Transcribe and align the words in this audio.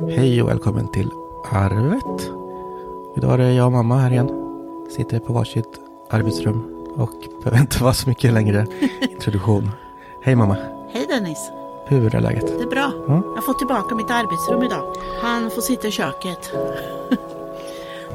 Hej 0.00 0.42
och 0.42 0.48
välkommen 0.48 0.88
till 0.88 1.10
Arvet. 1.52 2.30
Idag 3.16 3.32
är 3.34 3.38
det 3.38 3.52
jag 3.52 3.66
och 3.66 3.72
mamma 3.72 3.96
här 3.96 4.10
igen. 4.10 4.30
Sitter 4.96 5.18
på 5.18 5.32
varsitt 5.32 5.80
arbetsrum 6.10 6.86
och 6.96 7.12
behöver 7.44 7.60
inte 7.60 7.82
vara 7.82 7.94
så 7.94 8.08
mycket 8.08 8.32
längre 8.32 8.66
introduktion. 9.10 9.70
Hej 10.22 10.34
mamma, 10.36 10.56
Hej 10.90 11.06
Dennis, 11.08 11.50
hur 11.86 12.14
är 12.14 12.20
läget? 12.20 12.46
det 12.58 12.64
är 12.64 12.70
bra. 12.70 12.92
Ja. 13.08 13.22
Jag 13.34 13.44
fått 13.44 13.58
tillbaka 13.58 13.94
mitt 13.94 14.10
arbetsrum 14.10 14.62
idag. 14.62 14.94
Han 15.22 15.50
får 15.50 15.62
sitta 15.62 15.88
i 15.88 15.90
köket. 15.90 16.50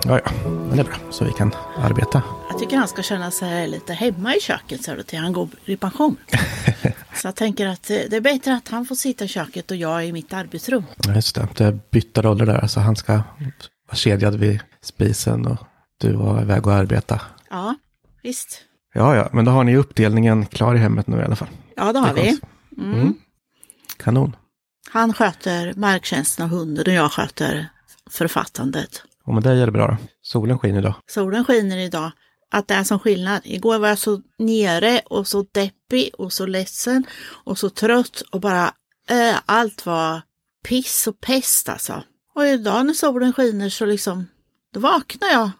Ja, 0.05 0.19
ja, 0.25 0.31
men 0.45 0.69
det 0.77 0.79
är 0.79 0.83
bra 0.83 0.95
så 1.09 1.25
vi 1.25 1.31
kan 1.31 1.53
arbeta. 1.77 2.23
Jag 2.49 2.59
tycker 2.59 2.77
han 2.77 2.87
ska 2.87 3.01
känna 3.03 3.31
sig 3.31 3.67
lite 3.67 3.93
hemma 3.93 4.35
i 4.35 4.39
köket 4.39 4.83
så 4.83 5.03
till 5.03 5.19
han 5.19 5.33
går 5.33 5.49
i 5.65 5.77
pension. 5.77 6.15
så 7.15 7.27
jag 7.27 7.35
tänker 7.35 7.67
att 7.67 7.89
eh, 7.89 7.97
det 8.09 8.15
är 8.15 8.21
bättre 8.21 8.53
att 8.55 8.67
han 8.67 8.85
får 8.85 8.95
sitta 8.95 9.25
i 9.25 9.27
köket 9.27 9.71
och 9.71 9.77
jag 9.77 10.07
i 10.07 10.11
mitt 10.13 10.33
arbetsrum. 10.33 10.83
Ja, 11.07 11.13
Just 11.15 11.35
det, 11.35 11.47
det 11.57 11.65
är 11.65 11.79
bytta 11.91 12.21
roller 12.21 12.45
där. 12.45 12.67
Så 12.67 12.79
han 12.79 12.95
ska 12.95 13.13
vara 13.87 13.95
kedjad 13.95 14.35
vid 14.35 14.59
spisen 14.81 15.47
och 15.47 15.57
du 15.97 16.13
var 16.13 16.41
iväg 16.41 16.67
och 16.67 16.73
arbeta. 16.73 17.21
Ja, 17.49 17.75
visst. 18.23 18.61
Ja, 18.93 19.15
ja, 19.15 19.29
men 19.33 19.45
då 19.45 19.51
har 19.51 19.63
ni 19.63 19.77
uppdelningen 19.77 20.45
klar 20.45 20.75
i 20.75 20.77
hemmet 20.77 21.07
nu 21.07 21.17
i 21.21 21.23
alla 21.23 21.35
fall. 21.35 21.49
Ja, 21.75 21.93
det 21.93 21.99
har 21.99 22.07
Det 22.07 22.21
vi. 22.21 22.29
skönt. 22.29 22.43
Mm. 22.77 23.13
Kanon. 23.97 24.35
Han 24.91 25.13
sköter 25.13 25.73
marktjänsten 25.73 26.45
och 26.45 26.57
hunden 26.57 26.83
och 26.87 26.93
jag 26.93 27.11
sköter 27.11 27.67
författandet. 28.09 29.03
Och 29.31 29.35
med 29.35 29.43
dig 29.43 29.61
är 29.61 29.65
det 29.65 29.71
bra 29.71 29.87
då. 29.87 29.97
Solen 30.21 30.59
skiner 30.59 30.79
idag. 30.79 30.93
Solen 31.07 31.45
skiner 31.45 31.77
idag. 31.77 32.11
Att 32.51 32.67
det 32.67 32.73
är 32.73 32.83
som 32.83 32.99
skillnad. 32.99 33.41
Igår 33.43 33.79
var 33.79 33.87
jag 33.87 33.97
så 33.97 34.21
nere 34.37 35.01
och 35.05 35.27
så 35.27 35.45
deppig 35.51 36.11
och 36.17 36.33
så 36.33 36.45
ledsen 36.45 37.05
och 37.29 37.57
så 37.57 37.69
trött 37.69 38.21
och 38.31 38.41
bara 38.41 38.73
äh, 39.09 39.35
allt 39.45 39.85
var 39.85 40.21
piss 40.63 41.07
och 41.07 41.21
pest 41.21 41.69
alltså. 41.69 42.03
Och 42.35 42.45
idag 42.45 42.85
när 42.85 42.93
solen 42.93 43.33
skiner 43.33 43.69
så 43.69 43.85
liksom, 43.85 44.27
då 44.73 44.79
vaknar 44.79 45.29
jag 45.29 45.51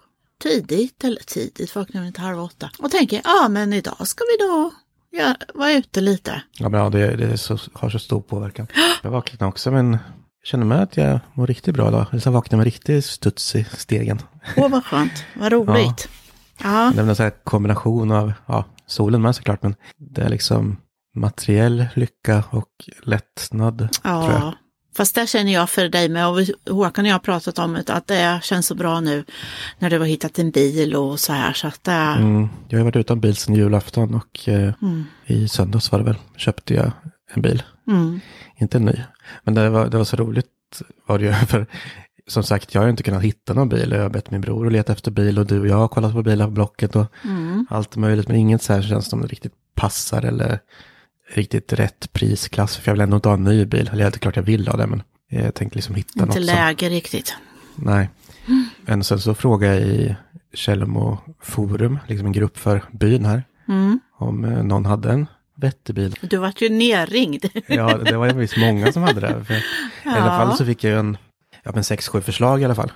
tidigt, 0.42 1.04
eller 1.04 1.22
tidigt, 1.22 1.76
vaknar 1.76 2.02
jag 2.02 2.08
inte 2.08 2.22
halv 2.22 2.40
åtta 2.40 2.70
och 2.80 2.92
tänker, 2.92 3.22
ja 3.24 3.48
men 3.50 3.74
idag 3.74 4.08
ska 4.08 4.24
vi 4.24 4.46
då 4.46 4.72
ja, 5.10 5.36
vara 5.54 5.72
ute 5.72 6.02
lite. 6.02 6.42
Ja, 6.52 6.70
men 6.70 6.80
ja, 6.80 6.90
det, 6.90 7.16
det 7.16 7.26
är 7.26 7.36
så, 7.36 7.58
har 7.74 7.90
så 7.90 8.00
stor 8.00 8.22
påverkan. 8.22 8.68
Jag 9.04 9.12
vaknade 9.12 9.46
också, 9.46 9.72
men 9.72 9.98
jag 10.42 10.48
känner 10.48 10.66
med 10.66 10.82
att 10.82 10.98
jag 10.98 11.20
mår 11.34 11.48
riktigt 11.48 11.76
bra 11.76 11.88
idag. 11.88 12.06
Jag 12.26 12.32
vaknade 12.32 12.58
med 12.58 12.64
riktigt 12.66 13.06
studs 13.06 13.56
i 13.56 13.64
stegen. 13.78 14.20
Åh 14.58 14.70
vad 14.70 14.86
skönt, 14.86 15.24
vad 15.36 15.52
roligt. 15.54 16.10
Ja, 16.64 16.92
Det 16.96 17.02
är 17.02 17.08
en 17.10 17.16
sån 17.16 17.32
kombination 17.44 18.12
av, 18.12 18.34
ja, 18.46 18.66
solen 18.88 19.22
med 19.22 19.36
såklart, 19.36 19.64
men 19.64 19.76
det 19.98 20.22
är 20.22 20.30
liksom 20.30 20.78
materiell 21.16 21.86
lycka 21.94 22.44
och 22.50 22.68
lättnad, 23.04 23.78
tror 24.04 24.24
jag. 24.24 24.32
Ja, 24.42 24.54
fast 24.98 25.16
det 25.16 25.28
känner 25.28 25.54
jag 25.54 25.70
för 25.70 25.90
dig 25.90 26.10
med. 26.10 26.28
Och 26.28 26.40
vi- 26.40 26.54
Håkan 26.70 27.06
och 27.06 27.10
jag 27.10 27.16
har 27.16 27.20
pratat 27.20 27.60
om 27.60 27.74
det, 27.74 27.94
att 27.94 28.08
det 28.08 28.40
känns 28.44 28.68
så 28.68 28.76
bra 28.76 29.00
nu 29.00 29.24
när 29.80 29.90
du 29.90 30.00
har 30.00 30.06
hittat 30.06 30.40
en 30.40 30.52
bil 30.52 30.96
och 30.96 31.20
så 31.20 31.34
här. 31.34 31.54
Så 31.54 31.68
att 31.68 31.84
det, 31.84 31.92
Mm, 31.92 32.50
jag 32.70 32.80
har 32.80 32.84
varit 32.86 32.96
utan 32.96 33.20
bil 33.20 33.36
sedan 33.36 33.56
julafton 33.56 34.16
och 34.16 34.50
eh, 34.50 34.74
Mm. 34.82 35.04
i 35.26 35.48
söndags 35.48 35.92
var 35.92 36.00
det 36.00 36.06
väl, 36.06 36.18
köpte 36.38 36.74
jag 36.74 36.92
en 37.34 37.42
bil. 37.42 37.64
mm, 37.88 38.20
Inte 38.56 38.78
en 38.78 38.86
ny. 38.86 39.02
Men 39.44 39.54
det 39.54 39.70
var, 39.70 39.88
det 39.90 39.98
var 39.98 40.04
så 40.04 40.16
roligt 40.18 40.48
var 41.06 41.20
det 41.20 41.26
ju, 41.26 41.34
för 41.48 41.66
som 42.28 42.44
sagt, 42.44 42.74
jag 42.74 42.82
har 42.82 42.90
inte 42.90 43.04
kunnat 43.04 43.24
hitta 43.24 43.54
någon 43.54 43.70
bil. 43.70 43.92
Jag 43.92 44.02
har 44.02 44.10
bett 44.10 44.32
min 44.32 44.42
bror 44.42 44.68
att 44.68 44.74
leta 44.74 44.94
efter 44.94 45.12
bil 45.12 45.40
och 45.40 45.46
du 45.48 45.60
och 45.60 45.68
jag 45.68 45.78
har 45.78 45.88
kollat 45.88 46.14
på 46.14 46.24
bilar 46.24 46.46
på 46.46 46.52
Blocket 46.52 46.96
och 46.96 47.06
mm. 47.26 47.66
allt 47.70 47.96
möjligt. 47.96 48.28
Men 48.28 48.38
inget 48.38 48.62
så 48.62 48.74
här 48.74 48.82
känns 48.82 49.10
som 49.10 49.22
det 49.22 49.28
riktigt 49.28 49.54
passar 49.76 50.22
eller 50.22 50.60
riktigt 51.34 51.74
rätt 51.74 52.14
prisklass. 52.14 52.78
För 52.78 52.90
jag 52.90 52.94
vill 52.94 53.02
ändå 53.02 53.16
inte 53.16 53.30
ha 53.30 53.34
en 53.34 53.44
ny 53.44 53.66
bil. 53.66 53.90
Eller 53.94 54.04
det 54.04 54.18
är 54.18 54.20
klart 54.20 54.36
jag 54.36 54.44
vill 54.44 54.68
ha 54.68 54.78
det, 54.78 54.88
men 54.88 55.04
jag 55.30 55.56
tänkte 55.56 55.78
liksom 55.78 55.96
hitta 55.96 56.12
inte 56.14 56.26
något 56.26 56.34
som... 56.34 56.44
läge 56.44 56.90
riktigt. 56.90 57.36
Nej. 57.76 58.10
Men 58.86 59.04
sen 59.04 59.20
så 59.20 59.34
frågade 59.34 59.74
jag 59.74 59.88
i 59.88 60.16
Källmo 60.54 61.18
forum, 61.42 62.00
liksom 62.08 62.28
en 62.28 62.34
grupp 62.34 62.58
för 62.58 62.84
byn 62.92 63.26
här, 63.26 63.44
Mm. 63.68 64.00
om 64.18 64.46
eh, 64.46 64.64
någon 64.64 64.86
hade 64.86 65.12
en 65.12 65.28
vettig 65.62 65.96
bil. 65.96 66.16
Du 66.22 66.38
vart 66.38 66.62
ju 66.62 66.70
nerringd. 66.70 67.46
Ja, 67.68 67.98
det 67.98 68.18
var 68.18 68.28
ju 68.28 68.34
visst 68.34 68.58
många 68.58 68.92
som 68.92 69.04
hade 69.04 69.22
det. 69.22 69.46
För 69.46 69.54
I 69.54 69.62
alla 70.06 70.18
Ja. 70.18 70.26
fall 70.26 70.58
så 70.58 70.66
fick 70.66 70.84
jag 70.84 71.00
en, 71.00 71.18
ja 71.64 71.72
men 71.74 71.84
sex, 71.84 72.08
sju 72.08 72.22
förslag 72.22 72.62
i 72.62 72.66
alla 72.66 72.76
fall. 72.76 72.92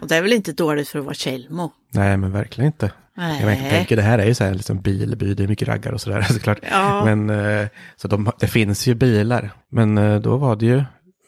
Och 0.00 0.08
det 0.08 0.16
är 0.16 0.22
väl 0.22 0.32
inte 0.32 0.52
dåligt 0.52 0.88
för 0.88 0.98
att 0.98 1.04
vara 1.04 1.14
Tjällmo? 1.14 1.72
Nej, 1.92 2.16
men 2.16 2.32
verkligen 2.32 2.66
inte. 2.66 2.92
Jag 3.14 3.46
Nej. 3.46 3.70
tänker, 3.70 3.96
det 3.96 4.02
här 4.02 4.18
är 4.18 4.26
ju 4.26 4.34
så 4.34 4.44
här 4.44 4.54
liksom 4.54 4.80
bilby, 4.80 5.34
det 5.34 5.42
är 5.42 5.48
mycket 5.48 5.68
raggar 5.68 5.92
och 5.92 6.00
sådär 6.00 6.22
såklart. 6.32 6.58
Ja. 6.70 7.04
Men 7.04 7.30
eh, 7.30 7.66
så 7.96 8.08
de, 8.08 8.30
det 8.40 8.46
finns 8.46 8.86
ju 8.86 8.94
bilar. 8.94 9.50
Men 9.70 9.98
eh, 9.98 10.20
då 10.20 10.36
var 10.36 10.56
det 10.56 10.66
ju 10.66 10.84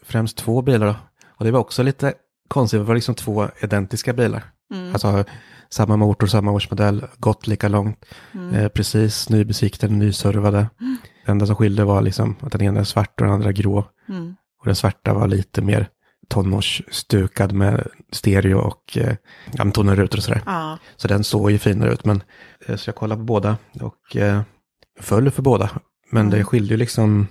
främst 0.06 0.36
två 0.36 0.62
bilar 0.62 0.86
då. 0.86 0.94
Och 1.26 1.44
det 1.44 1.50
var 1.50 1.60
också 1.60 1.82
lite 1.82 2.14
konstigt, 2.48 2.80
det 2.80 2.84
var 2.84 2.94
liksom 2.94 3.14
två 3.14 3.48
identiska 3.60 4.12
bilar. 4.12 4.42
Mm. 4.74 4.92
Alltså 4.92 5.24
samma 5.72 5.96
motor, 5.96 6.26
samma 6.26 6.50
årsmodell, 6.50 7.04
gått 7.18 7.46
lika 7.46 7.68
långt. 7.68 8.04
Mm. 8.34 8.54
Eh, 8.54 8.68
precis 8.68 9.28
nybesiktade, 9.28 9.92
nyservade. 9.92 10.66
Det 11.24 11.32
enda 11.32 11.46
som 11.46 11.56
skilde 11.56 11.84
var 11.84 12.02
liksom 12.02 12.36
att 12.40 12.52
den 12.52 12.62
ena 12.62 12.80
är 12.80 12.84
svart 12.84 13.20
och 13.20 13.26
den 13.26 13.34
andra 13.34 13.52
grå. 13.52 13.84
Mm. 14.08 14.34
Och 14.60 14.66
den 14.66 14.76
svarta 14.76 15.14
var 15.14 15.28
lite 15.28 15.62
mer 15.62 15.88
tonårsstukad 16.28 17.52
med 17.52 17.86
stereo 18.12 18.58
och 18.58 18.98
eh, 18.98 19.16
ja, 19.52 19.64
och 19.64 20.22
sådär. 20.22 20.42
Ja, 20.46 20.78
Så 20.96 21.08
den 21.08 21.24
såg 21.24 21.50
ju 21.50 21.58
finare 21.58 21.92
ut. 21.92 22.04
Men, 22.04 22.22
eh, 22.66 22.76
så 22.76 22.88
jag 22.88 22.94
kollade 22.94 23.18
på 23.18 23.24
båda 23.24 23.56
och 23.80 24.16
eh, 24.16 24.42
föll 25.00 25.30
för 25.30 25.42
båda. 25.42 25.70
Men 26.10 26.30
det 26.30 26.44
skilde 26.44 26.74
ju 26.74 26.78
liksom 26.78 27.26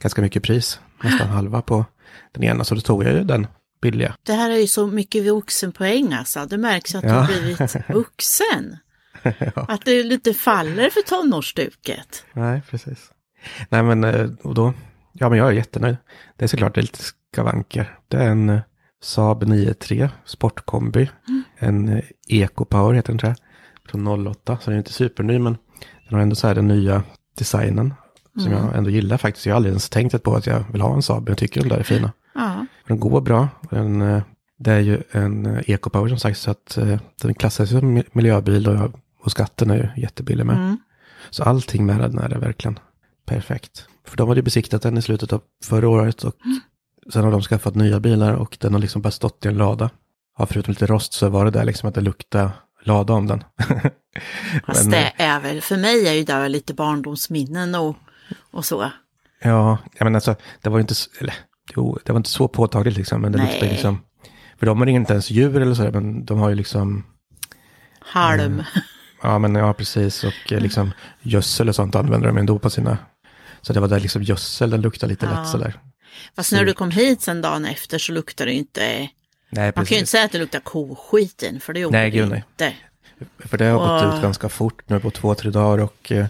ganska 0.00 0.22
mycket 0.22 0.42
pris. 0.42 0.80
Nästan 1.04 1.28
halva 1.36 1.62
på 1.62 1.84
den 2.32 2.44
ena. 2.44 2.64
Så 2.64 2.74
då 2.74 2.80
tog 2.80 3.04
jag 3.04 3.12
ju 3.12 3.24
den 3.24 3.46
billiga. 3.82 4.14
det 4.22 4.32
här 4.32 4.50
är 4.50 4.56
ju 4.56 4.66
så 4.66 4.86
mycket 4.86 5.24
vuxenpoäng 5.24 6.12
alltså. 6.12 6.46
Det 6.46 6.58
märks 6.58 6.94
att 6.94 7.02
du 7.02 7.08
Ja. 7.08 7.14
har 7.14 7.26
blivit 7.26 7.88
vuxen. 7.88 8.76
Att 9.54 9.84
du 9.84 10.12
inte 10.12 10.34
faller 10.34 10.90
för 10.90 11.00
tonårsstuket. 11.00 12.24
Nej, 12.32 12.62
precis. 12.70 13.10
Nej, 13.68 13.82
men 13.82 14.04
eh, 14.04 14.30
och 14.42 14.54
då, 14.54 14.74
ja 15.12 15.28
men 15.28 15.38
jag 15.38 15.48
är 15.48 15.52
jättenöjd. 15.52 15.96
Det 16.36 16.44
är 16.44 16.48
såklart 16.48 16.74
det 16.74 16.80
är 16.80 16.82
lite 16.82 17.02
skavanker. 17.32 17.98
Det 18.08 18.16
är 18.16 18.28
en 18.28 18.48
eh, 18.50 18.60
Saab 19.02 19.42
9-3 19.44 20.08
Sportkombi. 20.24 21.10
En 21.58 21.88
eh, 21.88 22.04
Eco-Power 22.28 22.92
heter 22.94 23.08
den 23.12 23.18
tror 23.18 23.28
jag. 23.30 23.36
Från 23.90 24.26
08, 24.26 24.58
så 24.60 24.70
den 24.70 24.74
är 24.74 24.78
inte 24.78 24.92
superny 24.92 25.38
men 25.38 25.56
den 26.08 26.14
har 26.14 26.20
ändå 26.20 26.36
så 26.36 26.46
här 26.46 26.54
den 26.54 26.68
nya 26.68 27.02
designen. 27.38 27.94
Som 28.42 28.52
jag 28.52 28.76
ändå 28.76 28.90
gillar 28.90 29.16
faktiskt. 29.18 29.46
Jag 29.46 29.52
har 29.52 29.56
aldrig 29.56 29.70
ens 29.72 29.88
tänkt 29.88 30.22
på 30.22 30.34
att 30.34 30.46
jag 30.46 30.64
vill 30.72 30.80
ha 30.80 30.94
en 30.94 31.02
Saab, 31.02 31.22
men 31.22 31.30
jag 31.30 31.38
tycker 31.38 31.60
de 31.62 31.68
där 31.68 31.78
är 31.78 31.82
fina. 31.82 32.12
Ja, 32.34 32.66
Den 32.86 33.00
går 33.00 33.20
bra. 33.20 33.48
Den, 33.70 34.02
eh, 34.02 34.22
det 34.58 34.72
är 34.72 34.80
ju 34.80 35.02
en 35.10 35.46
eh, 35.46 35.58
Eco-Power 35.66 36.08
som 36.08 36.18
sagt, 36.18 36.38
så 36.38 36.50
att 36.50 36.76
eh, 36.76 37.00
den 37.22 37.34
klassas 37.34 37.68
som 37.70 37.98
mi- 37.98 38.08
miljöbil 38.12 38.68
och, 38.68 38.90
och 39.20 39.30
skatten 39.30 39.70
är 39.70 39.76
ju 39.76 40.02
jättebillig 40.02 40.46
med. 40.46 40.56
mm. 40.56 40.78
Så 41.30 41.42
allting 41.42 41.86
med 41.86 42.00
den 42.00 42.18
är 42.18 42.28
verkligen 42.38 42.78
perfekt. 43.26 43.86
För 44.04 44.16
de 44.16 44.28
hade 44.28 44.38
ju 44.38 44.42
besiktat 44.44 44.82
den 44.82 44.98
i 44.98 45.02
slutet 45.02 45.32
av 45.32 45.42
förra 45.64 45.88
året 45.88 46.24
och 46.24 46.34
sen 47.12 47.24
har 47.24 47.30
de 47.32 47.42
skaffat 47.42 47.74
nya 47.74 48.00
bilar 48.00 48.32
och 48.32 48.56
den 48.60 48.72
har 48.72 48.80
liksom 48.80 49.02
bara 49.02 49.10
stått 49.10 49.44
i 49.44 49.48
en 49.48 49.56
lada. 49.56 49.90
Ja, 50.38 50.46
förutom 50.46 50.72
lite 50.72 50.86
rost 50.86 51.12
så 51.12 51.28
var 51.28 51.44
det 51.44 51.50
där 51.50 51.64
liksom 51.64 51.88
att 51.88 51.94
det 51.94 52.00
luktade 52.00 52.50
lada 52.84 53.12
om 53.12 53.26
den. 53.26 53.44
Fast 54.66 54.84
Men, 54.84 54.94
eh, 54.94 55.00
det 55.16 55.22
är 55.22 55.40
väl, 55.40 55.60
för 55.60 55.76
mig 55.76 56.08
är 56.08 56.12
ju 56.12 56.24
det 56.24 56.48
lite 56.48 56.74
barndomsminnen 56.74 57.74
och, 57.74 57.96
och 58.50 58.64
så. 58.64 58.90
Ja, 59.42 59.78
jag 59.98 60.04
menar 60.04 60.16
alltså, 60.16 60.34
det 60.62 60.70
var 60.70 60.78
ju 60.78 60.80
inte, 60.80 60.94
eller, 61.20 61.34
jo, 61.76 61.98
det 62.04 62.12
var 62.12 62.16
inte 62.20 62.30
så 62.30 62.48
påtagligt 62.48 62.96
liksom, 62.96 63.20
men 63.20 63.32
det 63.32 63.38
Nej. 63.38 63.46
luktade 63.46 63.72
liksom, 63.72 64.00
för 64.58 64.66
de 64.66 64.78
har 64.78 64.86
inte 64.86 65.12
ens 65.12 65.30
djur 65.30 65.60
eller 65.62 65.74
sådär, 65.74 65.90
men 65.92 66.24
de 66.24 66.38
har 66.38 66.48
ju 66.48 66.54
liksom, 66.54 67.04
Halm. 68.00 68.62
ja 69.22 69.38
men 69.38 69.54
ja 69.54 69.72
precis, 69.72 70.24
och 70.24 70.52
eh, 70.52 70.60
liksom 70.60 70.90
gödsel 71.20 71.68
och 71.68 71.74
sånt 71.74 71.94
använder 71.94 72.28
de 72.28 72.36
ändå 72.38 72.58
på 72.58 72.70
sina, 72.70 72.98
så 73.60 73.72
det 73.72 73.80
var 73.80 73.88
där 73.88 74.00
liksom 74.00 74.22
gödsel, 74.22 74.70
den 74.70 74.80
luktade 74.80 75.10
lite 75.10 75.26
Ja. 75.26 75.40
lätt 75.40 75.48
sådär. 75.48 75.74
Fast 76.36 76.52
när 76.52 76.64
du 76.64 76.74
kom 76.74 76.90
hit 76.90 77.22
sen 77.22 77.40
dagen 77.42 77.64
efter 77.64 77.98
så 77.98 78.12
luktar 78.12 78.46
det 78.46 78.52
inte, 78.52 79.08
Nej, 79.50 79.72
man 79.76 79.84
kan 79.84 79.94
ju 79.94 79.98
inte 79.98 80.10
säga 80.10 80.24
att 80.24 80.32
det 80.32 80.38
luktar 80.38 80.60
koskiten 80.60 81.60
för 81.60 81.72
det 81.72 81.80
gjorde 81.80 81.98
Nej, 81.98 82.10
det 82.10 82.16
gud, 82.16 82.28
nej. 82.28 82.44
inte. 82.50 82.72
För 83.38 83.58
det 83.58 83.64
har 83.64 83.78
gått 83.78 84.08
Och- 84.08 84.16
ut 84.16 84.22
ganska 84.22 84.48
fort 84.48 84.82
nu 84.88 85.00
på 85.00 85.10
två, 85.10 85.34
tre 85.34 85.50
dagar 85.50 85.84
och 85.84 86.12
eh, 86.12 86.26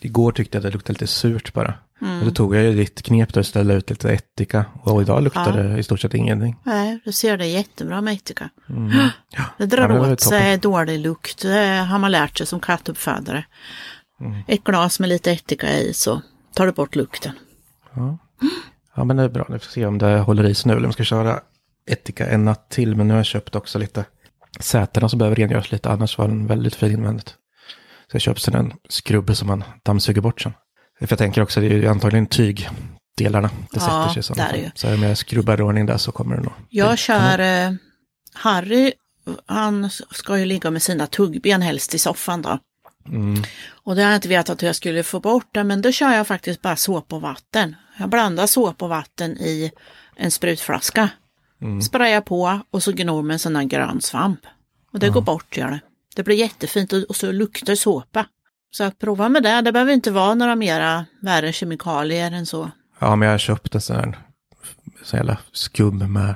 igår 0.00 0.32
tyckte 0.32 0.56
jag 0.56 0.60
att 0.60 0.72
det 0.72 0.76
luktade 0.76 0.92
lite 0.92 1.06
surt 1.06 1.52
bara. 1.52 1.74
Mm. 2.02 2.18
Och 2.18 2.24
då 2.24 2.30
tog 2.30 2.56
jag 2.56 2.62
ju 2.64 2.72
ditt 2.72 3.02
knep 3.02 3.32
där 3.34 3.40
och 3.40 3.46
ställde 3.46 3.74
ut 3.74 3.90
lite 3.90 4.10
ättika 4.12 4.64
och 4.82 5.02
idag 5.02 5.22
luktar 5.22 5.56
Ja. 5.56 5.62
det 5.62 5.78
i 5.78 5.82
stort 5.82 6.00
sett 6.00 6.14
ingenting. 6.14 6.56
Nej, 6.62 7.00
du 7.04 7.12
ser 7.12 7.36
det 7.36 7.46
jättebra 7.46 8.00
med 8.00 8.14
ättika. 8.14 8.50
Mm. 8.68 9.08
Ja. 9.30 9.44
Det 9.58 9.66
drar 9.66 9.82
Ja, 9.82 9.88
det 9.88 10.00
åt 10.12 10.18
toppen. 10.18 10.18
sig 10.40 10.58
dålig 10.58 10.98
lukt, 10.98 11.42
det 11.42 11.86
har 11.90 11.98
man 11.98 12.10
lärt 12.10 12.38
sig 12.38 12.46
som 12.46 12.60
kattuppfödare. 12.60 13.44
Mm. 14.20 14.42
Ett 14.48 14.64
glas 14.64 15.00
med 15.00 15.08
lite 15.08 15.32
ättika 15.32 15.78
i 15.78 15.92
så 15.94 16.22
tar 16.54 16.66
det 16.66 16.72
bort 16.72 16.96
lukten. 16.96 17.32
Ja, 18.96 19.04
men 19.04 19.16
det 19.16 19.22
är 19.22 19.28
bra. 19.28 19.46
Nu 19.48 19.58
får 19.58 19.66
vi 19.66 19.72
se 19.72 19.86
om 19.86 19.98
det 19.98 20.18
håller 20.18 20.44
i 20.44 20.54
sig 20.54 20.68
nu. 20.68 20.72
Eller 20.72 20.80
om 20.80 20.84
jag 20.84 20.94
ska 20.94 21.04
köra 21.04 21.40
ättika 21.90 22.26
en 22.26 22.44
natt 22.44 22.70
till. 22.70 22.96
Men 22.96 23.08
nu 23.08 23.14
har 23.14 23.18
jag 23.18 23.26
köpt 23.26 23.54
också 23.54 23.78
lite 23.78 24.04
sätena 24.60 25.08
som 25.08 25.18
behöver 25.18 25.36
rengöras 25.36 25.72
lite. 25.72 25.90
Annars 25.90 26.18
var 26.18 26.28
den 26.28 26.46
väldigt 26.46 26.74
fin 26.74 26.92
invändigt. 26.92 27.28
Så 28.10 28.14
jag 28.14 28.22
köpte 28.22 28.50
en 28.58 28.72
skrubbe 28.88 29.34
som 29.34 29.48
man 29.48 29.64
dammsuger 29.82 30.20
bort 30.20 30.40
sen. 30.40 30.52
För 30.98 31.06
jag 31.10 31.18
tänker 31.18 31.42
också, 31.42 31.60
det 31.60 31.66
är 31.66 31.70
ju 31.70 31.86
antagligen 31.86 32.26
tyg, 32.26 32.68
delarna. 33.16 33.48
Det 33.48 33.54
Ja, 33.72 33.80
sätter 33.80 34.08
sig 34.08 34.22
sådana 34.22 34.52
där 34.52 34.58
ju. 34.58 34.70
Så 34.74 34.94
om 34.94 35.02
jag 35.02 35.18
skrubbar 35.18 35.60
i 35.60 35.62
ordning 35.62 35.86
där 35.86 35.96
så 35.96 36.12
kommer 36.12 36.36
det 36.36 36.42
nog. 36.42 36.52
Jag 36.68 36.92
det 36.92 36.96
kör 36.96 37.38
eh, 37.38 37.72
Harry, 38.32 38.92
han 39.46 39.90
ska 40.10 40.38
ju 40.38 40.44
ligga 40.44 40.70
med 40.70 40.82
sina 40.82 41.06
tuggben 41.06 41.62
helst 41.62 41.94
i 41.94 41.98
soffan 41.98 42.42
då. 42.42 42.58
Mm. 43.08 43.42
Och 43.70 43.96
det 43.96 44.02
har 44.02 44.10
jag 44.10 44.16
inte 44.16 44.28
vetat 44.28 44.62
hur 44.62 44.66
jag 44.66 44.76
skulle 44.76 45.02
få 45.02 45.20
bort 45.20 45.48
det, 45.52 45.64
men 45.64 45.82
då 45.82 45.92
kör 45.92 46.12
jag 46.12 46.26
faktiskt 46.26 46.62
bara 46.62 46.76
såpa 46.76 47.16
och 47.16 47.22
vatten. 47.22 47.76
Jag 47.98 48.08
blandar 48.08 48.46
såpa 48.46 48.84
och 48.84 48.88
vatten 48.88 49.38
i 49.38 49.70
en 50.16 50.30
sprutflaska. 50.30 51.08
Mm. 51.62 51.82
Sprayar 51.82 52.20
på 52.20 52.60
och 52.70 52.82
så 52.82 52.92
gnor 52.92 53.22
med 53.22 53.34
en 53.34 53.38
sån 53.38 53.56
här 53.56 53.64
grön 53.64 54.00
svamp. 54.00 54.40
Och 54.92 54.98
det 54.98 55.08
går 55.08 55.20
bort 55.20 55.56
gör 55.56 55.70
det. 55.70 55.80
Det 56.16 56.22
blir 56.22 56.36
jättefint 56.36 56.92
och 56.92 57.16
så 57.16 57.32
luktar 57.32 57.74
såpa. 57.74 58.26
Så 58.70 58.84
att 58.84 58.98
prova 58.98 59.28
med 59.28 59.42
det, 59.42 59.60
det 59.60 59.72
behöver 59.72 59.92
inte 59.92 60.10
vara 60.10 60.34
några 60.34 60.56
mera 60.56 61.06
värre 61.22 61.52
kemikalier 61.52 62.32
än 62.32 62.46
så. 62.46 62.70
Ja, 62.98 63.16
men 63.16 63.26
jag 63.26 63.34
har 63.34 63.38
köpt 63.38 63.74
en 63.74 63.80
sån 63.80 63.96
här 63.96 64.18
sån 65.04 65.16
jävla 65.16 65.38
skum 65.52 66.12
med 66.12 66.34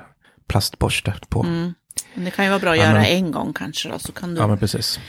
plastborste 0.49 1.15
på. 1.29 1.43
Men 1.43 1.75
det 2.15 2.31
kan 2.31 2.45
ju 2.45 2.49
vara 2.51 2.61
bra 2.61 2.71
att 2.71 2.77
Ja, 2.79 2.85
göra 2.85 2.93
men- 2.95 3.05
en 3.05 3.33
gång 3.33 3.53
kanske 3.53 3.89
då, 3.89 3.99
så 3.99 4.13
kan 4.13 4.35
du 4.35 4.41
Ja, 4.41 4.47
men 4.47 4.59
precis. 4.59 5.01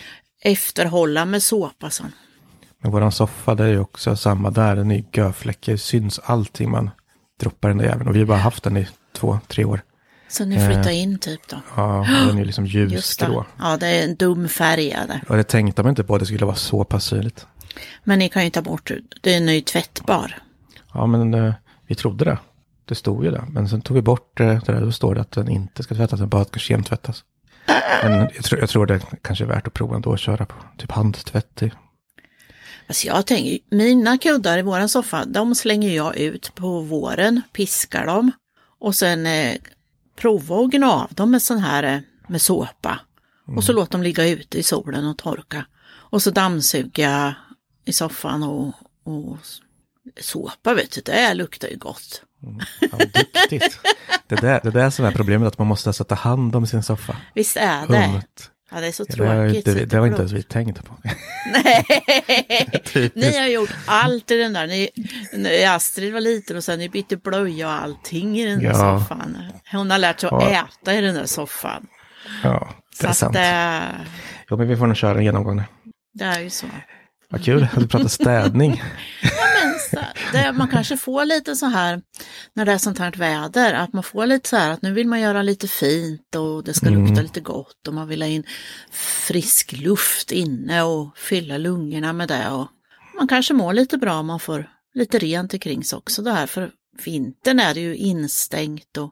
efterhålla 0.44 1.26
med 1.26 1.44
såpa 1.44 1.90
sen. 1.90 2.12
Men 2.82 2.92
våran 2.92 3.12
soffa, 3.12 3.56
det 3.56 3.64
är 3.64 3.68
ju 3.68 3.80
också 3.80 4.16
samma 4.16 4.52
där. 4.52 4.76
Den 4.76 4.92
är 4.92 5.04
görfläckig. 5.14 5.80
syns 5.80 6.20
allting 6.20 6.72
man 6.72 6.90
droppar 7.40 7.70
den 7.70 7.78
där 7.78 7.86
jäveln. 7.86 8.08
Och 8.08 8.16
vi 8.16 8.20
har 8.20 8.26
bara 8.26 8.38
haft 8.38 8.64
den 8.64 8.78
i 8.78 8.88
två, 9.14 9.40
tre 9.48 9.66
år. 9.66 9.82
Så 10.28 10.46
ni 10.46 10.56
flyttar 10.56 10.92
in 10.92 11.20
typ 11.20 11.48
då. 11.48 11.62
Ja, 11.76 12.06
den 12.10 12.30
är 12.30 12.40
ju 12.40 12.46
liksom 12.46 12.66
ljusgrå. 12.66 13.40
det. 13.42 13.64
Ja, 13.64 13.78
det 13.78 13.88
är 13.88 14.04
en 14.04 14.16
dum 14.16 14.50
färg 14.50 14.92
är 14.92 15.08
det. 15.08 15.22
Och 15.30 15.38
det 15.38 15.44
tänkte 15.44 15.84
man 15.84 15.90
inte 15.90 16.04
på 16.04 16.18
det 16.18 16.26
skulle 16.26 16.46
vara 16.46 16.56
så 16.56 16.84
pass 16.84 17.06
synligt. 17.06 17.48
Men 18.04 18.20
ni 18.20 18.30
kan 18.30 18.44
ju 18.44 18.50
ta 18.50 18.62
bort 18.62 18.88
det. 18.88 19.02
Det 19.22 19.34
är 19.34 19.42
ny 19.42 19.62
tvättbar. 19.62 20.38
Ja, 20.94 21.06
men 21.06 21.34
eh, 21.34 21.54
vi 21.88 21.96
trodde 21.96 22.26
det. 22.26 22.38
Det 22.86 22.96
stod 22.96 23.26
ju 23.26 23.32
där. 23.32 23.44
Men 23.50 23.70
sen 23.70 23.82
tog 23.82 23.96
vi 23.96 24.02
bort 24.02 24.40
eh, 24.40 24.48
det 24.48 24.74
där. 24.74 24.82
Då 24.82 24.92
står 24.92 25.16
det 25.16 25.22
att 25.22 25.32
den 25.32 25.50
inte 25.50 25.84
ska 25.84 25.96
tvättas, 25.96 26.20
den 26.20 26.30
bara 26.30 26.46
ska 26.46 26.60
kemtvättas. 26.60 27.24
Men 28.04 28.30
jag 28.36 28.44
tror, 28.44 28.60
jag 28.60 28.70
tror 28.70 28.86
det 28.86 29.02
kanske 29.22 29.44
är 29.44 29.48
värt 29.48 29.68
att 29.68 29.74
prova 29.74 29.96
ändå 29.96 30.14
att 30.14 30.20
köra 30.20 30.46
på 30.46 30.56
typ 30.78 30.92
handtvätt. 30.92 31.64
Alltså 32.88 33.08
jag 33.08 33.26
tänker, 33.26 33.60
mina 33.76 34.18
kuddar 34.18 34.58
i 34.58 34.62
våran 34.62 34.90
soffa, 34.90 35.26
de 35.26 35.56
slänger 35.56 35.96
jag 35.96 36.18
ut 36.18 36.52
på 36.56 36.80
våren, 36.80 37.42
piskar 37.54 38.06
dem 38.06 38.32
och 38.80 38.96
sen 38.96 39.26
eh, 39.26 39.56
prova 40.16 40.60
att 40.60 40.72
gna 40.72 40.92
av 40.92 41.14
dem 41.14 41.32
med 41.32 41.42
sån 41.42 41.60
här 41.60 41.84
eh, 41.84 42.00
med 42.28 42.42
såpa. 42.42 43.00
Och 43.56 43.64
så 43.64 43.74
låt 43.74 43.92
dem 43.92 44.04
ligga 44.04 44.28
ute 44.28 44.58
i 44.60 44.64
solen 44.64 45.08
och 45.08 45.18
torka. 45.18 45.66
Och 45.86 46.22
så 46.22 46.32
dammsuga 46.32 47.36
i 47.86 47.94
soffan 47.94 48.44
och, 48.44 48.74
och 49.04 49.38
såpa 50.20 50.74
vet 50.74 50.92
du, 50.92 51.02
det 51.02 51.34
luktar 51.34 51.68
ju 51.68 51.78
gott. 51.78 52.22
Ja, 52.80 52.98
duktigt. 52.98 53.80
det, 54.28 54.36
där, 54.36 54.60
det 54.64 54.72
där 54.72 54.90
som 54.90 55.06
är 55.06 55.12
problemet, 55.12 55.48
att 55.48 55.58
man 55.58 55.68
måste 55.68 55.90
alltså 55.90 56.04
ta 56.04 56.16
hand 56.16 56.56
om 56.56 56.68
sin 56.68 56.84
soffa. 56.84 57.18
Visst 57.34 57.58
är 57.58 57.88
det? 57.88 58.06
Hummet. 58.06 58.52
Ja, 58.74 58.82
det 58.82 58.88
är 58.88 58.92
så 58.92 59.04
Det, 59.04 59.26
har 59.28 59.36
jag 59.36 59.54
tråkigt. 59.54 59.68
inte, 59.68 59.86
det 59.86 60.00
var 60.00 60.08
inte 60.08 60.20
ens 60.20 60.32
vi 60.32 60.44
tänkt 60.44 60.86
på. 60.86 60.98
Nej, 61.64 61.86
ni 63.16 63.38
har 63.38 63.48
gjort 63.48 63.70
allt 63.86 64.32
i 64.32 64.38
den 64.38 64.54
där. 64.54 64.68
Ni, 64.68 65.66
Astrid 65.66 66.14
var 66.14 66.22
liten 66.22 66.58
och 66.58 66.64
sen 66.64 66.80
ni 66.80 66.90
bytte 66.90 67.18
blöja 67.18 67.68
och 67.68 67.74
allting 67.74 68.40
i 68.40 68.46
den 68.46 68.60
där 68.60 68.66
Ja. 68.70 69.00
soffan. 69.00 69.38
Hon 69.72 69.92
har 69.92 69.98
lärt 69.98 70.20
sig 70.20 70.28
att 70.32 70.44
Ja. 70.52 70.68
äta 70.82 70.94
i 70.96 71.02
den 71.02 71.16
där 71.16 71.26
soffan. 71.26 71.88
Ja, 72.44 72.70
det 73.02 73.08
är 73.08 73.12
Så 73.12 73.14
sant. 73.14 73.36
att 73.36 73.42
det, 73.42 73.82
Jo, 74.50 74.58
men 74.58 74.68
vi 74.68 74.78
får 74.78 74.88
nog 74.88 74.98
köra 74.98 75.18
en 75.18 75.24
genomgång 75.26 75.56
nu. 75.56 75.64
det 76.14 76.26
är 76.26 76.40
ju 76.40 76.50
så. 76.50 76.68
Vad 77.34 77.44
kul 77.44 77.64
att 77.64 77.80
du 77.80 77.88
pratar 77.88 78.08
städning. 78.08 78.84
Men 79.22 79.80
så, 79.90 80.00
det, 80.32 80.52
man 80.52 80.68
kanske 80.68 80.98
får 80.98 81.26
lite 81.26 81.56
så 81.56 81.66
här, 81.66 82.02
när 82.54 82.66
det 82.66 82.72
är 82.72 82.78
sånt 82.78 83.00
här 83.00 83.12
väder, 83.12 83.74
att 83.74 83.94
man 83.94 84.04
får 84.04 84.26
lite 84.26 84.50
så 84.50 84.56
här 84.58 84.72
att 84.72 84.82
nu 84.82 84.94
vill 84.94 85.08
man 85.08 85.22
göra 85.22 85.42
lite 85.42 85.68
fint 85.68 86.36
och 86.36 86.64
det 86.64 86.74
ska 86.74 86.88
Mm. 86.88 87.06
lukta 87.06 87.22
lite 87.22 87.40
gott 87.42 87.88
och 87.88 87.94
man 87.94 88.08
vill 88.08 88.22
ha 88.22 88.30
in 88.30 88.44
frisk 89.28 89.72
luft 89.72 90.32
inne 90.32 90.84
och 90.84 91.18
fylla 91.18 91.58
lungorna 91.58 92.14
med 92.14 92.28
det. 92.28 92.50
Och 92.50 92.68
man 93.18 93.28
kanske 93.28 93.54
mår 93.54 93.74
lite 93.74 93.98
bra 93.98 94.14
om 94.20 94.26
man 94.26 94.40
får 94.40 94.70
lite 94.94 95.18
rent 95.20 95.54
omkring 95.54 95.84
sig 95.84 95.98
också 95.98 96.22
det 96.22 96.32
här, 96.32 96.48
för 96.48 96.72
vintern 97.06 97.60
är 97.60 97.74
det 97.74 97.80
ju 97.80 97.96
instängt 97.96 98.98
och 98.98 99.12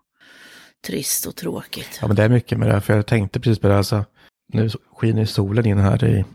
trist 0.87 1.25
och 1.25 1.35
tråkigt. 1.35 1.97
Ja, 2.01 2.07
men 2.07 2.15
det 2.15 2.23
är 2.23 2.29
mycket 2.29 2.57
med 2.59 2.67
det 2.67 2.73
här, 2.73 2.79
för 2.79 2.95
jag 2.95 3.05
tänkte 3.05 3.39
precis 3.39 3.59
på 3.59 3.67
det. 3.67 3.77
Alltså, 3.77 4.05
nu 4.53 4.69
skiner 4.95 5.25
solen 5.25 5.65
in 5.65 5.77
här 5.79 6.03
i 6.03 6.25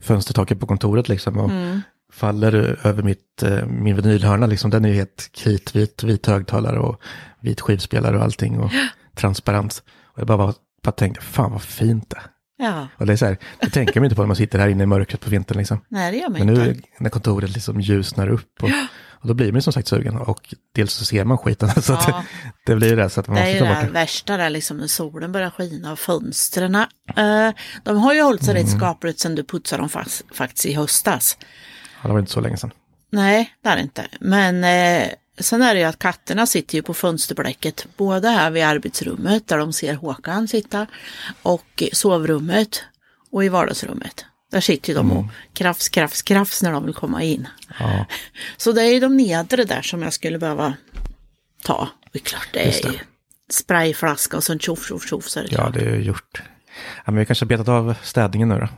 fönstertaket 0.00 0.60
på 0.60 0.66
kontoret 0.66 1.08
liksom. 1.08 1.38
Och 1.38 1.50
Mm. 1.50 1.80
faller 2.12 2.78
över 2.86 3.02
mitt, 3.02 3.42
eh, 3.42 3.66
min 3.66 3.96
vinylhörna. 3.96 4.46
Liksom. 4.46 4.70
Den 4.70 4.84
är 4.84 4.88
ju 4.88 4.94
helt 4.94 5.30
kritvit, 5.32 6.02
vit 6.04 6.26
högtalare 6.26 6.78
och 6.78 7.00
vit 7.40 7.60
skivspelare 7.60 8.16
och 8.16 8.22
allting. 8.24 8.58
Och 8.60 8.70
transparent. 9.16 9.82
Och 10.04 10.18
jag 10.18 10.26
bara, 10.26 10.54
bara, 10.82 10.92
tänkte, 10.92 11.24
fan 11.24 11.52
vad 11.52 11.62
fint 11.62 12.10
det. 12.10 12.20
Ja, 12.60 12.88
Och 12.96 13.06
det 13.06 13.12
är 13.12 13.16
så 13.16 13.26
här, 13.26 13.38
det 13.60 13.70
tänker 13.70 14.00
man 14.00 14.04
inte 14.04 14.16
på 14.16 14.22
när 14.22 14.26
man 14.26 14.36
sitter 14.36 14.58
här 14.58 14.68
inne 14.68 14.82
i 14.82 14.86
mörkret 14.86 15.20
på 15.20 15.30
vintern. 15.30 15.58
Liksom. 15.58 15.80
nej 15.88 16.12
det 16.12 16.18
gör 16.18 16.28
man 16.28 16.38
Men 16.46 16.48
inte. 16.48 16.64
nu 16.64 16.82
när 16.98 17.10
kontoret 17.10 17.50
liksom 17.50 17.80
ljusnar 17.80 18.28
upp. 18.28 18.62
Och, 18.62 18.70
och 19.22 19.28
då 19.28 19.34
blir 19.34 19.52
man 19.52 19.62
som 19.62 19.72
sagt 19.72 19.88
sugen. 19.88 20.16
Och 20.16 20.54
dels 20.74 20.92
så 20.92 21.04
ser 21.04 21.24
man 21.24 21.38
skiten. 21.38 21.68
Så 21.82 21.92
Ja. 21.92 22.24
det, 22.66 22.72
det 22.72 22.76
blir 22.76 22.96
det. 22.96 23.10
Så 23.10 23.20
att 23.20 23.26
man 23.28 23.36
Det 23.36 23.42
är 23.42 23.54
ju 23.54 23.58
det 23.86 23.88
värsta 23.92 24.36
där 24.36 24.50
liksom 24.50 24.76
när 24.76 24.86
solen 24.86 25.32
börjar 25.32 25.50
skina 25.50 25.92
och 25.92 25.98
fönstren. 25.98 26.74
Eh, 26.74 27.50
de 27.84 27.96
har 27.96 28.14
ju 28.14 28.22
hållit 28.22 28.44
sig 28.44 28.50
Mm. 28.54 28.62
rätt 28.66 28.76
skapligt 28.76 29.20
sedan 29.20 29.34
du 29.34 29.44
putsade 29.44 29.82
dem 29.82 29.88
fast, 29.88 30.22
faktiskt 30.34 30.66
i 30.66 30.74
höstas. 30.74 31.38
Ja, 32.02 32.06
det 32.08 32.12
var 32.12 32.20
inte 32.20 32.32
så 32.32 32.40
länge 32.40 32.56
sedan. 32.56 32.70
Nej, 33.12 33.54
det 33.62 33.68
är 33.68 33.76
det 33.76 33.82
inte. 33.82 34.06
Men 34.20 34.64
eh, 34.64 35.08
sen 35.38 35.62
är 35.62 35.74
det 35.74 35.80
ju 35.80 35.86
att 35.86 35.98
katterna 35.98 36.46
sitter 36.46 36.74
ju 36.76 36.82
på 36.82 36.94
fönsterblecket. 36.94 37.86
Både 37.96 38.28
här 38.28 38.50
vid 38.50 38.64
arbetsrummet 38.64 39.48
där 39.48 39.58
de 39.58 39.72
ser 39.72 39.94
Håkan 39.94 40.48
sitta 40.48 40.86
och 41.42 41.64
i 41.82 41.90
sovrummet 41.94 42.82
och 43.32 43.44
i 43.44 43.48
vardagsrummet. 43.48 44.24
Där 44.52 44.60
sitter 44.60 44.88
ju 44.88 44.94
de 44.94 45.10
Mm. 45.10 45.18
och 45.18 45.24
krafs, 45.52 45.88
krafs, 45.88 46.22
krafs 46.22 46.62
när 46.62 46.72
de 46.72 46.84
vill 46.84 46.94
komma 46.94 47.22
in. 47.22 47.48
Ja, 47.78 48.06
Så 48.56 48.72
det 48.72 48.82
är 48.82 48.92
ju 48.94 49.00
de 49.00 49.16
nedre 49.16 49.64
där 49.64 49.82
som 49.82 50.02
jag 50.02 50.12
skulle 50.12 50.38
behöva 50.38 50.74
ta. 51.62 51.88
Det 52.12 52.18
är 52.18 52.22
klart 52.22 52.48
det 52.52 52.60
är 52.78 52.82
det. 52.92 53.00
sprayflaska 53.50 54.36
och 54.36 54.44
sen 54.44 54.58
tjoff, 54.58 54.88
tjoff, 54.88 55.08
tjoff 55.08 55.28
så 55.28 55.40
är 55.40 55.44
det 55.44 55.52
ja 55.52 55.70
det 55.74 55.80
är 55.80 55.96
ju 55.96 56.02
gjort. 56.02 56.42
Ja, 56.96 57.12
men 57.12 57.16
vi 57.16 57.26
kanske 57.26 57.44
har 57.44 57.48
betat 57.48 57.68
av 57.68 57.94
städningen 58.02 58.48
nu 58.48 58.58
då. 58.58 58.68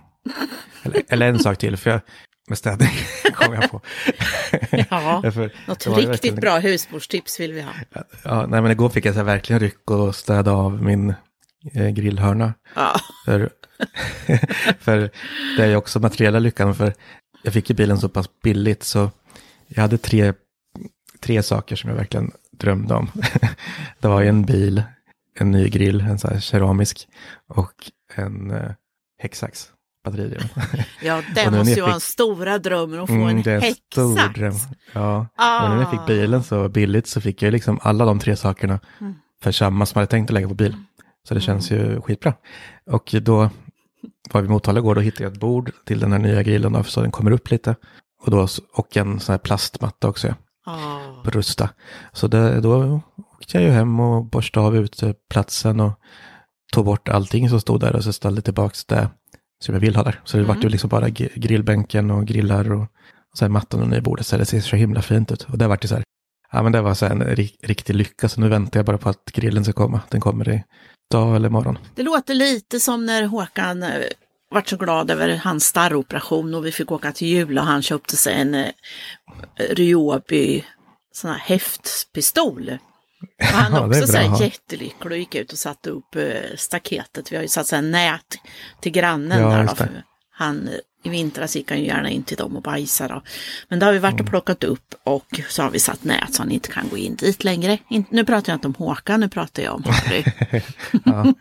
Eller, 0.82 1.02
eller 1.08 1.28
en 1.28 1.38
sak 1.38 1.58
till, 1.58 1.76
för 1.76 1.90
jag, 1.90 2.00
med 2.48 2.58
städning 2.58 2.90
kom 3.34 3.54
jag 3.54 3.70
på. 3.70 3.80
Ja, 4.90 5.22
något 5.66 5.86
riktigt 5.86 6.34
bra 6.34 6.58
husmorstips 6.58 7.40
vill 7.40 7.52
vi 7.52 7.60
ha. 7.60 7.72
Ja, 8.24 8.46
nej, 8.46 8.62
men 8.62 8.70
igår 8.70 8.88
fick 8.88 9.06
jag 9.06 9.14
så 9.14 9.22
verkligen 9.22 9.60
ryck 9.60 9.90
och 9.90 10.14
städa 10.16 10.52
av 10.52 10.82
min 10.82 11.14
eh, 11.74 11.88
grillhörna. 11.88 12.54
Ja, 12.74 13.00
För, 13.24 13.50
för 14.78 15.10
det 15.56 15.62
är 15.62 15.66
ju 15.66 15.76
också 15.76 16.00
materiella 16.00 16.38
lyckan. 16.38 16.74
För 16.74 16.94
jag 17.42 17.52
fick 17.52 17.70
ju 17.70 17.76
bilen 17.76 17.98
så 17.98 18.08
pass 18.08 18.26
billigt 18.42 18.82
så 18.82 19.10
jag 19.68 19.82
hade 19.82 19.98
tre, 19.98 20.32
tre 21.20 21.42
saker 21.42 21.76
som 21.76 21.90
jag 21.90 21.96
verkligen 21.96 22.32
drömde 22.50 22.94
om. 22.94 23.10
det 24.00 24.08
var 24.08 24.20
ju 24.20 24.28
en 24.28 24.44
bil, 24.44 24.82
en 25.34 25.50
ny 25.50 25.68
grill, 25.68 26.00
en 26.00 26.18
så 26.18 26.28
här 26.28 26.40
keramisk 26.40 27.08
och 27.48 27.90
en 28.14 28.50
eh, 28.50 28.70
häcksax. 29.18 29.72
Batteridriven. 30.04 30.48
ja 31.02 31.22
det 31.34 31.50
måste 31.50 31.72
ju 31.74 31.80
vara 31.80 31.94
en 31.94 32.00
stora 32.00 32.58
drömmen 32.58 33.00
att 33.00 33.06
få 33.08 33.14
Mm, 33.14 33.28
en 33.28 33.42
det 33.42 33.50
är 33.52 33.54
en 33.66 33.74
stor 33.92 34.16
häcksax. 34.18 34.34
dröm. 34.38 34.54
Ja, 34.92 35.26
Ah. 35.36 35.62
och 35.64 35.70
när 35.70 35.82
jag 35.82 35.90
fick 35.90 36.06
bilen 36.06 36.42
så 36.42 36.68
billigt 36.68 37.06
så 37.06 37.20
fick 37.20 37.42
jag 37.42 37.52
liksom 37.52 37.78
alla 37.82 38.04
de 38.04 38.18
tre 38.18 38.36
sakerna 38.36 38.80
Mm. 39.00 39.14
för 39.42 39.52
samma 39.52 39.86
som 39.86 39.98
jag 39.98 40.00
hade 40.02 40.10
tänkt 40.10 40.30
att 40.30 40.34
lägga 40.34 40.48
på 40.48 40.54
bil. 40.54 40.76
Så 41.28 41.34
det 41.34 41.40
känns 41.40 41.70
ju 41.70 42.00
skitbra. 42.00 42.34
Och 42.90 43.14
då 43.22 43.50
var 44.32 44.40
vi 44.40 44.46
i 44.46 44.50
Motala 44.50 44.78
igår, 44.80 44.94
då 44.94 45.00
hittade 45.00 45.24
jag 45.24 45.32
ett 45.32 45.40
bord 45.40 45.70
till 45.84 46.00
den 46.00 46.12
här 46.12 46.18
nya 46.18 46.42
grillen 46.42 46.72
då, 46.72 46.82
så 46.82 47.00
den 47.00 47.10
kommer 47.10 47.30
upp 47.30 47.50
lite. 47.50 47.74
Och, 48.24 48.30
då, 48.30 48.48
och 48.74 48.96
en 48.96 49.20
sån 49.20 49.32
här 49.32 49.38
plastmatta 49.38 50.08
också, 50.08 50.28
ja, 50.28 50.34
Ja. 50.66 51.20
på 51.24 51.30
Rusta. 51.30 51.68
Så 52.12 52.26
det, 52.28 52.60
då 52.60 53.00
åkte 53.34 53.56
jag 53.58 53.62
ju 53.62 53.70
hem 53.70 54.00
och 54.00 54.24
borstade 54.24 54.66
av 54.66 54.76
uteplatsen 54.76 55.80
och 55.80 55.92
tog 56.72 56.84
bort 56.84 57.08
allting 57.08 57.48
som 57.50 57.60
stod 57.60 57.80
där 57.80 57.96
och 57.96 58.04
så 58.04 58.12
ställde 58.12 58.42
tillbaka 58.42 58.74
det 58.88 59.08
som 59.62 59.74
jag 59.74 59.80
vill 59.80 59.96
ha 59.96 60.02
där. 60.02 60.20
Så 60.24 60.36
det 60.36 60.42
Mm. 60.44 60.54
vart 60.56 60.64
ju 60.64 60.68
liksom 60.68 60.88
bara 60.88 61.08
gr- 61.08 61.38
grillbänken 61.38 62.10
och 62.10 62.26
grillar 62.26 62.72
och, 62.72 62.82
och 62.82 63.38
så 63.38 63.44
här 63.44 63.50
mattan 63.50 63.80
och 63.82 63.88
nybordet. 63.88 64.26
Så 64.26 64.36
det 64.36 64.44
ser 64.46 64.60
så 64.60 64.76
himla 64.76 65.02
fint 65.02 65.32
ut. 65.32 65.42
Och 65.42 65.58
det 65.58 65.66
vart 65.68 65.84
ju 65.84 65.88
så 65.88 65.94
här, 65.94 66.04
ja 66.52 66.62
men 66.62 66.72
det 66.72 66.80
var 66.80 66.94
så 66.94 67.06
en 67.06 67.22
ri- 67.22 67.56
riktig 67.62 67.94
lycka. 67.94 68.28
Så 68.28 68.40
nu 68.40 68.48
väntar 68.48 68.78
jag 68.80 68.86
bara 68.86 68.98
på 68.98 69.08
att 69.08 69.24
grillen 69.24 69.64
ska 69.64 69.72
komma. 69.72 70.00
Den 70.08 70.20
kommer 70.20 70.48
i 70.48 70.64
dag 71.10 71.36
eller 71.36 71.48
imorgon. 71.48 71.78
Det 71.94 72.02
låter 72.02 72.34
lite 72.34 72.80
som 72.80 73.06
när 73.06 73.22
Håkan 73.26 73.82
eh, 73.82 73.88
vart 74.50 74.68
så 74.68 74.76
glad 74.76 75.10
över 75.10 75.36
hans 75.44 75.64
starroperation 75.66 76.54
och 76.54 76.66
vi 76.66 76.72
fick 76.72 76.92
åka 76.92 77.12
till 77.12 77.28
jul 77.28 77.58
och 77.58 77.64
han 77.64 77.82
köpte 77.82 78.16
sig 78.16 78.34
en 78.34 78.54
eh, 78.54 78.66
Ryobi 79.70 80.64
sån 81.12 81.30
här 81.30 81.38
häftpistol. 81.38 82.78
Och 83.38 83.44
han 83.44 83.72
Ja, 83.72 83.86
också 83.86 84.06
så 84.06 84.16
här 84.16 84.42
jättelycklig 84.42 85.12
och 85.12 85.18
gick 85.18 85.34
ut 85.34 85.52
och 85.52 85.58
satte 85.58 85.90
upp 85.90 86.16
eh, 86.16 86.56
staketet. 86.56 87.32
Vi 87.32 87.36
har 87.36 87.42
ju 87.42 87.48
satt 87.48 87.66
så 87.66 87.76
här 87.76 87.82
nät 87.82 88.38
till 88.80 88.92
grannen 88.92 89.40
Ja, 89.40 89.48
där 89.48 89.64
då, 89.66 89.74
för 89.74 90.04
han 90.30 90.68
i 91.02 91.08
vintras 91.08 91.56
gick 91.56 91.70
han 91.70 91.80
ju 91.80 91.86
gärna 91.86 92.10
in 92.10 92.22
till 92.22 92.36
dem 92.36 92.56
och 92.56 92.62
bajsade. 92.62 93.14
Då. 93.14 93.22
Men 93.68 93.78
det 93.78 93.86
har 93.86 93.92
vi 93.92 93.98
varit 93.98 94.20
och 94.20 94.26
plockat 94.26 94.64
upp 94.64 94.94
och 95.04 95.40
så 95.48 95.62
har 95.62 95.70
vi 95.70 95.78
satt 95.78 96.04
nät 96.04 96.34
så 96.34 96.42
han 96.42 96.50
inte 96.50 96.68
kan 96.68 96.88
gå 96.88 96.96
in 96.96 97.14
dit 97.14 97.44
längre. 97.44 97.78
In, 97.90 98.04
nu 98.10 98.24
pratar 98.24 98.52
jag 98.52 98.56
inte 98.56 98.66
om 98.68 98.74
Håkan, 98.78 99.20
nu 99.20 99.28
pratar 99.28 99.62
jag 99.62 99.74
om 99.74 99.84
Harry. 99.86 100.24
ja. 101.04 101.34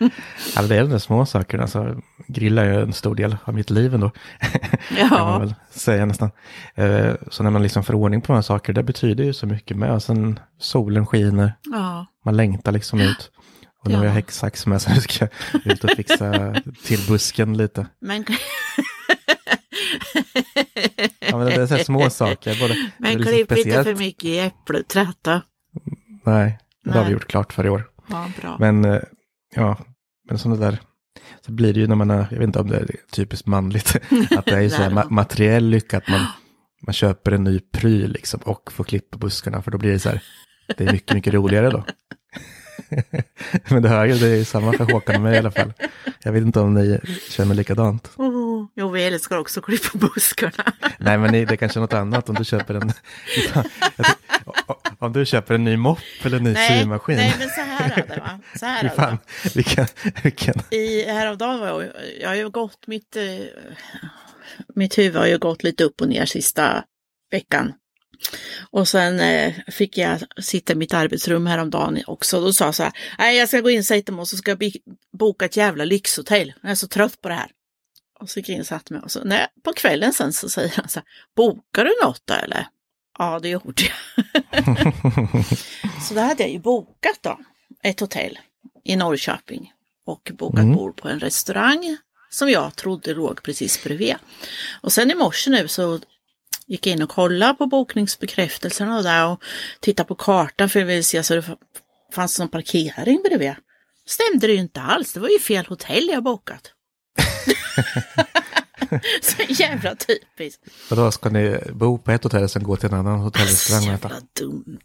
ja, 0.55 0.61
det 0.61 0.75
är 0.75 0.81
de 0.81 0.89
där 0.89 0.97
små 0.99 1.25
sakerna. 1.25 1.63
Alltså, 1.63 2.01
grilla 2.27 2.61
är 2.65 2.79
en 2.79 2.93
stor 2.93 3.15
del 3.15 3.37
av 3.43 3.53
mitt 3.53 3.69
liv 3.69 3.93
ändå. 3.93 4.11
Ja. 4.97 5.09
kan 5.09 5.19
man 5.27 5.41
väl 5.41 5.53
säga 5.71 6.05
nästan. 6.05 6.31
Eh, 6.75 7.13
Så 7.31 7.43
när 7.43 7.49
man 7.49 7.63
liksom 7.63 7.83
får 7.83 7.93
ordning 7.95 8.21
på 8.21 8.27
de 8.27 8.35
här 8.35 8.41
saker, 8.41 8.73
det 8.73 8.83
betyder 8.83 9.23
ju 9.23 9.33
så 9.33 9.45
mycket 9.47 9.77
med. 9.77 9.91
Och 9.91 10.03
sen 10.03 10.39
solen 10.59 11.05
skiner, 11.05 11.53
ja. 11.63 12.05
man 12.25 12.37
längtar 12.37 12.71
liksom 12.71 12.99
ut. 13.01 13.31
Och 13.83 13.87
nu 13.89 13.95
har 13.95 14.03
jag 14.03 14.11
Ja. 14.11 14.15
häcksax 14.15 14.65
med 14.65 14.81
så 14.81 14.89
nu 14.93 15.01
ska 15.01 15.27
jag 15.53 15.73
ut 15.73 15.83
och 15.83 15.89
fixa 15.91 16.55
till 16.85 17.05
busken 17.07 17.57
lite. 17.57 17.87
Men, 18.01 18.25
Ja, 21.19 21.37
men 21.37 21.45
det 21.45 21.53
är 21.55 21.67
så 21.67 21.77
små 21.77 22.09
saker. 22.09 22.59
Både, 22.59 22.91
men 22.97 23.11
liksom 23.13 23.31
klipp 23.33 23.41
inte 23.41 23.55
speciellt. 23.55 23.87
för 23.87 23.95
mycket 23.95 24.23
i 24.25 24.39
äppelträtta. 24.39 25.41
Nej, 26.25 26.59
det 26.83 26.89
har 26.91 26.97
Nej. 26.99 27.05
vi 27.07 27.13
gjort 27.13 27.27
klart 27.27 27.53
för 27.53 27.65
i 27.65 27.69
år. 27.69 27.89
Ja, 28.09 28.31
bra. 28.41 28.57
Men 28.59 28.85
eh, 28.85 29.01
ja, 29.55 29.77
men 30.29 30.37
sådana 30.37 30.59
där, 30.65 30.77
så 31.45 31.51
blir 31.51 31.73
det 31.73 31.79
ju 31.79 31.87
när 31.87 31.95
man 31.95 32.11
är, 32.11 32.27
jag 32.31 32.37
vet 32.37 32.47
inte 32.47 32.59
om 32.59 32.69
det 32.69 32.77
är 32.77 32.95
typiskt 33.11 33.47
manligt, 33.47 33.95
att 34.37 34.45
det 34.45 34.55
är 34.55 34.61
ju 34.61 34.69
så 34.69 34.81
här 34.81 34.89
ma- 34.89 35.09
materiell 35.09 35.65
lycka, 35.69 35.97
att 35.97 36.07
man, 36.07 36.25
man 36.85 36.93
köper 36.93 37.31
en 37.31 37.43
ny 37.43 37.59
pryl 37.59 38.11
liksom 38.11 38.39
och 38.43 38.71
får 38.71 38.83
klippa 38.83 39.17
buskarna, 39.17 39.61
för 39.61 39.71
då 39.71 39.77
blir 39.77 39.91
det 39.91 39.99
så 39.99 40.09
här, 40.09 40.23
det 40.77 40.83
är 40.87 40.91
mycket, 40.91 41.15
mycket 41.15 41.33
roligare 41.33 41.69
då. 41.69 41.83
men 43.69 43.81
det 43.81 43.89
hör 43.89 44.05
ju, 44.05 44.13
det 44.13 44.27
är 44.27 44.35
ju 44.35 44.45
samma 44.45 44.73
för 44.73 44.83
Håkan 44.83 45.15
och 45.15 45.21
mig 45.21 45.35
i 45.35 45.37
alla 45.37 45.51
fall. 45.51 45.73
Jag 46.23 46.31
vet 46.31 46.41
inte 46.43 46.59
om 46.59 46.73
ni 46.73 46.99
känner 47.29 47.55
likadant. 47.55 48.11
Oh, 48.15 48.67
jo, 48.75 48.89
vi 48.89 49.03
älskar 49.03 49.37
också 49.37 49.61
klippa 49.61 49.97
buskarna. 49.97 50.73
Nej, 50.99 51.17
men 51.17 51.31
det 51.31 51.37
är 51.37 51.55
kanske 51.55 51.79
är 51.79 51.81
något 51.81 51.93
annat 51.93 52.29
om 52.29 52.35
du 52.35 52.45
köper 52.45 52.73
en, 52.73 52.93
om 54.99 55.13
du 55.13 55.25
köper 55.25 55.55
en 55.55 55.63
ny 55.63 55.77
mopp 55.77 55.99
eller 56.23 56.37
en 56.37 56.43
ny 56.43 56.55
symaskin. 56.55 57.15
nej, 57.15 57.35
men 57.39 57.49
så 57.49 57.61
här 57.61 57.91
är 57.97 58.07
det 58.07 58.19
va. 58.19 58.39
Så 58.59 58.65
här 58.65 58.79
är 58.79 58.89
det. 58.89 58.95
fan, 58.95 59.17
vilken, 59.55 59.85
vilken, 60.23 60.55
I 60.69 61.03
häromdagen 61.03 61.59
var 61.59 61.67
jag, 61.67 61.91
jag 62.21 62.29
har 62.29 62.35
ju 62.35 62.49
gått 62.49 62.87
mitt, 62.87 63.15
eh, 63.15 63.23
mitt 64.75 64.97
huvud 64.97 65.15
har 65.15 65.27
ju 65.27 65.37
gått 65.37 65.63
lite 65.63 65.83
upp 65.83 66.01
och 66.01 66.09
ner 66.09 66.25
sista 66.25 66.83
veckan. 67.31 67.73
Och 68.71 68.87
sen 68.87 69.19
eh, 69.19 69.53
fick 69.67 69.97
jag 69.97 70.19
sitta 70.43 70.73
i 70.73 70.75
mitt 70.75 70.93
arbetsrum 70.93 71.45
häromdagen 71.47 72.03
också. 72.07 72.41
Då 72.41 72.53
sa 72.53 72.65
jag 72.65 72.75
så 72.75 72.83
här, 72.83 72.91
nej 73.17 73.37
jag 73.37 73.47
ska 73.47 73.59
gå 73.61 73.69
in 73.69 73.79
och 73.79 73.85
sätta 73.85 74.11
mig 74.11 74.21
och 74.21 74.27
så 74.27 74.37
ska 74.37 74.51
jag 74.51 74.71
boka 75.17 75.45
ett 75.45 75.57
jävla 75.57 75.85
lyxhotell. 75.85 76.53
Jag 76.61 76.71
är 76.71 76.75
så 76.75 76.87
trött 76.87 77.21
på 77.21 77.29
det 77.29 77.35
här. 77.35 77.51
Och 78.19 78.29
så 78.29 78.39
gick 78.39 78.49
jag 78.49 78.55
in 78.55 78.61
och 78.61 78.67
satte 78.67 78.93
mig 78.93 79.01
och 79.01 79.11
så, 79.11 79.23
nej, 79.23 79.47
på 79.63 79.73
kvällen 79.73 80.13
sen 80.13 80.33
så 80.33 80.49
säger 80.49 80.73
han 80.75 80.89
så 80.89 80.99
här, 80.99 81.07
bokar 81.35 81.85
du 81.85 81.91
något 82.03 82.21
då 82.25 82.33
eller? 82.33 82.67
Ja, 83.19 83.39
det 83.39 83.49
gjorde 83.49 83.83
jag. 83.83 84.75
så 86.07 86.13
då 86.13 86.19
hade 86.21 86.43
jag 86.43 86.51
ju 86.51 86.59
bokat 86.59 87.19
då 87.21 87.39
ett 87.83 87.99
hotell 87.99 88.39
i 88.83 88.95
Norrköping 88.95 89.73
och 90.05 90.31
bokat 90.33 90.59
Mm. 90.59 90.75
bord 90.75 90.95
på 91.01 91.07
en 91.09 91.19
restaurang 91.19 91.97
som 92.29 92.49
jag 92.49 92.75
trodde 92.75 93.13
låg 93.13 93.43
precis 93.43 93.83
bredvid. 93.83 94.15
Och 94.81 94.93
sen 94.93 95.11
i 95.11 95.15
morse 95.15 95.49
nu 95.49 95.67
så 95.67 95.99
gick 96.67 96.87
in 96.87 97.01
och 97.01 97.09
kollade 97.09 97.53
på 97.53 97.65
bokningsbekräftelserna 97.65 98.97
och 98.97 99.03
där 99.03 99.27
och 99.27 99.43
tittade 99.79 100.07
på 100.07 100.15
kartan 100.15 100.69
för 100.69 100.79
jag 100.79 100.87
ville 100.87 101.03
se 101.03 101.23
så 101.23 101.35
det 101.35 101.57
fanns 102.13 102.39
någon 102.39 102.49
parkering 102.49 103.21
bredvid. 103.23 103.53
Stämde 104.05 104.47
det 104.47 104.53
ju 104.53 104.59
inte 104.59 104.81
alls, 104.81 105.13
det 105.13 105.19
var 105.19 105.29
ju 105.29 105.39
fel 105.39 105.65
hotell 105.65 106.09
jag 106.11 106.23
bokat. 106.23 106.71
så 109.21 109.41
jävla 109.49 109.95
typiskt. 109.95 110.63
Och 110.89 110.95
då 110.95 111.11
ska 111.11 111.29
ni 111.29 111.57
bo 111.71 111.97
på 111.97 112.11
ett 112.11 112.23
hotell 112.23 112.43
och 112.43 112.51
sen 112.51 112.63
gå 112.63 112.77
till 112.77 112.89
en 112.89 112.95
annan 112.95 113.19
hotellrestaurang 113.19 113.87
och 113.87 113.93
äta? 113.93 114.07
Jävla 114.07 114.27
dumt. 114.39 114.79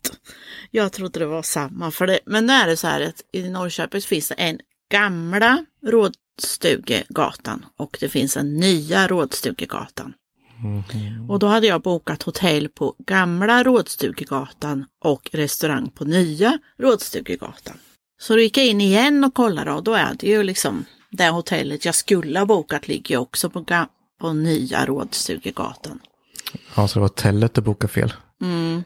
Jag 0.71 0.93
trodde 0.93 1.19
det 1.19 1.27
var 1.27 1.43
samma. 1.43 1.91
För 1.91 2.07
det, 2.07 2.21
men 2.27 2.47
nu 2.47 2.53
är 2.53 2.67
det 2.67 2.77
så 2.77 2.87
här 2.87 3.01
att 3.01 3.23
i 3.33 3.49
Norrköping 3.49 4.01
finns 4.01 4.29
det 4.29 4.35
en 4.35 4.59
gamla 4.91 5.65
Rådstugegatan 5.87 7.67
och 7.77 7.97
det 8.01 8.09
finns 8.09 8.37
en 8.37 8.55
nya 8.55 9.09
Rådstugegatan. 9.09 10.15
Mhm. 10.59 11.31
Och 11.31 11.39
då 11.39 11.47
hade 11.47 11.67
jag 11.67 11.83
bokat 11.83 12.23
hotell 12.23 12.69
på 12.69 12.95
gamla 12.99 13.65
Rådstugegatan 13.65 14.85
och 15.05 15.31
restaurang 15.33 15.91
på 15.91 16.05
nya 16.05 16.59
Rådstugegatan. 16.79 17.79
Så 18.21 18.33
då 18.33 18.41
gick 18.41 18.57
jag 18.59 18.67
in 18.67 18.81
igen 18.81 19.25
och 19.25 19.35
kollade 19.35 19.73
och 19.73 19.83
då 19.83 19.95
är 19.95 20.15
det 20.19 20.27
ju 20.27 20.43
liksom 20.43 20.85
det 21.11 21.29
hotellet 21.29 21.85
jag 21.85 21.95
skulle 21.95 22.39
ha 22.39 22.47
bokat 22.47 22.89
ligger 22.89 23.17
också 23.17 23.51
på, 23.51 23.65
på 24.21 24.33
nya 24.33 24.87
Rådstugegatan. 24.87 26.01
Ja, 26.75 26.89
så 26.89 26.95
det 26.95 27.01
var 27.01 27.09
hotellet 27.09 27.55
du 27.55 27.61
bokade 27.61 27.93
fel. 27.93 28.13
Mm. 28.43 28.85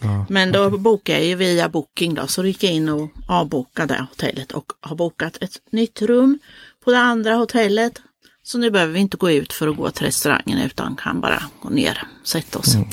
Ja. 0.00 0.26
Men 0.28 0.52
då 0.52 0.70
bokade 0.78 1.18
jag 1.18 1.26
ju 1.26 1.34
via 1.34 1.68
Booking 1.68 2.14
då, 2.14 2.26
så 2.26 2.42
då 2.42 2.48
gick 2.48 2.62
jag 2.62 2.72
in 2.72 2.88
och 2.88 3.10
avbokade 3.28 4.06
hotellet 4.10 4.52
och 4.52 4.72
har 4.80 4.96
bokat 4.96 5.38
ett 5.40 5.62
nytt 5.70 6.02
rum 6.02 6.38
på 6.84 6.90
det 6.90 6.98
andra 6.98 7.34
hotellet. 7.34 8.02
Så 8.42 8.58
nu 8.58 8.70
behöver 8.70 8.92
vi 8.92 9.00
inte 9.00 9.16
gå 9.16 9.30
ut 9.30 9.52
för 9.52 9.68
att 9.68 9.76
gå 9.76 9.90
till 9.90 10.06
restaurangen 10.06 10.58
utan 10.58 10.96
kan 10.96 11.20
bara 11.20 11.42
gå 11.62 11.68
ner 11.68 12.02
och 12.20 12.28
sätta 12.28 12.58
oss. 12.58 12.74
Mm. 12.74 12.88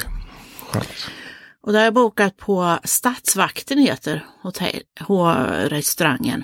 Och 1.61 1.71
där 1.71 1.79
har 1.79 1.85
jag 1.85 1.93
bokat 1.93 2.37
på 2.37 2.79
Stadsvakten 2.83 3.77
heter 3.77 4.25
hotell, 4.41 4.81
restaurangen. 5.69 6.43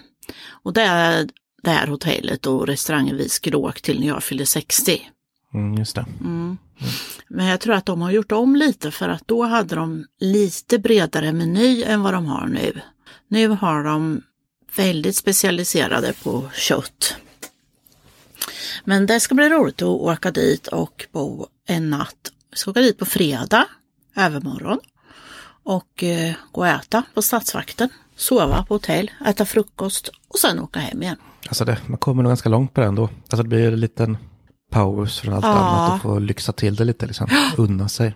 Och 0.64 0.74
det 0.74 0.82
är 0.82 1.30
det 1.64 1.70
här 1.70 1.88
hotellet 1.88 2.46
och 2.46 2.68
restaurangen 2.68 3.18
vi 3.18 3.30
skulle 3.30 3.58
åka 3.58 3.80
till 3.80 4.00
när 4.00 4.08
jag 4.08 4.24
fyllde 4.24 4.46
60. 4.46 5.02
Mm, 5.54 5.78
just 5.78 5.96
det. 5.96 6.06
Men 7.28 7.46
jag 7.46 7.60
tror 7.60 7.74
att 7.74 7.86
de 7.86 8.02
har 8.02 8.12
gjort 8.12 8.32
om 8.32 8.56
lite 8.56 8.92
för 8.92 9.10
att 9.10 9.28
då 9.28 9.44
hade 9.44 9.76
de 9.76 10.06
lite 10.20 10.80
bredare 10.80 11.34
meny 11.34 11.84
än 11.84 12.02
vad 12.02 12.14
de 12.14 12.26
har 12.26 12.48
nu. 12.48 12.82
Nu 13.28 13.48
har 13.48 13.84
de 13.84 14.22
väldigt 14.76 15.16
specialiserade 15.16 16.14
på 16.24 16.50
kött. 16.54 17.16
Men 18.84 19.06
det 19.06 19.20
ska 19.20 19.36
bli 19.36 19.50
roligt 19.50 19.82
att 19.82 19.88
åka 19.88 20.32
dit 20.32 20.68
och 20.68 21.06
bo 21.12 21.48
en 21.68 21.90
natt. 21.90 22.32
Vi 22.52 22.58
ska 22.58 22.72
åka 22.72 22.80
dit 22.82 22.98
på 22.98 23.06
fredag, 23.06 23.66
övermorgon. 24.16 24.80
Och 25.64 26.04
eh, 26.04 26.34
gå 26.52 26.62
och 26.62 26.68
äta 26.68 27.04
på 27.14 27.22
Stadsvakten. 27.22 27.90
Sova 28.16 28.64
på 28.68 28.74
hotell, 28.74 29.12
äta 29.26 29.46
frukost 29.46 30.10
och 30.28 30.40
sen 30.40 30.60
åka 30.60 30.80
hem 30.80 31.02
igen. 31.04 31.18
Alltså 31.48 31.66
det, 31.66 31.78
man 31.86 31.98
kommer 31.98 32.24
nog 32.24 32.30
ganska 32.30 32.50
långt 32.50 32.74
på 32.74 32.82
det 32.82 32.88
ändå. 32.88 33.04
Alltså 33.04 33.38
det 33.44 33.50
blir 33.50 33.68
en 33.72 33.80
liten 33.80 34.18
paus 34.72 35.20
från 35.20 35.34
allt 35.34 35.46
Ja. 35.46 35.52
annat 35.52 35.96
och 35.96 36.02
få 36.02 36.20
lyxa 36.20 36.52
till 36.52 36.76
det 36.76 36.84
lite 36.84 37.06
liksom. 37.06 37.28
Unna 37.58 37.90
sig. 37.90 38.16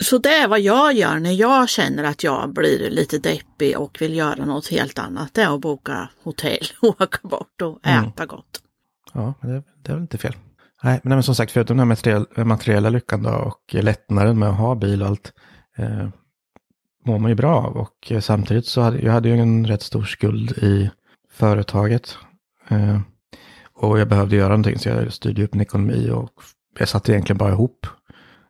Så 0.00 0.18
det 0.18 0.34
är 0.34 0.48
vad 0.48 0.60
jag 0.60 0.92
gör 0.92 1.18
när 1.18 1.32
jag 1.32 1.68
känner 1.68 2.04
att 2.04 2.24
jag 2.24 2.52
blir 2.52 2.90
lite 2.90 3.18
deppig 3.18 3.78
och 3.78 3.96
vill 4.00 4.14
göra 4.16 4.44
något 4.44 4.68
helt 4.68 4.98
annat. 4.98 5.34
Det 5.34 5.42
är 5.42 5.54
att 5.54 5.60
boka 5.60 6.08
hotell, 6.22 6.66
åka 6.82 7.18
bort 7.28 7.62
och 7.62 7.86
äta 7.86 8.26
gott. 8.26 8.60
Ja, 9.12 9.34
det, 9.42 9.62
det 9.82 9.92
är 9.92 9.94
väl 9.94 10.02
inte 10.02 10.18
fel. 10.18 10.34
Nej, 10.82 11.00
men, 11.02 11.22
som 11.22 11.34
sagt, 11.34 11.52
förutom 11.52 11.76
den 11.76 11.86
här 11.86 11.88
materiell, 11.88 12.26
materiella 12.36 12.88
lyckan 12.88 13.22
då 13.22 13.30
och 13.30 13.74
lättnaden 13.74 14.38
med 14.38 14.48
att 14.48 14.58
ha 14.58 14.74
bil 14.74 15.02
och 15.02 15.08
allt, 15.08 15.32
eh, 15.76 16.08
mår 17.06 17.18
man 17.18 17.30
ju 17.30 17.34
bra 17.34 17.56
av. 17.56 17.76
Och 17.76 18.12
eh, 18.12 18.20
samtidigt 18.20 18.66
så 18.66 18.80
hade 18.80 18.98
jag 18.98 19.12
hade 19.12 19.28
ju 19.28 19.38
en 19.38 19.66
rätt 19.66 19.82
stor 19.82 20.02
skuld 20.02 20.50
i 20.50 20.90
företaget. 21.32 22.18
Eh, 22.68 23.00
och 23.74 23.98
jag 23.98 24.08
behövde 24.08 24.36
göra 24.36 24.48
någonting 24.48 24.78
så 24.78 24.88
jag 24.88 25.12
styrde 25.12 25.44
upp 25.44 25.54
en 25.54 25.60
ekonomi 25.60 26.10
och 26.10 26.30
jag 26.78 26.88
satte 26.88 27.12
egentligen 27.12 27.38
bara 27.38 27.52
ihop 27.52 27.86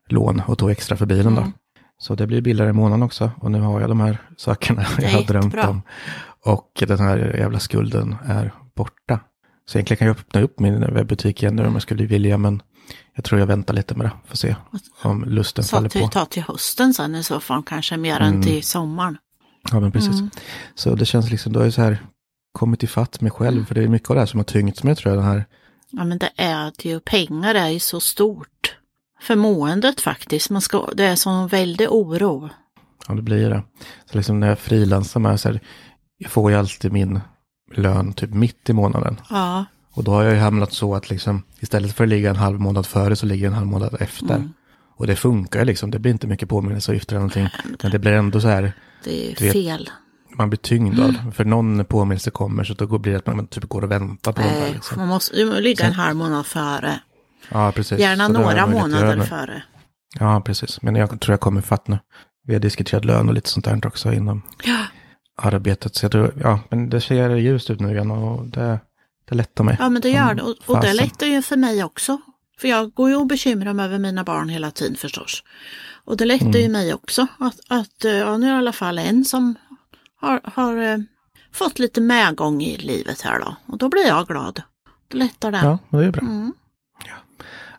lån 0.09 0.43
och 0.47 0.59
tog 0.59 0.71
extra 0.71 0.97
för 0.97 1.07
bilen 1.07 1.35
då. 1.35 1.41
Mm. 1.41 1.53
Så 1.99 2.15
det 2.15 2.27
blir 2.27 2.41
billigare 2.41 2.71
i 2.71 2.73
månaden 2.73 3.03
också. 3.03 3.31
Och 3.41 3.51
nu 3.51 3.61
har 3.61 3.81
jag 3.81 3.91
de 3.91 4.01
här 4.01 4.19
sakerna 4.37 4.85
jag 4.99 5.09
har 5.09 5.23
drömt 5.23 5.55
om. 5.55 5.83
Och 6.45 6.83
den 6.89 6.99
här 6.99 7.37
jävla 7.39 7.59
skulden 7.59 8.17
är 8.25 8.53
borta. 8.75 9.21
Så 9.67 9.79
egentligen 9.79 9.99
kan 9.99 10.07
jag 10.07 10.17
öppna 10.17 10.41
upp 10.41 10.61
min 10.61 10.81
webbutik 10.95 11.43
igen 11.43 11.57
nu 11.57 11.67
om 11.67 11.73
jag 11.73 11.83
skulle 11.83 12.07
vilja. 12.07 12.39
Men 12.39 12.63
jag 13.15 13.25
tror 13.25 13.41
jag 13.41 13.47
väntar 13.47 13.75
lite 13.75 13.95
med 13.95 14.07
det. 14.07 14.13
Får 14.27 14.37
se 14.37 14.57
om 15.03 15.25
lusten 15.25 15.65
Så 15.65 15.77
faller 15.77 15.87
att 15.87 15.97
vi 15.97 16.01
på. 16.01 16.09
tar 16.09 16.25
till 16.25 16.43
hösten 16.43 16.95
sen 16.95 17.15
i 17.15 17.23
så 17.23 17.41
fall, 17.41 17.63
kanske 17.63 17.97
mer 17.97 18.21
än 18.21 18.43
till 18.43 18.63
sommaren. 18.63 19.19
Ja, 19.71 19.81
men 19.81 19.93
precis. 19.93 20.13
Mm. 20.19 20.31
Så 20.75 20.95
det 20.95 21.05
känns 21.07 21.31
liksom, 21.31 21.53
då 21.53 21.61
har 21.61 21.65
jag 21.65 21.75
så 21.75 21.83
här 21.83 21.99
kommit 22.53 22.83
ifatt 22.83 23.21
mig 23.21 23.31
själv. 23.31 23.55
Mm. 23.57 23.67
För 23.67 23.75
det 23.75 23.83
är 23.83 23.89
mycket 23.89 24.11
av 24.11 24.17
det 24.17 24.21
här 24.23 24.27
som 24.27 24.41
har 24.41 24.45
tyngts 24.45 24.83
mig 24.85 24.97
tror 24.97 25.15
jag. 25.15 25.23
Den 25.25 25.31
här, 25.33 25.45
Ja 25.91 26.05
men 26.05 26.19
det 26.19 26.31
är 26.37 26.73
det 26.79 26.89
ju, 26.89 27.01
pengar 27.01 27.55
är 27.55 27.69
ju 27.69 27.79
så 27.81 28.01
stort. 28.01 28.77
För 29.21 29.37
måendet 29.37 30.01
faktiskt, 30.01 30.51
man 30.51 30.63
ska, 30.63 30.89
det 30.95 31.05
är 31.05 31.17
sån 31.17 31.49
väldig 31.49 31.89
oro. 31.91 32.49
ja 33.09 33.15
det 33.15 33.23
blir 33.23 33.51
det. 33.51 33.63
Så 34.11 34.17
liksom 34.17 34.41
när 34.41 34.49
jag 34.49 34.59
frilansar 34.59 35.21
med 35.21 35.41
så 35.41 35.49
här, 35.49 35.61
jag 36.19 36.31
får 36.31 36.51
ju 36.51 36.57
alltid 36.57 36.93
min 36.93 37.21
lön 37.79 38.13
typ 38.13 38.31
mitt 38.35 38.71
i 38.71 38.73
månaden. 38.73 39.21
Ja, 39.31 39.65
Och 39.93 40.05
då 40.05 40.11
har 40.11 40.23
jag 40.23 40.35
ju 40.35 40.39
hamnat 40.41 40.73
så 40.73 40.95
att 40.95 41.11
liksom 41.11 41.43
istället 41.61 41.93
för 41.97 42.05
att 42.05 42.11
ligga 42.11 42.31
en 42.31 42.37
halv 42.37 42.61
månad 42.61 42.87
före 42.87 43.17
så 43.17 43.27
ligger 43.27 43.45
jag 43.45 43.51
en 43.51 43.57
halv 43.57 43.67
månad 43.67 43.97
efter. 44.01 44.35
Mm. 44.35 44.53
Och 44.97 45.07
det 45.07 45.17
funkar 45.17 45.59
ju 45.61 45.65
liksom, 45.65 45.91
det 45.91 45.99
blir 45.99 46.13
inte 46.13 46.27
mycket 46.27 46.49
påminnelseavgifter 46.49 47.13
eller 47.17 47.21
någonting. 47.21 47.49
Men 47.83 47.91
det 47.91 47.99
blir 47.99 48.13
ändå 48.13 48.41
så 48.41 48.49
här, 48.49 48.73
det 49.05 49.31
är 49.31 49.35
Du 49.39 49.45
vet, 49.45 49.53
fel. 49.53 49.91
man 50.39 50.51
blir 50.51 50.59
tyngd 50.59 51.01
av. 51.01 51.33
För 51.35 51.45
någon 51.45 51.85
påminnelse 51.85 52.31
kommer 52.31 52.65
så 52.65 52.75
då 52.75 52.99
blir 52.99 53.13
det 53.13 53.19
att 53.19 53.27
man 53.27 53.47
typ 53.47 53.65
går 53.69 53.83
och 53.85 53.91
väntar 53.91 54.33
på 54.33 54.41
den 54.43 54.53
där. 54.53 54.61
Nej, 54.61 54.73
Liksom. 54.73 54.99
man 54.99 55.09
måste 55.09 55.37
ju 55.37 55.61
ligga 55.61 55.85
en 55.87 55.93
halv 55.93 56.17
månad 56.17 56.47
före. 56.47 57.01
Ja, 57.51 57.73
precis. 57.73 57.99
Gärna 57.99 58.27
Så 58.27 58.33
några 58.33 58.67
månader 58.67 59.21
före. 59.21 59.63
Ja, 60.19 60.41
precis. 60.41 60.83
Men 60.83 60.95
jag 60.95 61.21
tror 61.21 61.33
jag 61.33 61.41
kommer 61.41 61.61
fatt 61.61 61.89
nu. 61.89 61.99
Vi 62.47 62.53
har 62.55 62.61
diskuterat 62.61 63.05
lön 63.05 63.29
och 63.29 63.35
lite 63.35 63.49
sånt 63.51 63.65
där 63.65 63.87
också 63.87 64.13
inom 64.13 64.43
Ja, 64.65 64.79
arbetet. 65.37 65.95
Så 65.95 66.05
jag 66.05 66.13
tror, 66.13 66.35
ja, 66.41 66.61
men 66.71 66.91
det 66.91 67.01
ser 67.01 67.37
ljust 67.37 67.71
ut 67.71 67.81
nu 67.81 67.91
igen 67.93 68.11
och 68.11 68.47
det, 68.47 68.81
det 69.29 69.35
lättar 69.35 69.65
mig. 69.65 69.77
ja 69.81 69.89
men 69.89 70.03
det 70.03 70.11
gör 70.11 70.35
det. 70.35 70.43
Och, 70.43 70.57
och 70.67 70.81
det 70.81 70.93
lättar 70.93 71.27
ju 71.27 71.43
för 71.43 71.57
mig 71.57 71.85
också. 71.85 72.21
För 72.59 72.69
jag 72.69 72.95
går 72.95 73.11
ju 73.11 73.17
och 73.17 73.27
bekymrar 73.27 73.73
mig 73.73 73.85
över 73.85 73.99
mina 73.99 74.25
barn 74.25 74.49
hela 74.49 74.71
tiden 74.71 74.97
förstås. 74.97 75.43
Och 76.05 76.17
det 76.17 76.25
lättar 76.25 76.47
Mm. 76.47 76.61
ju 76.61 76.69
mig 76.69 76.95
också 76.95 77.27
att, 77.39 77.61
att 77.69 78.05
eh, 78.05 78.13
ja, 78.13 78.37
nu 78.37 78.47
är 78.47 78.51
det 78.51 78.57
i 78.57 78.59
alla 78.59 78.73
fall 78.73 78.99
en 78.99 79.25
som 79.25 79.55
har, 80.21 80.41
har 80.45 80.77
eh, 80.77 80.99
fått 81.53 81.79
lite 81.79 82.01
medgång 82.01 82.63
i 82.63 82.77
livet 82.77 83.21
här 83.21 83.41
då. 83.41 83.57
Och 83.67 83.79
då 83.79 83.89
blir 83.89 84.07
jag 84.07 84.27
glad. 84.27 84.63
Det 85.09 85.17
lättar 85.17 85.53
det. 85.53 85.59
Ja, 85.59 85.79
men 85.89 86.01
det 86.01 86.07
är 86.07 86.11
bra. 86.11 86.21
Mm. 86.23 86.53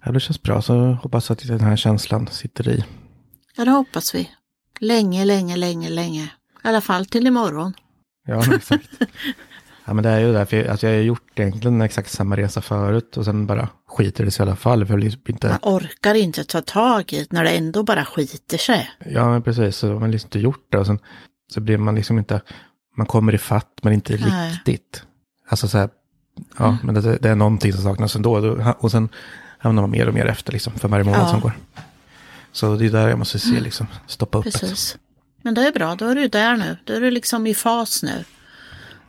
Ja, 0.05 0.11
det 0.11 0.19
känns 0.19 0.41
bra. 0.41 0.61
Så 0.61 0.91
hoppas 1.03 1.31
att 1.31 1.47
den 1.47 1.59
här 1.59 1.75
känslan 1.75 2.27
sitter 2.27 2.69
i. 2.69 2.85
Ja, 3.55 3.65
det 3.65 3.71
hoppas 3.71 4.15
vi. 4.15 4.29
Länge, 4.79 5.25
länge, 5.25 5.55
länge, 5.55 5.89
länge. 5.89 6.29
I 6.63 6.67
alla 6.67 6.81
fall 6.81 7.05
till 7.05 7.27
imorgon. 7.27 7.73
Ja, 8.27 8.55
exakt. 8.55 8.89
ja, 9.85 9.93
men 9.93 10.03
det 10.03 10.09
är 10.09 10.19
ju 10.19 10.33
därför 10.33 10.65
alltså 10.65 10.87
jag 10.87 10.93
har 10.95 11.01
gjort 11.03 11.39
egentligen 11.39 11.81
exakt 11.81 12.11
samma 12.11 12.37
resa 12.37 12.61
förut 12.61 13.17
och 13.17 13.25
sen 13.25 13.47
bara 13.47 13.69
skiter 13.87 14.25
det 14.25 14.31
sig 14.31 14.43
i 14.45 14.47
alla 14.47 14.55
fall. 14.55 14.85
För 14.85 14.95
vill 14.95 15.17
inte, 15.27 15.47
Man 15.47 15.59
orkar 15.75 16.15
inte 16.15 16.43
ta 16.43 16.61
tag 16.61 17.13
i 17.13 17.19
det 17.19 17.31
när 17.31 17.43
det 17.43 17.49
ändå 17.49 17.83
bara 17.83 18.05
skiter 18.05 18.57
sig. 18.57 18.89
ja, 19.05 19.29
men 19.29 19.41
precis. 19.41 19.75
Så 19.77 19.87
man 19.87 20.01
har 20.01 20.07
liksom 20.07 20.27
inte 20.27 20.39
gjort 20.39 20.65
det 20.69 20.77
och 20.77 20.85
sen 20.85 20.99
så 21.53 21.61
blir 21.61 21.77
man 21.77 21.95
liksom 21.95 22.17
inte, 22.19 22.41
man 22.97 23.07
kommer 23.07 23.35
i 23.35 23.37
fatt 23.37 23.79
men 23.81 23.93
inte 23.93 24.17
Nej. 24.17 24.51
riktigt. 24.51 25.03
Alltså 25.49 25.67
så 25.67 25.77
här, 25.77 25.89
ja, 26.57 26.77
men 26.83 26.95
det, 26.95 27.17
det 27.17 27.29
är 27.29 27.35
någonting 27.35 27.73
som 27.73 27.83
saknas 27.83 28.15
ändå. 28.15 28.39
Då- 28.39 28.73
Och 28.79 28.91
sen 28.91 29.09
hamnar 29.57 29.81
man 29.83 29.91
mer 29.91 30.07
och 30.07 30.13
mer 30.13 30.25
efter 30.25 30.51
liksom 30.53 30.73
för 30.73 30.87
varje 30.87 31.03
månad 31.03 31.21
Ja. 31.21 31.27
som 31.29 31.39
går. 31.39 31.53
Så 32.51 32.75
det 32.75 32.85
är 32.85 32.89
där 32.89 33.09
jag 33.09 33.19
måste 33.19 33.39
se 33.39 33.59
liksom, 33.59 33.87
stoppa 34.07 34.37
upp. 34.37 34.43
Precis. 34.43 34.97
Men 35.45 35.53
det 35.53 35.67
är 35.67 35.71
bra, 35.71 35.95
då 35.95 36.05
är 36.07 36.15
du 36.15 36.27
där 36.27 36.57
nu. 36.57 36.77
Då 36.83 36.93
är 36.93 37.01
du 37.01 37.11
liksom 37.11 37.47
i 37.47 37.55
fas 37.55 38.03
nu. 38.03 38.23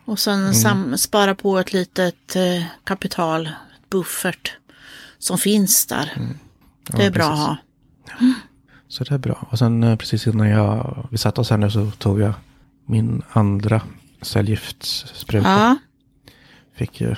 Och 0.05 0.19
sen 0.19 0.41
Mm. 0.41 0.55
sam- 0.55 0.97
spara 0.99 1.35
på 1.35 1.59
ett 1.59 1.73
litet 1.73 2.37
eh, 2.37 2.65
kapital, 2.85 3.51
buffert, 3.91 4.53
som 5.19 5.39
finns 5.39 5.87
där. 5.87 6.13
Mm. 6.17 6.39
Ja, 6.89 6.97
det 6.99 7.05
är 7.05 7.11
bra 7.11 7.25
att 7.33 7.39
ha. 7.39 7.57
Så 8.89 9.05
det 9.05 9.15
är 9.15 9.19
bra. 9.19 9.47
Och 9.51 9.59
sen 9.59 9.83
eh, 9.83 9.97
precis 9.97 10.27
innan 10.27 10.49
jag, 10.49 11.07
vi 11.11 11.19
satte 11.19 11.41
oss 11.41 11.51
här 11.51 11.57
nu 11.57 11.71
så 11.71 11.91
tog 11.91 12.21
jag 12.21 12.33
min 12.87 13.23
andra 13.33 13.81
cellgiftsspruta. 14.23 15.49
Ja, 15.51 15.77
Fick 16.75 17.01
ju 17.01 17.15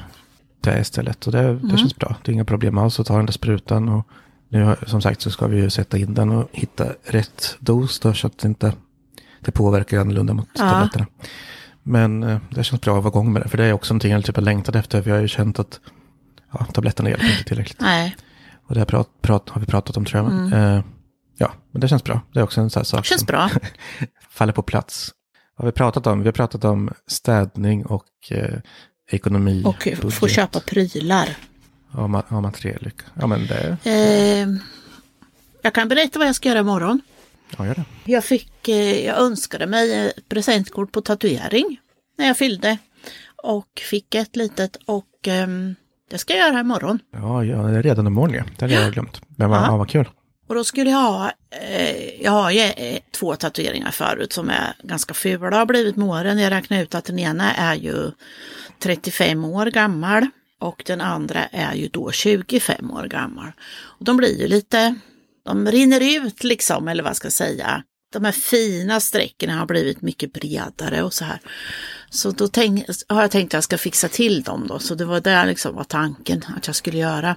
det 0.60 0.80
istället. 0.80 1.26
Och 1.26 1.32
det, 1.32 1.38
Mm. 1.40 1.68
det 1.68 1.78
känns 1.78 1.96
bra. 1.96 2.16
Det 2.22 2.30
är 2.30 2.32
inga 2.32 2.44
problem 2.44 2.78
alls 2.78 3.00
att 3.00 3.06
ta 3.06 3.16
den 3.16 3.26
där 3.26 3.32
sprutan. 3.32 3.88
Och 3.88 4.06
nu 4.48 4.76
som 4.86 5.02
sagt 5.02 5.20
så 5.22 5.30
ska 5.30 5.46
vi 5.46 5.56
ju 5.56 5.70
sätta 5.70 5.98
in 5.98 6.14
den 6.14 6.30
och 6.30 6.48
hitta 6.52 6.86
rätt 7.04 7.56
dos 7.60 8.00
då, 8.00 8.14
så 8.14 8.26
att 8.26 8.38
det 8.38 8.48
inte 8.48 8.72
det 9.46 9.52
påverkar 9.52 9.98
annorlunda 9.98 10.34
mot 10.34 10.48
Ja. 10.54 10.70
tabletterna. 10.70 11.06
Men 11.82 12.22
eh, 12.22 12.38
det 12.50 12.64
känns 12.64 12.80
bra 12.82 12.96
att 12.98 13.04
vara 13.04 13.12
igång 13.12 13.32
med 13.32 13.42
det. 13.42 13.48
För 13.48 13.56
det 13.58 13.64
är 13.64 13.72
också 13.72 13.94
någonting 13.94 14.12
jag 14.12 14.24
typ 14.24 14.36
har 14.36 14.42
längtat 14.42 14.74
efter. 14.74 15.02
Jag 15.06 15.14
har 15.14 15.20
ju 15.22 15.28
känt 15.28 15.58
att 15.58 15.80
ja, 16.52 16.64
tabletterna 16.64 17.08
hjälper 17.10 17.30
inte 17.30 17.44
tillräckligt. 17.44 17.80
nej, 17.80 18.16
Och 18.66 18.74
det 18.74 18.80
har, 18.80 18.86
prat, 18.86 19.08
prat, 19.22 19.48
har 19.48 19.60
vi 19.60 19.66
pratat 19.66 19.96
om 19.96 20.04
tror 20.04 20.22
jag. 20.24 20.32
men, 20.32 20.52
Eh, 20.76 20.84
ja, 21.38 21.52
men 21.72 21.80
det 21.80 21.88
känns 21.88 22.04
bra. 22.04 22.20
Det 22.32 22.38
är 22.38 22.44
också 22.44 22.60
en 22.60 22.70
sån 22.70 22.80
här 22.80 22.84
sak 22.84 22.96
Mm. 22.98 23.04
känns 23.04 23.20
som 23.20 23.26
bra. 23.26 23.50
faller 24.30 24.52
på 24.52 24.62
plats. 24.62 25.10
Vad 25.56 25.64
har 25.64 25.72
vi 25.72 25.76
pratat 25.76 26.06
om? 26.06 26.20
Vi 26.20 26.24
har 26.26 26.32
pratat 26.32 26.64
om 26.64 26.90
städning 27.06 27.86
och 27.86 28.06
eh, 28.30 28.58
ekonomi. 29.10 29.62
Och 29.66 29.88
få 29.96 30.08
budget 30.20 30.30
köpa 30.36 30.60
prylar. 30.60 31.28
och 31.92 32.08
ma- 32.08 32.36
och 32.36 32.42
material. 32.42 32.90
Ja, 33.14 33.26
men 33.26 33.46
det, 33.46 33.76
Eh, 33.84 34.48
jag 35.62 35.74
kan 35.74 35.88
berätta 35.88 36.18
vad 36.18 36.28
jag 36.28 36.34
ska 36.34 36.48
göra 36.48 36.58
imorgon. 36.58 37.00
Ja, 37.58 37.66
gör 37.66 37.74
det. 37.74 37.84
Jag 38.04 38.24
fick, 38.24 38.68
eh, 38.68 39.04
jag 39.06 39.18
önskade 39.18 39.66
mig 39.66 40.06
ett 40.08 40.28
presentkort 40.28 40.92
på 40.92 41.00
tatuering 41.00 41.80
när 42.18 42.26
jag 42.26 42.36
fyllde. 42.36 42.78
Och 43.42 43.82
fick 43.90 44.14
ett 44.14 44.36
litet 44.36 44.76
och 44.86 45.06
ehm, 45.26 45.74
det 46.10 46.18
ska 46.18 46.34
jag 46.36 46.48
göra 46.48 46.60
imorgon. 46.60 46.98
Ja, 47.12 47.44
ja, 47.44 47.56
det 47.62 47.78
är 47.78 47.82
redan 47.82 48.06
imorgon 48.06 48.34
ja. 48.34 48.44
Det 48.58 48.64
hade 48.64 48.74
jag 48.74 48.92
glömt. 48.92 49.20
Men 49.26 49.50
vad, 49.50 49.62
Ja. 49.62 49.76
vad 49.76 49.88
kul. 49.90 50.08
Och 50.48 50.54
då 50.54 50.64
skulle 50.64 50.90
jag 50.90 50.98
ha, 50.98 51.32
eh, 51.50 52.22
jag 52.22 52.30
har 52.32 52.50
ju 52.50 52.60
eh, 52.60 52.98
två 53.10 53.36
tatueringar 53.36 53.90
förut 53.90 54.32
som 54.32 54.50
är 54.50 54.74
ganska 54.82 55.14
fula 55.14 55.56
har 55.56 55.66
blivit 55.66 55.96
med 55.96 56.08
åren. 56.08 56.38
Jag 56.38 56.50
räknar 56.50 56.82
ut 56.82 56.94
att 56.94 57.04
den 57.04 57.18
ena 57.18 57.54
är 57.54 57.74
ju 57.74 58.10
35 58.78 59.44
år 59.44 59.66
gammal 59.66 60.26
och 60.60 60.82
den 60.86 61.00
andra 61.00 61.44
är 61.44 61.74
ju 61.74 61.88
då 61.88 62.10
25 62.12 62.90
år 62.90 63.04
gammal. 63.04 63.52
Och 63.98 64.04
de 64.04 64.16
blir 64.16 64.40
ju 64.40 64.48
lite, 64.48 64.94
de 65.46 65.70
rinner 65.70 66.26
ut 66.26 66.44
liksom, 66.44 66.88
eller 66.88 67.02
vad 67.02 67.16
ska 67.16 67.26
jag 67.26 67.32
säga. 67.32 67.82
De 68.12 68.24
här 68.24 68.32
fina 68.32 69.00
strecken 69.00 69.50
har 69.50 69.66
blivit 69.66 70.02
mycket 70.02 70.32
bredare 70.32 71.02
och 71.02 71.12
så 71.12 71.24
här. 71.24 71.40
Så 72.10 72.30
då 72.30 72.48
tänk, 72.48 72.84
har 73.08 73.22
jag 73.22 73.30
tänkt 73.30 73.50
att 73.50 73.52
jag 73.52 73.64
ska 73.64 73.78
fixa 73.78 74.08
till 74.08 74.42
dem 74.42 74.66
då, 74.68 74.78
så 74.78 74.94
det 74.94 75.04
var 75.04 75.20
det 75.20 75.46
liksom 75.46 75.74
var 75.74 75.84
tanken 75.84 76.44
att 76.56 76.66
jag 76.66 76.76
skulle 76.76 76.98
göra. 76.98 77.36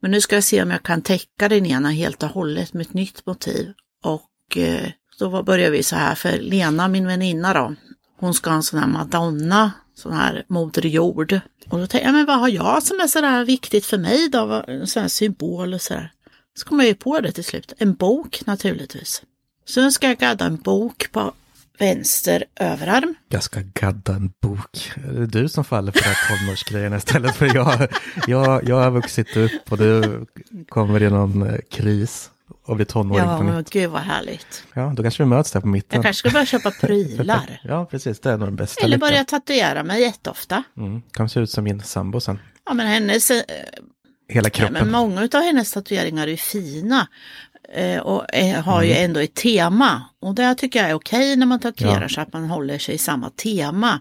Men 0.00 0.10
nu 0.10 0.20
ska 0.20 0.36
jag 0.36 0.44
se 0.44 0.62
om 0.62 0.70
jag 0.70 0.82
kan 0.82 1.02
täcka 1.02 1.48
den 1.48 1.66
ena 1.66 1.90
helt 1.90 2.22
och 2.22 2.28
hållet 2.28 2.72
med 2.72 2.86
ett 2.86 2.94
nytt 2.94 3.26
motiv. 3.26 3.72
Och 4.04 4.56
eh, 4.56 4.88
då 5.18 5.42
börjar 5.42 5.70
vi 5.70 5.82
så 5.82 5.96
här, 5.96 6.14
för 6.14 6.38
Lena, 6.38 6.88
min 6.88 7.06
väninna 7.06 7.54
då, 7.54 7.74
hon 8.18 8.34
ska 8.34 8.50
ha 8.50 8.56
en 8.56 8.62
sån 8.62 8.78
här 8.78 8.86
Madonna, 8.86 9.72
sån 9.94 10.12
här 10.12 10.44
Moder 10.48 10.86
Jord. 10.86 11.40
Och 11.68 11.78
då 11.78 11.86
tänkte 11.86 12.08
jag, 12.08 12.12
men 12.12 12.26
vad 12.26 12.40
har 12.40 12.48
jag 12.48 12.82
som 12.82 13.00
är 13.00 13.06
sådär 13.06 13.44
viktigt 13.44 13.86
för 13.86 13.98
mig 13.98 14.28
då? 14.28 14.64
En 14.68 14.86
sån 14.86 15.02
här 15.02 15.08
symbol 15.08 15.74
och 15.74 15.82
sådär. 15.82 16.12
Så 16.56 16.66
kom 16.66 16.78
jag 16.80 16.88
ju 16.88 16.94
på 16.94 17.20
det 17.20 17.32
till 17.32 17.44
slut, 17.44 17.72
en 17.78 17.94
bok 17.94 18.42
naturligtvis. 18.46 19.22
Så 19.64 19.80
nu 19.80 19.92
ska 19.92 20.06
jag 20.06 20.18
gadda 20.18 20.44
en 20.44 20.56
bok 20.56 21.08
på 21.12 21.32
vänster 21.78 22.44
överarm. 22.56 23.14
Jag 23.28 23.42
ska 23.42 23.60
gadda 23.74 24.12
en 24.14 24.32
bok. 24.42 24.92
Det 25.12 25.22
är 25.22 25.26
du 25.26 25.48
som 25.48 25.64
faller 25.64 25.92
för 25.92 26.00
de 26.00 26.06
här 26.06 26.38
tonårsgrejerna 26.38 26.96
istället 26.96 27.36
för 27.36 27.54
jag. 27.54 27.88
Jag, 28.26 28.68
jag 28.68 28.76
har 28.76 28.90
vuxit 28.90 29.36
upp 29.36 29.52
och 29.72 29.78
du 29.78 30.26
kommer 30.68 31.02
i 31.02 31.10
någon 31.10 31.42
eh, 31.50 31.58
kris 31.70 32.30
och 32.64 32.76
blir 32.76 32.86
tonåring 32.86 33.24
Ja, 33.24 33.36
på 33.38 33.42
nytt. 33.44 33.70
gud 33.70 33.90
vad 33.90 34.00
härligt. 34.02 34.64
Ja, 34.74 34.92
då 34.96 35.02
kanske 35.02 35.22
vi 35.22 35.28
möts 35.28 35.52
där 35.52 35.60
på 35.60 35.66
mitten. 35.66 35.96
Jag 35.96 36.02
kanske 36.04 36.28
ska 36.28 36.32
börja 36.32 36.46
köpa 36.46 36.70
prylar. 36.80 37.60
Ja, 37.64 37.84
precis. 37.86 38.20
Det 38.20 38.30
är 38.30 38.36
nog 38.38 38.48
den 38.48 38.56
bästa 38.56 38.84
Eller 38.84 38.96
lyckan. 38.96 39.08
börja 39.08 39.24
tatuera 39.24 39.82
mig 39.82 40.00
jätteofta. 40.02 40.62
Mm. 40.76 41.02
Kan 41.10 41.28
se 41.28 41.40
ut 41.40 41.50
som 41.50 41.64
min 41.64 41.82
sambo 41.82 42.20
sen. 42.20 42.38
Ja, 42.66 42.74
men 42.74 42.86
hennes, 42.86 43.30
Hela 44.28 44.46
ja, 44.46 44.50
kroppen. 44.50 44.72
men 44.74 44.90
många 44.90 45.20
av 45.34 45.42
hennes 45.42 45.72
tatueringar 45.72 46.26
är 46.28 46.36
fina. 46.36 47.08
eh, 47.74 47.98
Och 48.00 48.34
eh, 48.34 48.62
har 48.64 48.82
Mm. 48.82 48.88
ju 48.88 48.94
ändå 49.04 49.20
ett 49.20 49.34
tema. 49.34 50.02
Och 50.20 50.34
det 50.34 50.54
tycker 50.54 50.80
jag 50.80 50.90
är 50.90 50.94
okej 50.94 51.36
när 51.36 51.46
man 51.46 51.60
tatuerar 51.60 52.02
Ja. 52.02 52.08
så 52.08 52.20
att 52.20 52.32
man 52.32 52.44
håller 52.50 52.78
sig 52.78 52.94
i 52.94 52.98
samma 52.98 53.30
tema. 53.30 54.00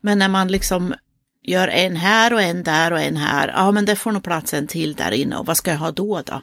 Men 0.00 0.18
när 0.18 0.28
man 0.28 0.48
liksom 0.48 0.94
gör 1.42 1.68
en 1.68 1.96
här 1.96 2.32
och 2.32 2.42
en 2.42 2.62
där 2.62 2.92
och 2.92 3.00
en 3.00 3.16
här. 3.16 3.48
Ja, 3.48 3.70
men 3.70 3.84
det 3.84 3.96
får 3.96 4.12
nog 4.12 4.22
plats 4.24 4.54
en 4.54 4.66
till 4.66 4.94
där 4.94 5.10
inne. 5.12 5.36
Och 5.36 5.46
vad 5.46 5.56
ska 5.56 5.70
jag 5.70 5.78
ha 5.78 5.90
då 5.90 6.22
då? 6.26 6.42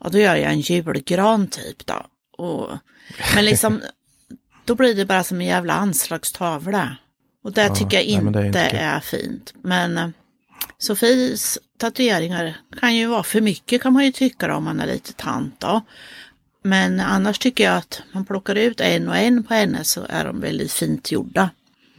Ja, 0.00 0.08
då 0.08 0.18
gör 0.18 0.36
jag 0.36 0.52
en 0.52 0.60
julgran 0.60 1.46
typ 1.48 1.86
då. 1.86 2.06
Och, 2.44 2.70
men 3.34 3.44
liksom, 3.44 3.82
då 4.64 4.74
blir 4.74 4.94
det 4.94 5.04
bara 5.04 5.24
som 5.24 5.40
en 5.40 5.46
jävla 5.46 5.72
anslagstavla. 5.74 6.96
Och 7.44 7.52
det 7.52 7.62
Ja, 7.62 7.74
tycker 7.74 7.96
jag 8.00 8.06
nej, 8.06 8.14
inte, 8.14 8.30
det 8.30 8.40
är 8.40 8.46
inte 8.46 8.60
är 8.78 9.00
fint. 9.00 9.54
Men 9.62 9.98
eh, 9.98 10.08
Sofies 10.78 11.58
tatueringar 11.78 12.56
kan 12.80 12.96
ju 12.96 13.06
vara 13.06 13.22
för 13.22 13.40
mycket 13.40 13.82
kan 13.82 13.92
man 13.92 14.04
ju 14.04 14.12
tycka 14.12 14.48
då, 14.48 14.54
om 14.54 14.64
man 14.64 14.80
är 14.80 14.86
lite 14.86 15.12
tant 15.12 15.60
då. 15.60 15.80
Men 16.62 17.00
annars 17.00 17.38
tycker 17.38 17.64
jag 17.64 17.76
att 17.76 18.02
man 18.12 18.24
plockar 18.24 18.54
ut 18.54 18.80
en 18.80 19.08
och 19.08 19.16
en 19.16 19.44
på 19.44 19.54
henne 19.54 19.84
så 19.84 20.00
är 20.08 20.24
de 20.24 20.40
väldigt 20.40 20.72
fint 20.72 21.12
gjorda. 21.12 21.50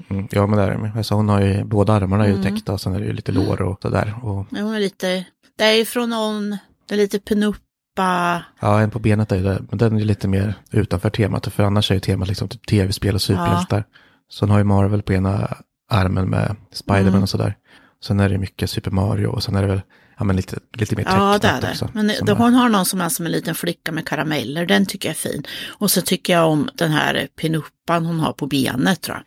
Mm, 0.09 0.27
ja, 0.31 0.47
men 0.47 0.57
det 0.59 0.63
är 0.65 0.77
det. 0.77 0.91
Alltså, 0.97 1.15
hon 1.15 1.29
har 1.29 1.41
ju 1.41 1.63
båda 1.63 1.93
armarna 1.93 2.25
är 2.25 2.29
ju 2.29 2.43
täckta 2.43 2.73
och 2.73 2.81
sen 2.81 2.95
är 2.95 2.99
det 2.99 3.05
ju 3.05 3.13
lite 3.13 3.31
lår 3.31 3.61
och 3.61 3.79
sådär. 3.81 4.13
Och, 4.23 4.45
Hon 4.49 4.73
är 4.75 4.79
lite, 4.79 5.25
det 5.57 5.63
är 5.63 5.73
ju 5.73 5.85
från 5.85 6.09
någon, 6.09 6.57
det 6.85 6.95
är 6.95 6.97
lite 6.97 7.19
penuppa, 7.19 8.43
ja, 8.59 8.81
en 8.81 8.91
på 8.91 8.99
benet 8.99 9.31
är 9.31 9.35
ju 9.35 9.43
det, 9.43 9.61
men 9.69 9.77
den 9.77 9.95
är 9.95 9.99
ju 9.99 10.05
lite 10.05 10.27
mer 10.27 10.53
utanför 10.71 11.09
temat. 11.09 11.47
För 11.53 11.63
annars 11.63 11.91
är 11.91 11.95
ju 11.95 12.01
temat 12.01 12.27
liksom 12.27 12.49
typ 12.49 12.65
tv-spel 12.65 13.15
och 13.15 13.21
superhjältar. 13.21 13.83
Så 14.29 14.45
hon 14.45 14.51
har 14.51 14.57
ju 14.57 14.63
Marvel 14.63 15.01
på 15.01 15.13
ena 15.13 15.57
armen 15.91 16.29
med 16.29 16.55
Spiderman 16.71 17.07
Mm. 17.07 17.23
och 17.23 17.29
sådär. 17.29 17.55
Sen 18.03 18.19
är 18.19 18.29
det 18.29 18.37
mycket 18.37 18.69
Super 18.69 18.91
Mario 18.91 19.27
och 19.27 19.43
sen 19.43 19.55
är 19.55 19.61
det 19.61 19.67
väl 19.67 19.81
ja, 20.17 20.23
men 20.23 20.35
lite, 20.35 20.59
lite 20.73 20.95
mer 20.95 21.03
ja 21.07 21.37
det 21.41 21.47
är 21.47 21.51
tecknat 21.53 21.61
det. 21.61 21.69
också. 21.69 21.89
Men 21.93 22.07
det, 22.07 22.31
hon 22.33 22.53
har 22.53 22.69
någon 22.69 22.85
som 22.85 23.01
är 23.01 23.09
som 23.09 23.25
en 23.25 23.31
liten 23.31 23.55
flicka 23.55 23.91
med 23.91 24.07
karameller, 24.07 24.65
den 24.65 24.85
tycker 24.85 25.09
jag 25.09 25.13
är 25.13 25.29
fin. 25.31 25.43
Och 25.67 25.91
så 25.91 26.01
tycker 26.01 26.33
jag 26.33 26.49
om 26.49 26.69
den 26.75 26.91
här 26.91 27.27
penuppan 27.35 28.05
hon 28.05 28.19
har 28.19 28.33
på 28.33 28.47
benet 28.47 29.01
tror 29.01 29.17
jag. 29.17 29.23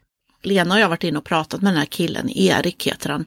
Lena 0.51 0.75
och 0.75 0.81
jag 0.81 0.85
har 0.85 0.91
varit 0.91 1.05
inne 1.05 1.19
och 1.19 1.25
pratat 1.25 1.63
med 1.63 1.73
den 1.73 1.79
här 1.79 1.87
killen, 1.87 2.31
Erik 2.31 2.87
heter 2.87 3.11
han. 3.11 3.25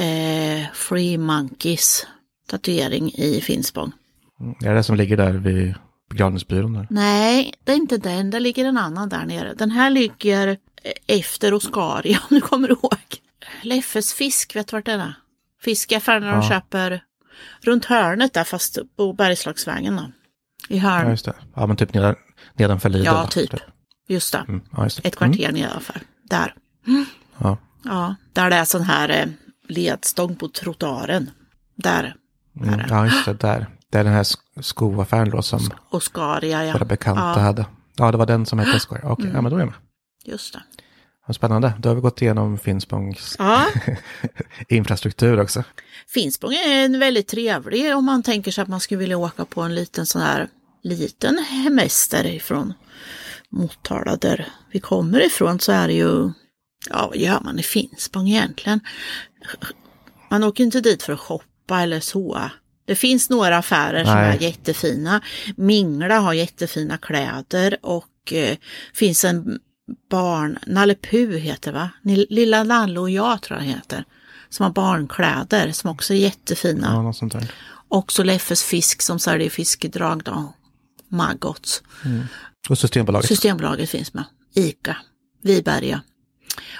Eh, 0.00 0.66
Free 0.74 1.18
Monkeys 1.18 2.06
tatuering 2.48 3.12
i 3.14 3.40
Finspång. 3.40 3.92
Mm, 4.40 4.54
Är 4.64 4.68
det 4.68 4.74
det 4.74 4.82
som 4.82 4.96
ligger 4.96 5.16
där 5.16 5.32
vid 5.32 5.74
begravningsbyrån? 6.10 6.72
Där? 6.72 6.86
Nej, 6.90 7.54
det 7.64 7.72
är 7.72 7.76
inte 7.76 7.98
den. 7.98 8.30
Det 8.30 8.40
ligger 8.40 8.64
en 8.64 8.78
annan 8.78 9.08
där 9.08 9.24
nere. 9.24 9.54
Den 9.54 9.70
här 9.70 9.90
ligger 9.90 10.48
eh, 10.48 11.16
efter 11.16 11.54
Oscaria, 11.54 12.18
om 12.30 12.34
du 12.34 12.40
kommer 12.40 12.70
ihåg. 12.70 12.98
Leffes 13.62 14.14
fisk, 14.14 14.56
vet 14.56 14.68
du 14.68 14.76
vart 14.76 14.86
den 14.86 15.00
är? 15.00 15.14
Fiskaffären 15.62 16.22
när 16.22 16.30
de 16.32 16.40
Ja. 16.42 16.48
köper 16.48 17.02
runt 17.60 17.84
hörnet 17.84 18.34
där 18.34 18.44
fast 18.44 18.78
på 18.96 19.12
Bergslagsvägen 19.12 19.96
då. 19.96 20.02
I 20.68 20.78
Ja, 20.78 20.82
hörn. 20.88 21.10
just 21.10 21.24
det. 21.24 21.34
Ja, 21.54 21.66
men 21.66 21.76
typ 21.76 21.94
nedan, 21.94 22.14
nedanför 22.54 22.88
Lidl. 22.88 23.04
Ja, 23.04 23.20
då. 23.22 23.26
typ. 23.28 23.50
Just 24.08 24.32
det. 24.32 24.38
Mm, 24.48 24.60
ja, 24.76 24.84
just 24.84 25.02
det. 25.02 25.08
Ett 25.08 25.16
kvarter 25.16 25.52
nedanför. 25.52 26.00
Där. 26.22 26.54
Mm, 26.86 27.04
ja. 27.38 27.58
Ja, 27.84 28.14
där 28.32 28.50
det 28.50 28.56
är 28.56 28.64
sån 28.64 28.82
här 28.82 29.08
eh, 29.08 29.26
ledstång 29.68 30.36
på 30.36 30.48
trottoaren. 30.48 31.30
Där. 31.76 32.16
Mm, 32.60 32.80
ja, 32.88 33.04
just 33.06 33.24
det. 33.24 33.32
Där. 33.34 33.66
Det 33.90 33.98
är 33.98 34.04
den 34.04 34.12
här 34.12 34.22
sk- 34.22 34.62
skoaffären 34.62 35.30
då 35.30 35.42
som 35.42 35.70
Oscaria, 35.90 36.64
ja. 36.64 36.72
våra 36.72 36.84
bekanta 36.84 37.22
ja, 37.36 37.40
hade. 37.40 37.66
Ja, 37.96 38.12
det 38.12 38.18
var 38.18 38.26
den 38.26 38.46
som 38.46 38.58
hette 38.58 38.80
Skoj. 38.80 39.00
Okej, 39.04 39.30
ja 39.34 39.40
men 39.40 39.50
då 39.50 39.56
är 39.56 39.60
jag 39.60 39.66
med. 39.66 39.74
Just 40.24 40.52
det. 40.52 40.62
Spännande. 41.34 41.72
Då 41.78 41.88
har 41.88 41.94
vi 41.94 42.00
gått 42.00 42.22
igenom 42.22 42.58
Finspångs 42.58 43.36
Ja, 43.38 43.66
infrastruktur 44.68 45.40
också. 45.40 45.64
Finspång 46.08 46.52
är 46.52 46.84
en 46.84 46.98
väldigt 46.98 47.28
trevlig 47.28 47.96
om 47.96 48.04
man 48.04 48.22
tänker 48.22 48.50
sig 48.50 48.62
att 48.62 48.68
man 48.68 48.80
skulle 48.80 48.98
vilja 48.98 49.18
åka 49.18 49.44
på 49.44 49.60
en 49.62 49.74
liten 49.74 50.06
sån 50.06 50.22
här 50.22 50.48
liten 50.82 51.38
hemester 51.38 52.26
ifrån 52.26 52.72
Motala 53.48 54.16
där 54.16 54.48
vi 54.70 54.80
kommer 54.80 55.26
ifrån 55.26 55.60
så 55.60 55.72
är 55.72 55.88
det 55.88 55.94
ju, 55.94 56.30
ja 56.90 57.06
vad 57.08 57.16
gör 57.16 57.40
man 57.40 57.58
i 57.58 57.62
Finspång 57.62 58.28
egentligen? 58.28 58.80
Man 60.30 60.44
åker 60.44 60.64
inte 60.64 60.80
dit 60.80 61.02
för 61.02 61.12
att 61.12 61.20
shoppa 61.20 61.82
eller 61.82 62.00
så. 62.00 62.50
Det 62.84 62.94
finns 62.94 63.30
några 63.30 63.56
affärer 63.56 64.04
som 64.04 64.14
Nej. 64.14 64.36
är 64.36 64.42
jättefina. 64.42 65.20
Mingla 65.56 66.18
har 66.18 66.32
jättefina 66.32 66.98
kläder 66.98 67.76
och 67.82 68.32
eh, 68.32 68.56
finns 68.94 69.24
en 69.24 69.58
barn, 70.10 70.58
Nalle 70.66 70.94
Puh 70.94 71.36
heter 71.36 71.72
va? 71.72 71.90
Lilla 72.02 72.64
Nalle 72.64 73.00
och 73.00 73.10
jag 73.10 73.42
tror 73.42 73.58
jag 73.58 73.66
heter. 73.66 74.04
Som 74.48 74.64
har 74.64 74.70
barnkläder 74.70 75.72
som 75.72 75.90
också 75.90 76.14
är 76.14 76.18
jättefina. 76.18 76.86
Ja, 76.92 77.02
något 77.02 77.16
sånt 77.16 77.32
där. 77.32 77.52
Också 77.88 78.22
Leffes 78.22 78.62
fisk 78.64 79.02
som 79.02 79.18
säljer 79.18 79.50
fiskedrag 79.50 80.22
då. 80.24 80.52
Maggots. 81.08 81.82
Och 82.68 82.78
Systembolaget. 82.78 83.28
Systembolaget 83.28 83.90
finns 83.90 84.14
med. 84.14 84.24
Ica. 84.54 84.96
Viberga. 85.42 86.02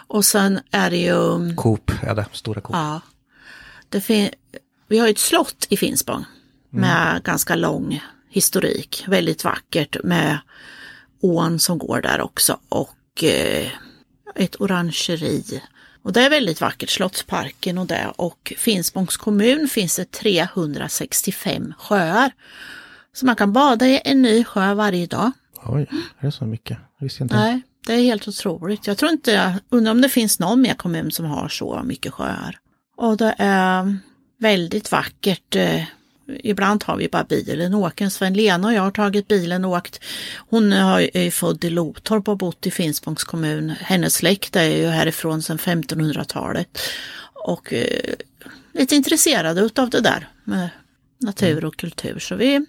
Och 0.07 0.25
sen 0.25 0.61
är 0.71 0.91
det 0.91 0.97
ju, 0.97 1.55
Coop 1.57 1.91
är 2.03 2.15
det. 2.15 2.27
Stora 2.33 2.61
Coop. 2.61 2.77
ja. 2.77 3.01
Det 3.89 4.01
fin- 4.01 4.31
vi 4.89 4.99
har 4.99 5.07
ju 5.07 5.11
ett 5.11 5.19
slott 5.19 5.67
i 5.71 5.77
Finspång. 5.77 6.25
Med 6.71 7.23
ganska 7.25 7.55
lång 7.55 8.03
historik. 8.31 9.05
Väldigt 9.07 9.45
vackert 9.45 9.97
med 10.05 10.39
ån 11.23 11.59
som 11.59 11.79
går 11.79 12.01
där 12.01 12.21
också. 12.21 12.59
Och 12.69 12.96
ett 13.23 14.61
orangeri. 14.61 15.63
Och 16.03 16.13
det 16.13 16.21
är 16.21 16.31
väldigt 16.31 16.61
vackert, 16.61 16.91
Slottsparken 16.91 17.79
och 17.79 17.87
det. 17.87 18.13
Och 18.17 18.53
Finspångs 18.59 19.17
kommun 19.17 19.69
finns 19.69 19.97
det 19.97 20.11
365 20.11 21.75
sjöar. 21.79 22.33
Så 23.13 23.27
man 23.27 23.37
kan 23.37 23.53
bada 23.53 23.87
i 23.87 24.01
en 24.05 24.23
ny 24.23 24.45
sjö 24.45 24.75
varje 24.75 25.07
dag. 25.07 25.33
Oj, 25.65 25.87
är 26.19 26.27
det 26.27 26.33
så 26.33 26.45
mycket? 26.45 26.79
Visste 27.01 27.23
jag 27.23 27.25
inte. 27.25 27.37
Nej, 27.37 27.63
det 27.87 27.93
är 27.93 28.03
helt 28.03 28.29
otroligt. 28.29 28.87
Jag 28.87 28.99
tror 28.99 29.11
inte, 29.11 29.33
jag 29.33 29.53
undrar 29.69 29.93
om 29.93 30.01
det 30.01 30.09
finns 30.09 30.39
någon 30.39 30.61
mer 30.61 30.75
kommun 30.75 31.11
som 31.11 31.27
har 31.27 31.49
så 31.49 31.83
mycket 31.85 32.13
sjöar. 32.13 32.59
Och 32.97 33.17
det 33.17 33.35
är 33.39 33.97
väldigt 34.39 34.93
vackert. 34.93 35.57
Ibland 36.43 36.85
har 36.85 36.97
vi 36.97 37.09
bara 37.09 37.25
bilen 37.25 37.75
och 37.75 37.81
åker. 37.81 38.09
Sven 38.09 38.35
Lena 38.35 38.67
och 38.69 38.75
jag 38.75 38.83
har 38.83 38.91
tagit 38.91 39.29
bilen 39.29 39.65
och 39.65 39.71
åkt. 39.71 40.01
Hon 40.51 40.73
har- 40.73 41.17
är 41.17 41.31
född 41.31 41.65
i 41.65 41.71
Lotorp 41.71 42.29
och 42.29 42.39
bott 42.39 42.67
i 42.67 42.71
Finspångs 42.71 43.25
kommun. 43.25 43.71
Hennes 43.81 44.15
släkt 44.15 44.57
är 44.57 44.63
ju 44.65 44.87
härifrån 44.87 45.43
sedan 45.43 45.59
1500-talet. 45.59 46.79
Och 47.45 47.73
eh, 47.73 48.15
lite 48.73 48.97
intresserade 48.97 49.61
utav 49.61 49.91
det 49.91 50.01
där 50.01 50.29
med 50.45 50.69
natur 51.19 51.65
och 51.65 51.77
kultur. 51.77 52.19
Så 52.19 52.35
vi 52.37 52.67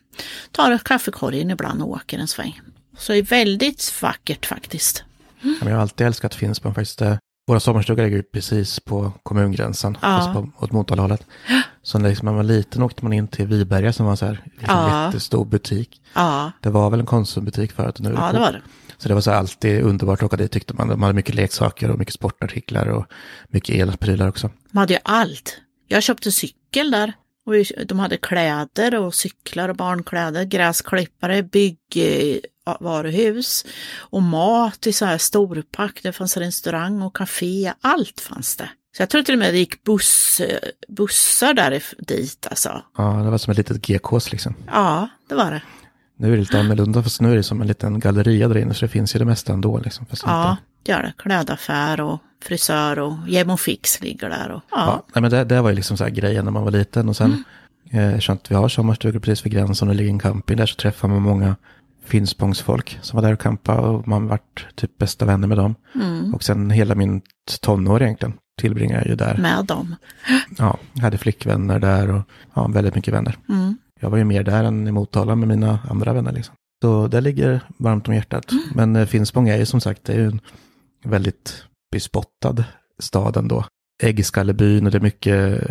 tar 0.51 0.77
kaffekorgen 0.77 1.49
ibland 1.51 1.81
och 1.81 1.89
åker 1.89 2.17
en 2.19 2.27
sväng. 2.27 2.61
Så 2.97 3.11
det 3.11 3.17
är 3.17 3.23
väldigt 3.23 4.01
vackert 4.01 4.45
faktiskt. 4.45 5.03
Men 5.41 5.67
jag 5.67 5.75
har 5.75 5.81
alltid 5.81 6.07
älskat 6.07 6.35
Finspång 6.35 6.73
faktiskt. 6.73 7.01
Eh, 7.01 7.15
Våra 7.49 7.59
sommarstugor 7.59 8.03
ligger 8.03 8.21
precis 8.21 8.79
på 8.79 9.11
kommungränsen, 9.23 9.97
Ja. 10.01 10.07
fast 10.07 10.33
på, 10.33 10.49
åt 10.65 10.71
Motalahållet. 10.71 11.25
Så 11.87 11.99
när 11.99 12.09
liksom 12.09 12.25
man 12.25 12.35
var 12.35 12.43
liten 12.43 12.83
åkte 12.83 13.03
man 13.05 13.13
in 13.13 13.27
till 13.27 13.47
Viberga 13.47 13.93
som 13.93 14.05
var 14.05 14.15
så 14.15 14.25
här 14.25 14.41
liksom 14.45 14.75
Ja. 14.77 15.05
jättestor 15.05 15.45
butik. 15.45 16.01
Ja, 16.13 16.51
Det 16.61 16.69
var 16.69 16.89
väl 16.89 16.99
en 16.99 17.05
konsumbutik 17.05 17.71
förut. 17.71 17.99
Nu 17.99 18.13
ja 18.17 18.31
det 18.31 18.39
var 18.39 18.51
det. 18.51 18.61
Så 18.97 19.07
det 19.07 19.13
var 19.13 19.21
så 19.21 19.31
alltid 19.31 19.81
underbart 19.81 20.19
att 20.19 20.25
åka 20.25 20.35
dit 20.37 20.51
tyckte 20.51 20.73
man. 20.73 20.87
De 20.87 21.01
hade 21.01 21.13
mycket 21.13 21.35
leksaker 21.35 21.91
och 21.91 21.99
mycket 21.99 22.13
sportartiklar 22.13 22.87
och 22.87 23.05
mycket 23.49 23.75
elprylar 23.75 24.27
också. 24.27 24.49
De 24.71 24.77
hade 24.77 24.93
ju 24.93 24.99
allt. 25.03 25.57
Jag 25.87 26.03
köpte 26.03 26.31
cykel 26.31 26.91
där. 26.91 27.13
Och 27.45 27.53
de 27.85 27.99
hade 27.99 28.17
kläder 28.17 28.95
och 28.95 29.15
cyklar 29.15 29.69
och 29.69 29.75
barnkläder, 29.75 30.43
gräsklippare, 30.43 31.43
byggvaruhus 31.43 33.65
och 33.99 34.23
mat 34.23 34.87
i 34.87 34.93
så 34.93 35.05
här 35.05 35.17
storpack. 35.17 35.99
Det 36.03 36.11
fanns 36.11 36.37
restaurang 36.37 37.01
och 37.01 37.15
café, 37.15 37.73
allt 37.81 38.19
fanns 38.19 38.57
det. 38.57 38.69
Så 38.97 39.01
jag 39.03 39.09
tror 39.09 39.21
till 39.21 39.35
och 39.35 39.39
med 39.39 39.53
det 39.53 39.57
gick 39.57 39.83
buss, 39.83 40.41
bussar 40.87 41.53
där 41.53 41.83
dit 41.97 42.47
alltså. 42.49 42.81
Ja, 42.97 43.03
det 43.03 43.29
var 43.29 43.37
som 43.37 43.51
ett 43.51 43.57
litet 43.57 43.81
GKs 43.87 44.31
liksom. 44.31 44.53
Ja, 44.67 45.09
det 45.29 45.35
var 45.35 45.51
det. 45.51 45.61
Nu 46.17 46.27
är 46.27 46.31
det 46.31 46.37
lite 46.37 46.59
annorlunda, 46.59 47.03
fast 47.03 47.21
nu 47.21 47.31
är 47.31 47.35
det 47.35 47.43
som 47.43 47.61
en 47.61 47.67
liten 47.67 47.99
galleria 47.99 48.47
där 48.47 48.57
inne, 48.57 48.73
så 48.73 48.85
det 48.85 48.89
finns 48.89 49.15
ju 49.15 49.19
det 49.19 49.25
mesta 49.25 49.53
ändå. 49.53 49.77
Liksom, 49.77 50.05
Ja, 50.25 50.57
det 50.83 50.91
gör 50.91 51.01
det. 51.01 51.13
Klädaffär 51.17 52.01
och 52.01 52.19
frisör 52.43 52.99
och 52.99 53.13
Gem 53.27 53.49
och 53.49 53.59
Fix 53.59 54.01
ligger 54.01 54.29
där. 54.29 54.49
Och, 54.51 54.61
ja. 54.71 54.77
Ja, 54.85 55.03
nej, 55.13 55.21
men 55.21 55.31
det, 55.31 55.43
det 55.43 55.61
var 55.61 55.69
ju 55.69 55.75
liksom 55.75 55.97
så 55.97 56.03
här 56.03 56.11
grejen 56.11 56.45
när 56.45 56.51
man 56.51 56.63
var 56.63 56.71
liten. 56.71 57.09
Och 57.09 57.15
sen, 57.15 57.43
Mm. 57.91 58.09
eh, 58.19 58.29
att 58.29 58.51
vi 58.51 58.55
har 58.55 58.69
sommarstugor 58.69 59.19
precis 59.19 59.45
vid 59.45 59.53
gränsen 59.53 59.89
och 59.89 59.95
ligger 59.95 60.09
en 60.11 60.19
camping 60.19 60.57
där, 60.57 60.65
så 60.65 60.75
träffar 60.75 61.07
man 61.07 61.21
många 61.21 61.55
Finspångsfolk 62.05 62.99
som 63.01 63.17
var 63.17 63.27
där 63.27 63.33
och 63.33 63.39
campade 63.39 63.87
och 63.87 64.07
man 64.07 64.27
vart 64.27 64.67
typ 64.75 64.97
bästa 64.97 65.25
vänner 65.25 65.47
med 65.47 65.57
dem. 65.57 65.75
Mm. 65.95 66.33
Och 66.35 66.43
sen 66.43 66.69
hela 66.69 66.95
min 66.95 67.21
tonår 67.61 68.01
egentligen 68.03 68.33
tillbringade 68.57 69.01
jag 69.01 69.07
ju 69.07 69.15
där. 69.15 69.37
Med 69.37 69.65
dem. 69.65 69.95
Ja, 70.57 70.77
jag 70.93 71.01
hade 71.01 71.17
flickvänner 71.17 71.79
där 71.79 72.11
och 72.11 72.21
ja, 72.53 72.67
väldigt 72.67 72.95
mycket 72.95 73.13
vänner. 73.13 73.37
Mm. 73.49 73.77
Jag 73.99 74.09
var 74.09 74.17
ju 74.17 74.23
mer 74.23 74.43
där 74.43 74.63
än 74.63 74.87
i 74.87 74.91
Motala 74.91 75.35
med 75.35 75.47
mina 75.47 75.79
andra 75.89 76.13
vänner. 76.13 76.31
Liksom. 76.31 76.55
Så 76.81 77.07
det 77.07 77.21
ligger 77.21 77.61
varmt 77.77 78.07
om 78.07 78.13
hjärtat. 78.13 78.51
Mm. 78.51 78.63
Men 78.75 78.95
eh, 78.95 79.05
Finspång 79.05 79.49
är 79.49 79.57
ju 79.57 79.65
som 79.65 79.81
sagt 79.81 80.03
det 80.03 80.13
är 80.13 80.17
ju 80.17 80.25
en 80.27 80.41
väldigt 81.03 81.63
bespottad 81.91 82.63
stad 82.99 83.37
ändå. 83.37 83.65
Äggskallebyn 84.03 84.85
och 84.85 84.91
det 84.91 84.97
är 84.97 85.01
mycket 85.01 85.61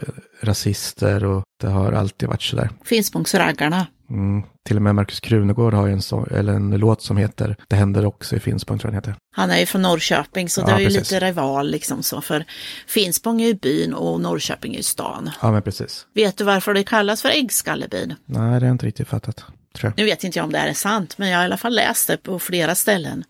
rasister 0.43 1.25
och 1.25 1.43
det 1.61 1.69
har 1.69 1.93
alltid 1.93 2.29
varit 2.29 2.43
sådär. 2.43 2.71
Finspångsraggarna. 2.85 3.87
Mm. 4.11 4.43
Till 4.67 4.77
och 4.77 4.83
med 4.83 4.95
Markus 4.95 5.21
Krunegård 5.21 5.75
har 5.75 5.87
ju 5.87 5.93
en, 5.93 6.03
så, 6.03 6.27
eller 6.27 6.53
en 6.53 6.71
låt 6.71 7.03
som 7.03 7.17
heter 7.17 7.57
Det 7.69 7.77
händer 7.77 8.07
också 8.07 8.37
i 8.37 8.41
Finspång 8.41 8.79
tror 8.79 8.95
jag 8.95 9.03
den 9.03 9.11
heter. 9.12 9.23
Han 9.37 9.51
är 9.51 9.59
ju 9.59 9.67
från 9.67 9.83
Norrköping 9.83 10.49
så 10.49 10.61
Ja, 10.61 10.67
det 10.67 10.73
är 10.73 10.79
ju 10.79 10.87
precis. 10.87 11.11
lite 11.12 11.27
rival 11.27 11.71
liksom 11.71 12.03
så. 12.03 12.21
För 12.21 12.45
Finspång 12.87 13.43
är 13.43 13.47
ju 13.47 13.55
byn 13.55 13.95
och 13.95 14.21
Norrköping 14.21 14.73
är 14.73 14.77
ju 14.77 14.83
stan. 14.83 15.31
Ja 15.43 15.53
men 15.53 15.62
precis. 15.62 16.07
Vet 16.15 16.37
du 16.37 16.45
varför 16.45 16.75
det 16.75 16.83
kallas 16.85 17.23
för 17.23 17.29
äggskallebyn? 17.29 18.15
Nej 18.25 18.41
det 18.43 18.55
har 18.55 18.61
jag 18.61 18.71
inte 18.75 18.87
riktigt 18.87 19.09
fattat. 19.09 19.45
Nu 19.97 20.05
vet 20.05 20.25
inte 20.25 20.39
jag 20.39 20.45
om 20.45 20.53
det 20.53 20.59
här 20.59 20.69
är 20.69 20.73
sant, 20.75 21.19
men 21.19 21.29
jag 21.29 21.39
har 21.39 21.43
i 21.43 21.47
alla 21.47 21.57
fall 21.57 21.75
läst 21.75 22.09
det 22.09 22.17
på 22.17 22.39
flera 22.39 22.75
ställen. 22.75 23.25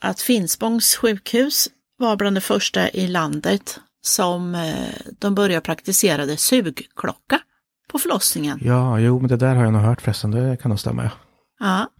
Att 0.00 0.20
Finspångs 0.20 0.96
sjukhus 0.96 1.68
var 1.98 2.16
bland 2.16 2.36
det 2.36 2.40
första 2.40 2.88
i 2.90 3.06
landet 3.06 3.80
som 4.06 4.54
eh, 4.54 4.88
de 5.18 5.34
började 5.34 5.60
praktiserade 5.60 6.36
sugklocka 6.36 7.40
på 7.88 7.98
förlossningen. 7.98 8.60
Ja, 8.62 8.98
jo 9.00 9.20
men 9.20 9.28
det 9.28 9.36
där 9.36 9.54
har 9.54 9.64
jag 9.64 9.72
nog 9.72 9.82
hört 9.82 10.02
förresten. 10.02 10.30
Det 10.30 10.56
kan 10.56 10.68
nog 10.68 10.80
stämma 10.80 11.04
ja. 11.04 11.10
Ja. 11.58 11.90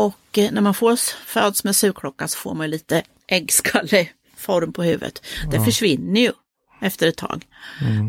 Och 0.00 0.38
eh, 0.38 0.52
när 0.52 0.60
man 0.60 0.74
får, 0.74 0.96
föds 1.26 1.64
med 1.64 1.76
sugklocka 1.76 2.28
så 2.28 2.38
får 2.38 2.54
man 2.54 2.70
lite 2.70 3.02
äggskalleform 3.28 4.72
på 4.72 4.82
huvudet. 4.82 5.26
Det 5.50 5.60
försvinner 5.60 6.20
ju 6.20 6.32
efter 6.80 7.08
ett 7.08 7.16
tag. 7.16 7.46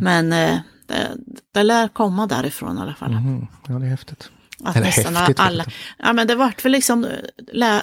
Men 0.01 0.33
eh, 0.33 0.60
det, 0.88 1.12
det 1.53 1.63
lär 1.63 1.88
komma 1.88 2.27
därifrån 2.27 2.77
i 2.77 2.81
alla 2.81 2.95
fall. 2.95 3.12
Mhm. 3.12 3.47
Ja 3.67 3.73
det 3.73 3.86
är 3.86 3.89
häftigt. 3.89 4.29
Att 4.63 4.75
Eller 4.75 4.86
nästan 4.86 5.15
häftigt, 5.15 5.39
alla, 5.39 5.65
ja 5.97 6.13
men 6.13 6.27
det 6.27 6.36
vart 6.36 6.65
väl 6.65 6.71
liksom, 6.71 7.07
lä, 7.51 7.81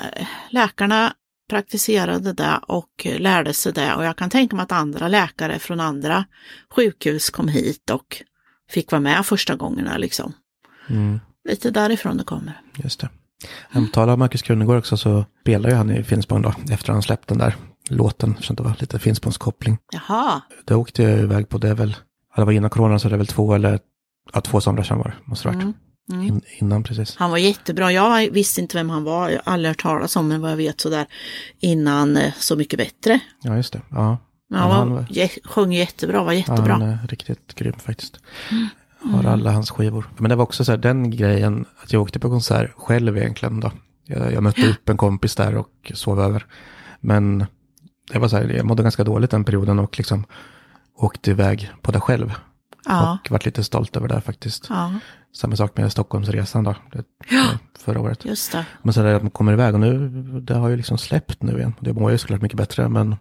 läkarna 0.50 1.14
praktiserade 1.50 2.32
det 2.32 2.60
och 2.68 3.06
lärde 3.18 3.54
sig 3.54 3.72
det 3.72 3.94
och 3.94 4.04
jag 4.04 4.16
kan 4.16 4.30
tänka 4.30 4.56
mig 4.56 4.62
att 4.62 4.72
andra 4.72 5.08
läkare 5.08 5.58
från 5.58 5.80
andra 5.80 6.24
sjukhus 6.70 7.30
kom 7.30 7.48
hit 7.48 7.90
och 7.90 8.22
fick 8.70 8.92
vara 8.92 9.00
med 9.00 9.26
första 9.26 9.56
gångerna 9.56 9.96
liksom. 9.96 10.32
Mm. 10.88 11.20
Lite 11.48 11.70
därifrån 11.70 12.16
det 12.16 12.24
kommer. 12.24 12.60
Just 12.76 13.00
det. 13.00 13.08
Om 13.74 13.88
tal 13.88 14.08
om 14.08 14.18
Marcus 14.18 14.42
Krunegård 14.42 14.78
också 14.78 14.96
så 14.96 15.24
spelar 15.40 15.70
ju 15.70 15.76
han 15.76 15.90
i 15.90 16.04
Finspång 16.04 16.42
då, 16.42 16.54
efter 16.70 16.92
han 16.92 17.02
släppt 17.02 17.28
den 17.28 17.38
där 17.38 17.56
låten, 17.88 18.36
så 18.40 18.52
det 18.52 18.62
var 18.62 18.76
lite 18.78 18.98
Finspångskoppling. 18.98 19.78
Jaha, 19.92 20.40
Det 20.64 20.74
åkte 20.74 21.02
jag 21.02 21.18
iväg 21.18 21.48
på, 21.48 21.58
det 21.58 21.74
väl, 21.74 21.96
det 22.36 22.44
var 22.44 22.52
innan 22.52 22.70
corona 22.70 22.98
så 22.98 23.08
det 23.08 23.14
är 23.14 23.18
väl 23.18 23.26
två 23.26 23.54
eller, 23.54 23.78
ja 24.32 24.40
två 24.40 24.60
somrar 24.60 24.82
sedan 24.82 24.98
var 24.98 25.04
det, 25.04 25.30
måste 25.30 25.48
det 25.48 25.54
varit. 25.54 25.62
Mm. 25.62 25.74
In, 26.12 26.42
innan 26.58 26.82
precis. 26.82 27.16
han 27.16 27.30
var 27.30 27.38
jättebra. 27.38 27.92
Jag 27.92 28.30
visste 28.30 28.60
inte 28.60 28.76
vem 28.76 28.90
han 28.90 29.04
var, 29.04 29.28
jag 29.30 29.40
har 29.44 29.52
aldrig 29.52 29.70
hört 29.70 29.82
talas 29.82 30.16
om 30.16 30.28
men 30.28 30.40
vad 30.40 30.50
jag 30.50 30.56
vet 30.56 30.80
sådär 30.80 31.06
innan 31.60 32.16
eh, 32.16 32.32
Så 32.38 32.56
mycket 32.56 32.78
bättre. 32.78 33.20
Ja, 33.42 33.56
just 33.56 33.72
det. 33.72 33.80
Ja, 33.90 34.18
Men 34.50 34.60
han, 34.60 34.70
han 34.70 34.92
var, 34.92 35.06
jä, 35.10 35.28
sjöng 35.44 35.72
jättebra, 35.72 36.24
var 36.24 36.32
jättebra. 36.32 36.72
han 36.72 36.82
är 36.82 37.06
riktigt 37.06 37.54
grym 37.54 37.72
faktiskt. 37.72 38.20
Har 39.12 39.24
alla 39.24 39.52
hans 39.52 39.70
skivor. 39.70 40.10
Men 40.18 40.28
det 40.28 40.36
var 40.36 40.42
också 40.44 40.64
så 40.64 40.72
här 40.72 40.78
den 40.78 41.10
grejen 41.10 41.64
att 41.82 41.92
jag 41.92 42.02
åkte 42.02 42.18
på 42.18 42.28
konsert 42.28 42.70
själv 42.76 43.18
egentligen 43.18 43.60
då. 43.60 43.72
Jag, 44.06 44.32
jag 44.32 44.42
mötte 44.42 44.68
upp 44.68 44.88
en 44.88 44.96
kompis 44.96 45.34
där 45.34 45.56
och 45.56 45.92
sov 45.94 46.20
över. 46.20 46.46
Men 47.00 47.46
det 48.12 48.18
var 48.18 48.28
så 48.28 48.36
här, 48.36 48.44
jag 48.48 48.66
mådde 48.66 48.82
ganska 48.82 49.04
dåligt 49.04 49.30
den 49.30 49.44
perioden 49.44 49.78
och 49.78 49.98
liksom 49.98 50.24
åkte 50.96 51.30
iväg 51.30 51.70
på 51.82 51.92
det 51.92 52.00
själv. 52.00 52.34
Ja. 52.84 53.18
Och 53.24 53.30
varit 53.30 53.44
lite 53.44 53.64
stolt 53.64 53.96
över 53.96 54.08
det 54.08 54.20
faktiskt. 54.20 54.66
Ja, 54.68 54.92
Samma 55.36 55.56
sak 55.56 55.76
med 55.76 55.92
Stockholmsresan 55.92 56.64
då. 56.64 56.74
Det, 56.92 57.04
Ja. 57.30 57.44
Förra 57.78 58.00
året. 58.00 58.24
just 58.24 58.52
det. 58.52 58.66
Men 58.82 58.94
så 58.94 59.02
där 59.02 59.14
att 59.14 59.22
man 59.22 59.30
kommer 59.30 59.52
iväg 59.52 59.74
och 59.74 59.80
nu, 59.80 60.08
det 60.40 60.54
har 60.54 60.68
ju 60.68 60.76
liksom 60.76 60.98
släppt 60.98 61.42
nu 61.42 61.58
igen. 61.58 61.74
Det 61.80 61.92
mår 61.92 62.10
ju 62.10 62.18
såklart 62.18 62.42
mycket 62.42 62.56
bättre 62.58 62.88
men 62.88 63.16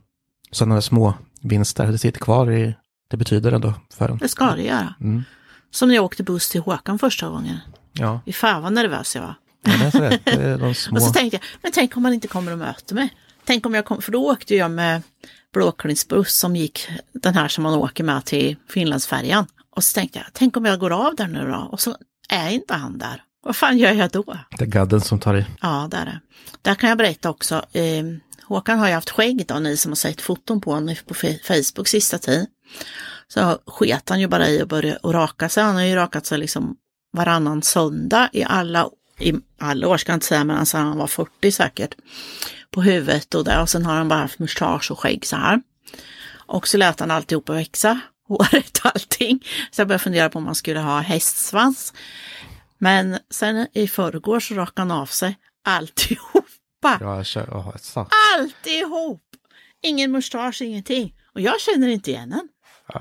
sådana 0.52 0.82
små 0.82 1.14
vinster, 1.42 1.88
det 1.88 1.98
sitter 1.98 2.20
kvar 2.20 2.52
i, 2.52 2.76
det 3.10 3.18
betyder 3.18 3.52
ändå 3.52 3.74
för 3.94 4.10
en. 4.10 4.18
Det 4.18 4.30
ska 4.30 4.46
det 4.56 4.64
göra. 4.64 4.94
Mm. 5.02 5.24
Som 5.72 5.88
när 5.88 5.96
jag 5.96 6.06
åkte 6.06 6.24
buss 6.24 6.50
till 6.50 6.62
Håkan 6.62 7.00
första 7.00 7.30
gången. 7.30 7.58
Ja, 7.94 8.22
Fy 8.26 8.34
fan 8.34 8.62
vad 8.64 8.74
nervös 8.74 9.16
jag 9.16 9.22
var. 9.22 9.36
ja 9.66 9.72
det 9.78 9.86
är 9.86 9.92
så 9.92 10.00
det, 10.00 10.20
det 10.26 10.44
är 10.44 10.58
de 10.58 10.74
små. 10.76 10.96
Och 10.98 11.02
så 11.04 11.14
tänkte 11.14 11.36
jag, 11.36 11.44
men 11.62 11.72
tänk 11.72 11.98
om 11.98 12.04
man 12.04 12.14
inte 12.14 12.28
kommer 12.28 12.52
och 12.52 12.58
möter 12.58 12.96
mig. 12.96 13.14
Tänk 13.46 13.66
om 13.66 13.74
jag 13.74 13.86
kommer, 13.86 14.02
för 14.02 14.12
då 14.12 14.32
åkte 14.32 14.56
jag 14.56 14.72
med 14.72 15.02
Blåklingsbuss 15.54 16.36
som 16.36 16.56
gick, 16.56 16.88
den 17.14 17.34
här 17.34 17.48
som 17.48 17.64
man 17.64 17.74
åker 17.74 18.04
med 18.04 18.26
till 18.26 18.56
Finlandsfärjan. 18.70 19.46
Och 19.76 19.84
så 19.84 19.94
tänkte 19.94 20.20
jag, 20.20 20.28
tänk 20.34 20.58
om 20.58 20.66
jag 20.66 20.80
går 20.80 20.92
av 21.08 21.16
där 21.16 21.28
nu 21.28 21.48
då? 21.48 21.70
Och 21.72 21.80
så 21.80 21.96
är 22.30 22.50
inte 22.50 22.74
han 22.74 22.98
där. 22.98 23.24
Vad 23.44 23.56
fan 23.56 23.78
gör 23.78 23.92
jag 23.92 24.12
då? 24.12 24.38
Det 24.58 24.64
är 24.64 24.68
gadden 24.68 25.02
som 25.02 25.20
tar 25.20 25.38
i. 25.38 25.46
Ja, 25.62 25.88
det 25.92 25.98
är 25.98 26.06
det. 26.06 26.20
Där 26.62 26.76
kan 26.76 26.90
jag 26.90 26.98
berätta 26.98 27.30
också. 27.30 27.56
Eh, 27.72 28.04
Håkan 28.44 28.80
har 28.80 28.88
ju 28.88 28.94
haft 28.94 29.10
skägg 29.10 29.46
då, 29.48 29.60
ni 29.60 29.78
som 29.78 29.92
har 29.92 29.96
sett 29.96 30.22
foton 30.22 30.62
på 30.62 30.74
honom 30.74 30.96
på 31.08 31.14
Facebook 31.14 31.88
sista 31.88 32.18
tid. 32.18 32.48
Så 33.28 33.58
sket 33.68 34.10
han 34.10 34.20
ju 34.20 34.28
bara 34.28 34.50
i 34.50 34.62
att 34.62 34.68
börja 34.68 34.98
och 34.98 35.14
raka 35.14 35.50
sig. 35.50 35.64
Han 35.64 35.76
har 35.76 35.82
ju 35.82 35.96
rakat 35.96 36.26
sig 36.26 36.38
liksom 36.38 36.76
varannan 37.14 37.62
söndag 37.62 38.30
i 38.34 38.44
alla, 38.44 38.90
i 39.20 39.34
alla 39.60 39.88
år 39.88 39.98
ska 39.98 40.12
jag 40.12 40.16
inte 40.16 40.26
säga, 40.26 40.44
men 40.44 40.58
alltså 40.58 40.78
han 40.78 40.98
var 40.98 41.08
40 41.08 41.52
säkert. 41.52 41.96
På 42.72 42.82
huvudet 42.82 43.36
och 43.36 43.44
där 43.44 43.62
och 43.62 43.70
sen 43.70 43.86
har 43.86 43.96
han 43.96 44.08
bara 44.08 44.20
haft 44.20 44.40
mustasch 44.40 44.92
och 44.92 45.00
skägg 45.00 45.26
så 45.26 45.36
här. 45.36 45.62
Och 46.46 46.68
så 46.68 46.78
lät 46.78 47.00
han 47.00 47.12
alltihopa 47.12 47.54
växa, 47.54 48.00
håret 48.38 48.78
och 48.78 48.86
allting. 48.86 49.44
Så 49.72 49.82
jag 49.82 49.88
började 49.88 50.04
fundera 50.04 50.30
på 50.30 50.38
om 50.38 50.46
man 50.46 50.56
skulle 50.56 50.80
ha 50.80 51.00
hästsvans. 51.00 51.94
Men 52.78 53.18
sen 53.30 53.68
i 53.74 53.88
förrgår 53.88 54.40
så 54.40 54.54
rakade 54.54 54.82
han 54.82 55.02
av 55.02 55.06
sig 55.06 55.38
alltihopa. 55.66 57.24
Kör, 57.24 57.44
oh. 57.44 57.76
Alltihop! 58.38 59.22
Ingen 59.84 60.12
mustasch, 60.12 60.62
ingenting. 60.62 61.14
Och 61.36 61.42
jag 61.42 61.62
känner 61.62 61.88
inte 61.88 62.12
igen 62.12 62.30
den. 62.30 62.50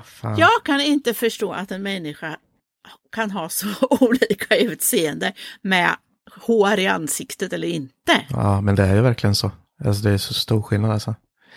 Fan. 0.03 0.37
Jag 0.37 0.63
kan 0.65 0.81
inte 0.81 1.13
förstå 1.13 1.51
att 1.51 1.71
en 1.71 1.83
människa 1.83 2.37
kan 3.11 3.31
ha 3.31 3.49
så 3.49 3.67
olika 3.89 4.57
utseende 4.57 5.33
med 5.61 5.95
hår 6.41 6.79
i 6.79 6.87
ansiktet 6.87 7.53
eller 7.53 7.67
inte. 7.67 8.25
ja, 8.29 8.61
men 8.61 8.75
det 8.75 8.83
är 8.83 8.95
ju 8.95 9.01
verkligen 9.01 9.35
så. 9.35 9.51
Alltså 9.85 10.03
det 10.03 10.11
är 10.11 10.17
så 10.17 10.33
stor 10.33 10.61
skillnad 10.61 10.91
alltså. 10.91 11.15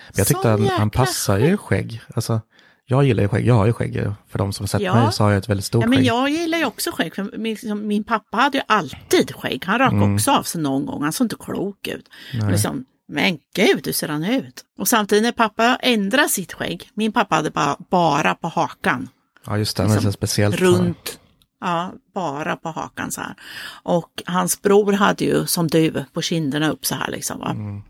Men 0.08 0.14
jag 0.16 0.26
tyckte 0.26 0.48
han, 0.48 0.68
han 0.68 0.90
passar 0.90 1.38
ju 1.38 1.56
skägg. 1.56 2.02
Alltså, 2.14 2.40
jag 2.86 3.04
gillar 3.04 3.22
ju 3.22 3.28
skägg, 3.28 3.46
jag 3.46 3.54
har 3.54 3.66
ju 3.66 3.72
skägg. 3.72 4.02
För 4.28 4.38
de 4.38 4.52
som 4.52 4.62
har 4.64 4.68
sett 4.68 4.80
Ja. 4.80 4.94
mig 5.04 5.12
så 5.12 5.24
har 5.24 5.30
jag 5.30 5.38
ett 5.38 5.48
väldigt 5.48 5.64
stort 5.66 5.82
Ja, 5.82 5.88
men 5.88 5.98
skägg. 5.98 6.06
jag 6.06 6.30
gillar 6.30 6.58
ju 6.58 6.64
också 6.64 6.90
skägg. 6.90 7.14
För 7.14 7.22
min, 7.38 7.42
liksom, 7.52 7.86
min 7.86 8.04
pappa 8.04 8.36
hade 8.36 8.58
ju 8.58 8.64
alltid 8.68 9.34
skägg. 9.34 9.64
Han 9.66 9.78
rakade 9.78 9.96
Mm. 10.02 10.14
också 10.14 10.30
av 10.30 10.42
sig 10.42 10.60
någon 10.60 10.86
gång. 10.86 11.02
Han 11.02 11.12
såg 11.12 11.24
inte 11.24 11.36
klok 11.40 11.88
ut. 11.88 12.08
Liksom, 12.50 12.84
men 13.08 13.38
gud, 13.56 13.86
hur 13.86 13.92
ser 13.92 14.08
han 14.08 14.24
ut? 14.24 14.64
Och 14.78 14.88
samtidigt 14.88 15.24
när 15.24 15.32
pappa 15.32 15.76
ändrade 15.82 16.28
sitt 16.28 16.52
skägg. 16.52 16.90
Min 16.94 17.12
pappa 17.12 17.34
hade 17.34 17.50
bara, 17.50 17.76
bara 17.90 18.34
på 18.34 18.48
hakan. 18.48 19.08
Ja, 19.46 19.58
just 19.58 19.76
det, 19.76 19.82
liksom 19.84 20.02
så 20.02 20.12
speciellt. 20.12 20.56
runt, 20.56 21.18
ja, 21.60 21.92
bara 22.14 22.56
på 22.56 22.68
hakan 22.68 23.12
så 23.12 23.20
här. 23.20 23.34
Och 23.82 24.22
hans 24.26 24.62
bror 24.62 24.92
hade 24.92 25.24
ju 25.24 25.46
som 25.46 25.68
du 25.68 26.04
på 26.12 26.22
kinderna 26.22 26.70
upp 26.70 26.86
så 26.86 26.94
här 26.94 27.10
liksom. 27.10 27.42
Mm. 27.42 27.82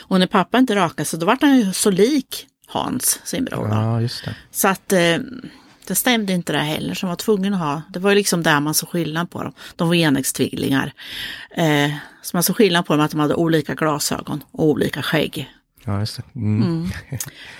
Och 0.00 0.18
när 0.18 0.26
pappa 0.26 0.58
inte 0.58 0.74
rakade 0.76 1.04
sig 1.04 1.18
då 1.18 1.26
var 1.26 1.38
han 1.40 1.56
ju 1.58 1.72
så 1.72 1.90
lik 1.90 2.46
Hans, 2.68 3.20
sin 3.24 3.44
bror. 3.44 3.68
Va? 3.68 3.74
Ja, 3.74 4.00
just 4.00 4.24
det. 4.24 4.34
Så 4.50 4.68
att 4.68 4.92
eh, 4.92 5.18
det 5.86 5.94
stämde 5.94 6.32
inte 6.32 6.52
det 6.52 6.58
heller, 6.58 6.98
man 7.02 7.08
var 7.08 7.16
tvungen 7.16 7.54
att 7.54 7.60
ha, 7.60 7.82
det 7.88 7.98
var 7.98 8.10
ju 8.10 8.16
liksom 8.16 8.42
där 8.42 8.60
man 8.60 8.74
såg 8.74 8.88
skillnad 8.88 9.30
på 9.30 9.42
dem. 9.42 9.52
De 9.76 9.88
var 9.88 9.94
enäggstvillingar. 9.94 10.92
Eh, 11.50 11.90
så 12.22 12.36
man 12.36 12.42
såg 12.42 12.56
skillnad 12.56 12.86
på 12.86 12.92
dem 12.92 13.04
att 13.04 13.10
de 13.10 13.20
hade 13.20 13.34
olika 13.34 13.74
glasögon 13.74 14.44
och 14.50 14.64
olika 14.64 15.02
skägg. 15.02 15.50
Ja, 15.84 16.00
just 16.00 16.16
det. 16.16 16.22
Mm. 16.34 16.88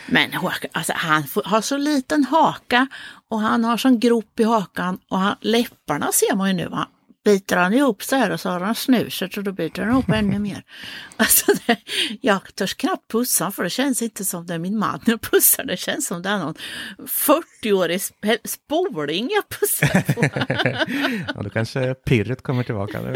Men 0.07 0.33
Håkan, 0.33 0.71
alltså, 0.73 0.93
han 0.97 1.25
har 1.45 1.61
så 1.61 1.77
liten 1.77 2.25
haka 2.25 2.87
och 3.29 3.41
han 3.41 3.65
har 3.65 3.77
sån 3.77 4.01
grop 4.01 4.41
i 4.41 4.45
hakan 4.45 4.99
och 5.09 5.19
han, 5.19 5.37
läpparna 5.41 6.13
ser 6.13 6.35
man 6.37 6.49
ju 6.49 6.55
nu. 6.55 6.69
Han, 6.73 6.87
biter 7.29 7.57
han 7.57 7.75
ihop 7.75 8.03
så 8.03 8.17
här 8.17 8.31
och 8.31 8.41
så 8.41 8.49
har 8.51 8.61
han 8.61 8.75
snuset 8.75 9.37
och 9.37 9.45
då 9.45 9.53
biter 9.53 9.83
han 9.83 9.91
ihop 9.93 10.09
ännu 10.09 10.39
mer. 10.39 10.63
Alltså, 11.17 11.53
det, 11.67 11.77
jag 12.21 12.55
törs 12.55 12.75
knappt 12.75 13.11
pussa 13.13 13.51
för 13.51 13.65
det 13.65 13.71
känns 13.71 14.03
inte 14.03 14.25
som 14.25 14.47
det 14.47 14.55
är 14.55 14.59
min 14.59 14.79
man 14.79 15.01
jag 15.07 15.21
pussar. 15.21 15.65
Det 15.65 15.77
känns 15.77 16.07
som 16.07 16.23
det 16.23 16.29
är 16.29 16.39
någon 16.39 16.55
40-årig 16.99 17.99
sp- 17.99 18.39
spoling 18.45 19.29
jag 19.31 19.49
pussar 19.61 20.13
på. 20.15 20.23
Ja, 21.35 21.43
då 21.43 21.51
kanske 21.51 21.95
pirret 21.95 22.43
kommer 22.43 22.63
tillbaka. 22.63 23.01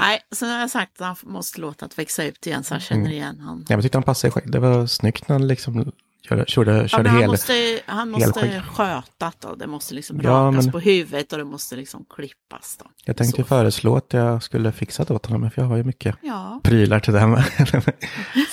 Nej, 0.00 0.20
så 0.32 0.46
nu 0.46 0.52
har 0.52 0.60
jag 0.60 0.70
sagt 0.70 1.00
att 1.00 1.06
han 1.06 1.16
måste 1.32 1.60
låta 1.60 1.86
det 1.86 1.98
växa 1.98 2.24
ut 2.24 2.46
igen 2.46 2.64
så 2.64 2.74
han 2.74 2.80
känner 2.80 3.10
igen 3.10 3.40
honom. 3.40 3.64
Ja, 3.68 3.74
jag 3.74 3.82
tyckte 3.82 3.98
han 3.98 4.02
passade 4.02 4.30
skägg. 4.30 4.52
Det 4.52 4.58
var 4.58 4.86
snyggt 4.86 5.28
när 5.28 5.34
han 5.38 5.46
liksom 5.48 5.92
körde, 6.22 6.44
körde, 6.48 6.72
Ja, 6.76 6.88
körde 6.88 7.02
men 7.02 7.12
han 7.12 7.20
hel. 7.20 7.30
måste, 7.30 7.80
han 7.86 8.10
måste 8.10 8.40
helskägg. 8.40 8.62
skötas 8.62 9.34
då. 9.40 9.54
Det 9.54 9.66
måste 9.66 9.94
liksom 9.94 10.20
Ja, 10.22 10.30
rakas 10.30 10.64
men- 10.64 10.72
på 10.72 10.78
huvudet 10.80 11.32
och 11.32 11.38
det 11.38 11.44
måste 11.44 11.76
liksom 11.76 12.04
klippas 12.16 12.76
då. 12.82 12.86
Jag 13.04 13.16
tänkte 13.16 13.42
Så. 13.42 13.46
föreslå 13.48 13.96
att 13.96 14.12
jag 14.12 14.42
skulle 14.42 14.72
fixa 14.72 15.04
det 15.04 15.14
åt 15.14 15.26
honom, 15.26 15.50
för 15.50 15.62
jag 15.62 15.68
har 15.68 15.76
ju 15.76 15.84
mycket 15.84 16.16
Ja, 16.22 16.60
prylar 16.64 17.00
till 17.00 17.12
det 17.12 17.20
här 17.20 17.36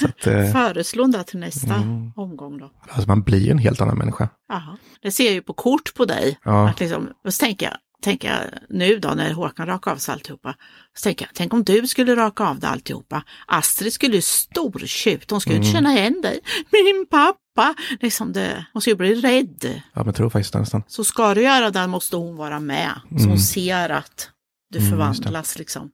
att, 0.05 0.27
eh, 0.27 0.51
föreslå 0.51 1.07
det 1.07 1.23
till 1.23 1.39
nästa 1.39 1.73
Mm. 1.75 2.11
omgång 2.15 2.57
då. 2.57 2.71
alltså 2.89 3.07
man 3.07 3.21
blir 3.23 3.39
ju 3.39 3.51
en 3.51 3.57
helt 3.57 3.81
annan 3.81 3.97
människa. 3.97 4.29
Jaha. 4.49 4.77
Det 5.01 5.11
ser 5.11 5.23
jag 5.25 5.33
ju 5.33 5.41
på 5.41 5.53
kort 5.53 5.93
på 5.93 6.05
dig. 6.05 6.39
Ja. 6.43 6.69
Att 6.69 6.79
liksom, 6.79 7.09
och 7.25 7.33
så 7.33 7.45
tänker 7.45 7.65
jag, 7.65 7.77
tänker 8.05 8.27
jag 8.33 8.41
nu 8.69 8.99
då 8.99 9.09
när 9.09 9.31
Håkan 9.33 9.67
rakar 9.67 9.91
av 9.91 9.97
sig 9.97 10.13
alltihopa. 10.13 10.55
Så 10.97 11.03
tänker 11.03 11.25
jag, 11.25 11.31
tänk 11.35 11.53
om 11.53 11.63
du 11.63 11.87
skulle 11.87 12.15
raka 12.15 12.43
av 12.43 12.59
det 12.59 12.67
alltihopa. 12.67 13.23
Astrid 13.47 13.93
skulle 13.93 14.15
ju 14.15 14.21
stortjuta, 14.21 15.35
hon 15.35 15.41
skulle 15.41 15.55
Mm. 15.55 15.65
inte 15.67 15.77
känna 15.77 15.93
igen 15.93 16.21
dig. 16.21 16.39
Min 16.71 17.05
pappa! 17.09 17.75
Liksom 18.01 18.33
det, 18.33 18.65
hon 18.73 18.81
skulle 18.81 18.95
bli 18.95 19.15
rädd. 19.15 19.81
Ja, 19.93 20.03
men 20.03 20.13
tror 20.13 20.29
faktiskt 20.29 20.53
nästan. 20.53 20.83
Så 20.87 21.03
ska 21.03 21.33
du 21.33 21.41
göra 21.43 21.71
det 21.71 21.87
måste 21.87 22.15
hon 22.15 22.35
vara 22.35 22.59
med. 22.59 22.91
Så 23.09 23.15
hon 23.15 23.25
Mm. 23.25 23.37
ser 23.39 23.89
att 23.89 24.29
du 24.69 24.79
Mm, 24.79 24.91
förvandlas 24.91 25.57
liksom. 25.57 25.91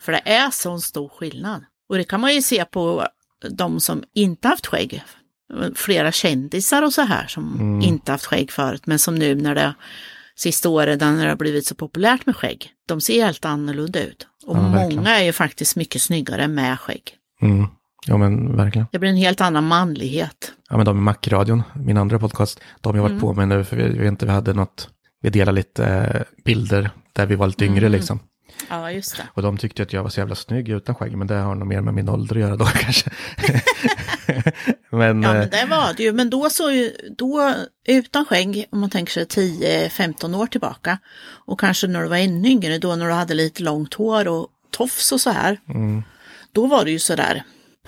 För 0.00 0.12
det 0.12 0.22
är 0.28 0.50
sån 0.50 0.80
stor 0.80 1.08
skillnad. 1.08 1.64
Och 1.88 1.96
det 1.96 2.04
kan 2.04 2.20
man 2.20 2.34
ju 2.34 2.42
se 2.42 2.64
på 2.64 3.06
de 3.50 3.80
som 3.80 4.04
inte 4.14 4.48
haft 4.48 4.66
skägg. 4.66 5.02
Flera 5.74 6.12
kändisar 6.12 6.82
och 6.82 6.92
så 6.94 7.02
här 7.02 7.26
som 7.26 7.54
Mm. 7.60 7.80
inte 7.80 8.12
haft 8.12 8.26
skägg 8.26 8.52
förut. 8.52 8.86
Men 8.86 8.98
som 8.98 9.14
nu 9.14 9.34
när 9.34 9.54
det 9.54 9.74
sista 10.38 10.68
året 10.68 11.00
när 11.00 11.22
det 11.24 11.28
har 11.28 11.36
blivit 11.36 11.66
så 11.66 11.74
populärt 11.74 12.26
med 12.26 12.36
skägg. 12.36 12.70
De 12.88 13.00
ser 13.00 13.24
helt 13.24 13.44
annorlunda 13.44 14.02
ut. 14.02 14.26
Och 14.46 14.56
Ja, 14.56 14.60
många 14.68 15.10
är 15.20 15.24
ju 15.24 15.32
faktiskt 15.32 15.76
mycket 15.76 16.02
snyggare 16.02 16.48
med 16.48 16.80
skägg. 16.80 17.02
Mm. 17.42 17.66
Ja, 18.06 18.16
men 18.16 18.56
verkligen. 18.56 18.86
Det 18.92 18.98
blir 18.98 19.10
en 19.10 19.16
helt 19.16 19.40
annan 19.40 19.66
manlighet. 19.66 20.52
Ja, 20.70 20.76
men 20.76 20.86
de 20.86 20.98
i 20.98 21.00
Macradion, 21.00 21.62
min 21.74 21.96
andra 21.96 22.18
podcast, 22.18 22.60
de 22.80 22.88
har 22.88 22.96
jag 22.96 23.02
varit 23.02 23.10
Mm. 23.10 23.20
på 23.20 23.32
med 23.34 23.48
nu, 23.48 23.64
för 23.64 23.76
vi, 23.76 23.98
vi, 23.98 24.06
inte, 24.08 24.26
vi 24.26 24.32
hade 24.32 24.52
något, 24.54 24.88
vi 25.22 25.30
delade 25.30 25.56
lite 25.56 25.86
eh, 25.86 26.22
bilder 26.44 26.90
där 27.12 27.26
vi 27.26 27.34
var 27.34 27.46
lite 27.46 27.64
yngre 27.64 27.86
Mm. 27.86 27.92
liksom. 27.92 28.18
Ja, 28.68 28.90
just 28.92 29.16
det. 29.16 29.28
Och 29.34 29.42
de 29.42 29.58
tyckte 29.58 29.82
att 29.82 29.92
jag 29.92 30.02
var 30.02 30.10
så 30.10 30.20
jävla 30.20 30.34
snygg 30.34 30.68
utan 30.68 30.94
skägg, 30.94 31.16
men 31.16 31.26
det 31.26 31.34
har 31.34 31.54
nog 31.54 31.68
mer 31.68 31.80
med 31.80 31.94
min 31.94 32.08
ålder 32.08 32.36
att 32.36 32.40
göra 32.40 32.56
då 32.56 32.64
kanske. 32.74 33.10
men, 34.90 35.22
Ja, 35.22 35.28
eh, 35.34 35.38
men 35.38 35.50
det 35.50 35.66
var 35.70 35.94
det 35.96 36.02
ju. 36.02 36.12
Men 36.12 36.30
då 36.30 36.50
så 36.50 36.90
då 37.18 37.54
utan 37.86 38.24
skägg, 38.24 38.66
om 38.70 38.80
man 38.80 38.90
tänker 38.90 39.12
sig 39.12 39.24
10-15 39.24 40.36
år 40.36 40.46
tillbaka. 40.46 40.98
Och 41.46 41.60
kanske 41.60 41.86
när 41.86 42.02
du 42.02 42.08
var 42.08 42.16
ännu 42.16 42.48
yngre, 42.48 42.78
då 42.78 42.96
när 42.96 43.06
du 43.06 43.12
hade 43.12 43.34
lite 43.34 43.62
långt 43.62 43.94
hår 43.94 44.28
och 44.28 44.48
tofs 44.70 45.12
och 45.12 45.20
så 45.20 45.30
här. 45.30 45.60
mm, 45.68 46.02
Då 46.52 46.66
var 46.66 46.84
du 46.84 46.90
ju 46.90 46.98
sådär 46.98 47.42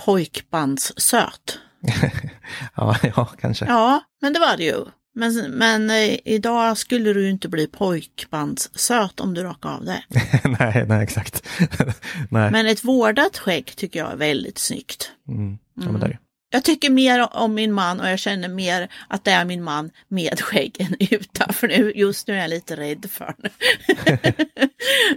pojkbandssöt. 0.04 1.58
ja, 2.76 2.96
ja, 3.16 3.24
kanske. 3.40 3.64
Ja, 3.64 4.00
men 4.20 4.32
det 4.32 4.40
var 4.40 4.56
det 4.56 4.64
ju. 4.64 4.84
Men, 5.18 5.50
men 5.50 5.90
eh, 5.90 6.18
idag 6.24 6.78
skulle 6.78 7.12
du 7.12 7.30
inte 7.30 7.48
bli 7.48 7.66
pojkbandssöt 7.66 9.20
om 9.20 9.34
du 9.34 9.42
rakade 9.42 9.74
av 9.74 9.84
det. 9.84 10.02
nej, 10.58 10.84
nej, 10.88 11.02
exakt. 11.02 11.48
nej, 12.30 12.50
Men 12.50 12.66
ett 12.66 12.84
vårdat 12.84 13.38
skägg 13.38 13.76
tycker 13.76 14.00
jag 14.00 14.12
är 14.12 14.16
väldigt 14.16 14.58
snyggt. 14.58 15.12
mm. 15.28 15.58
ja, 15.74 15.92
men 15.92 16.00
det 16.00 16.06
är 16.06 16.10
det. 16.10 16.18
Jag 16.50 16.64
tycker 16.64 16.90
mer 16.90 17.36
om 17.36 17.54
min 17.54 17.72
man 17.72 18.00
och 18.00 18.08
jag 18.08 18.18
känner 18.18 18.48
mer 18.48 18.88
att 19.08 19.24
det 19.24 19.30
är 19.30 19.44
min 19.44 19.64
man 19.64 19.90
med 20.08 20.40
skägg 20.40 20.76
än 20.80 20.96
utan. 21.10 21.52
För 21.52 21.68
nu, 21.68 21.92
just 21.96 22.28
nu 22.28 22.34
är 22.34 22.38
jag 22.38 22.50
lite 22.50 22.76
rädd 22.76 23.06
för 23.10 23.34
det. 23.38 23.50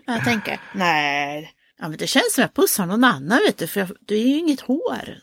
jag 0.05 0.23
tänker, 0.23 0.59
nej, 0.75 1.51
ja, 1.79 1.87
men 1.87 1.97
det 1.97 2.07
känns 2.07 2.33
som 2.33 2.41
jag 2.41 2.53
pussar 2.53 2.85
någon 2.85 3.03
annan 3.03 3.39
vet 3.45 3.57
du, 3.57 3.67
för 3.67 3.79
jag, 3.79 3.91
det 4.07 4.15
är 4.15 4.27
ju 4.27 4.37
inget 4.37 4.61
hår. 4.61 5.19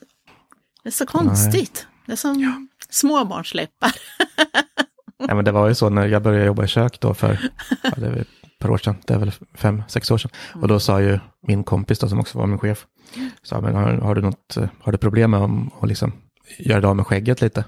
Det 0.82 0.88
är 0.88 0.90
så 0.90 1.06
konstigt. 1.06 1.86
Det 2.06 2.12
är 2.12 2.16
som 2.16 2.67
småbarnsläppar. 2.90 3.92
Nej, 5.26 5.36
men 5.36 5.44
det 5.44 5.52
var 5.52 5.68
ju 5.68 5.74
så 5.74 5.88
när 5.88 6.06
jag 6.06 6.22
började 6.22 6.46
jobba 6.46 6.64
i 6.64 6.68
kök 6.68 7.00
då 7.00 7.14
för, 7.14 7.50
ja, 7.82 7.90
det 7.96 8.06
ett 8.06 8.58
par 8.58 8.70
år 8.70 8.78
sedan, 8.78 8.96
det 9.06 9.14
är 9.14 9.18
väl 9.18 9.32
fem, 9.54 9.82
sex 9.88 10.10
år 10.10 10.18
sedan. 10.18 10.30
Och 10.54 10.68
då 10.68 10.80
sa 10.80 11.00
ju 11.00 11.18
min 11.46 11.64
kompis 11.64 11.98
då, 11.98 12.08
som 12.08 12.20
också 12.20 12.38
var 12.38 12.46
min 12.46 12.58
chef, 12.58 12.86
sa, 13.42 13.60
men 13.60 13.74
har, 13.74 13.92
har 13.92 14.14
du 14.14 14.20
något, 14.20 14.56
eh, 14.56 14.68
har 14.80 14.92
du 14.92 14.98
problem 14.98 15.30
med 15.30 15.40
att 15.80 15.88
liksom 15.88 16.12
göra 16.58 16.80
det 16.80 16.88
av 16.88 16.96
med 16.96 17.06
skägget 17.06 17.40
lite? 17.40 17.64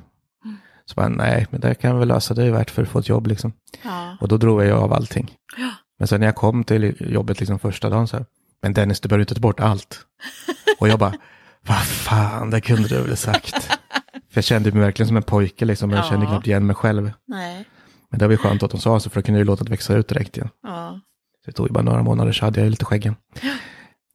Så 0.90 0.94
bara, 0.94 1.08
nej, 1.08 1.46
men 1.50 1.60
det 1.60 1.74
kan 1.74 1.90
jag 1.90 1.98
väl 1.98 2.08
lösa, 2.08 2.34
det 2.34 2.44
är 2.44 2.50
värt 2.50 2.70
för 2.70 2.82
att 2.82 2.88
få 2.88 2.98
ett 2.98 3.08
jobb 3.08 3.26
liksom. 3.26 3.52
Ja. 3.82 4.16
Och 4.20 4.28
då 4.28 4.36
drog 4.36 4.64
jag 4.64 4.78
av 4.78 4.92
allting. 4.92 5.34
Ja. 5.56 5.70
Men 5.98 6.08
sen 6.08 6.20
när 6.20 6.26
jag 6.26 6.36
kom 6.36 6.64
till 6.64 6.96
jobbet 7.00 7.40
liksom 7.40 7.58
första 7.58 7.90
dagen 7.90 8.08
så 8.08 8.16
här, 8.16 8.26
men 8.62 8.74
Dennis, 8.74 9.00
du 9.00 9.08
behöver 9.08 9.22
inte 9.22 9.34
ta 9.34 9.40
bort 9.40 9.60
allt. 9.60 10.06
Och 10.78 10.88
jag 10.88 10.98
bara, 10.98 11.14
vad 11.66 11.82
fan, 11.82 12.50
det 12.50 12.60
kunde 12.60 12.88
du 12.88 13.02
väl 13.02 13.16
sagt. 13.16 13.79
För 14.30 14.38
jag 14.38 14.44
kände 14.44 14.72
mig 14.72 14.80
verkligen 14.80 15.06
som 15.08 15.16
en 15.16 15.22
pojke 15.22 15.64
liksom, 15.64 15.90
jag 15.90 15.98
Ja. 15.98 16.02
kände 16.10 16.26
knappt 16.26 16.46
igen 16.46 16.66
mig 16.66 16.76
själv. 16.76 17.12
Nej. 17.26 17.64
Men 18.10 18.18
det 18.18 18.26
var 18.26 18.32
ju 18.32 18.36
skönt 18.38 18.62
att 18.62 18.70
de 18.70 18.80
sa 18.80 19.00
så, 19.00 19.10
för 19.10 19.20
då 19.20 19.24
kunde 19.26 19.38
jag 19.40 19.44
ju 19.44 19.50
låta 19.50 19.64
det 19.64 19.70
växa 19.70 19.94
ut 19.94 20.08
direkt 20.08 20.36
igen. 20.36 20.48
Ja. 20.62 21.00
Så 21.44 21.50
det 21.50 21.52
tog 21.56 21.66
ju 21.66 21.72
bara 21.72 21.84
några 21.84 22.02
månader 22.02 22.32
så 22.32 22.44
hade 22.44 22.60
jag 22.60 22.64
ju 22.64 22.70
lite 22.70 22.84
skäggen. 22.84 23.16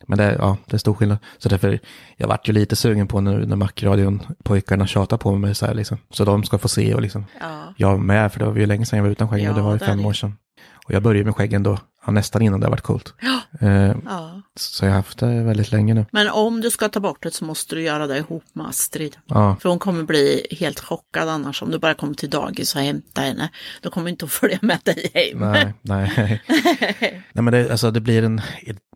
Men 0.07 0.17
det, 0.17 0.35
ja, 0.39 0.57
det 0.65 0.73
är 0.75 0.77
stor 0.77 0.93
skillnad. 0.93 1.17
Så 1.37 1.49
därför, 1.49 1.79
jag 2.17 2.27
vart 2.27 2.49
ju 2.49 2.53
lite 2.53 2.75
sugen 2.75 3.07
på 3.07 3.21
nu 3.21 3.45
när 3.45 3.55
Macradion, 3.55 4.21
pojkarna 4.43 4.87
tjatar 4.87 5.17
på 5.17 5.35
mig 5.35 5.55
så 5.55 5.65
här 5.65 5.73
liksom. 5.73 5.97
Så 6.11 6.25
de 6.25 6.43
ska 6.43 6.57
få 6.57 6.67
se 6.67 6.93
och 6.93 7.01
liksom, 7.01 7.25
Ja. 7.41 7.73
jag 7.77 7.99
med, 7.99 8.31
för 8.31 8.39
det 8.39 8.45
var 8.45 8.55
ju 8.55 8.65
länge 8.65 8.85
sedan 8.85 8.97
jag 8.97 9.03
var 9.03 9.11
utan 9.11 9.29
skägg, 9.29 9.43
Ja, 9.43 9.49
och 9.49 9.55
det 9.55 9.61
var 9.61 9.71
ju 9.71 9.75
är 9.75 9.85
fem 9.85 10.05
år 10.05 10.13
sedan. 10.13 10.37
Och 10.85 10.93
jag 10.93 11.03
började 11.03 11.25
med 11.25 11.35
skäggen 11.35 11.63
då, 11.63 11.77
ja, 12.05 12.11
nästan 12.11 12.41
innan 12.41 12.59
det 12.59 12.65
har 12.65 12.71
varit 12.71 12.81
coolt. 12.81 13.13
Ja. 13.21 13.67
Eh, 13.67 13.95
ja. 14.05 14.34
Så 14.59 14.85
jag 14.85 14.91
har 14.91 14.95
haft 14.95 15.17
det 15.17 15.43
väldigt 15.43 15.71
länge 15.71 15.93
nu. 15.93 16.05
Men 16.11 16.29
om 16.29 16.61
du 16.61 16.71
ska 16.71 16.89
ta 16.89 16.99
bort 16.99 17.23
det 17.23 17.31
så 17.31 17.45
måste 17.45 17.75
du 17.75 17.81
göra 17.81 18.07
det 18.07 18.17
ihop 18.17 18.43
med 18.53 18.67
Astrid. 18.67 19.17
Ja, 19.25 19.57
För 19.61 19.69
hon 19.69 19.79
kommer 19.79 20.03
bli 20.03 20.47
helt 20.51 20.79
chockad 20.79 21.29
annars 21.29 21.61
om 21.61 21.71
du 21.71 21.79
bara 21.79 21.93
kommer 21.93 22.13
till 22.13 22.29
dagis 22.29 22.75
och 22.75 22.81
hämtar 22.81 23.23
henne. 23.23 23.49
Då 23.81 23.89
kommer 23.89 24.09
inte 24.09 24.25
att 24.25 24.31
följa 24.31 24.59
med 24.61 24.79
dig 24.83 25.11
hem. 25.13 25.39
nej, 25.39 25.73
nej. 25.81 26.41
nej 27.33 27.43
men 27.43 27.45
det, 27.45 27.71
alltså, 27.71 27.91
det 27.91 28.01
blir 28.01 28.23
en 28.23 28.41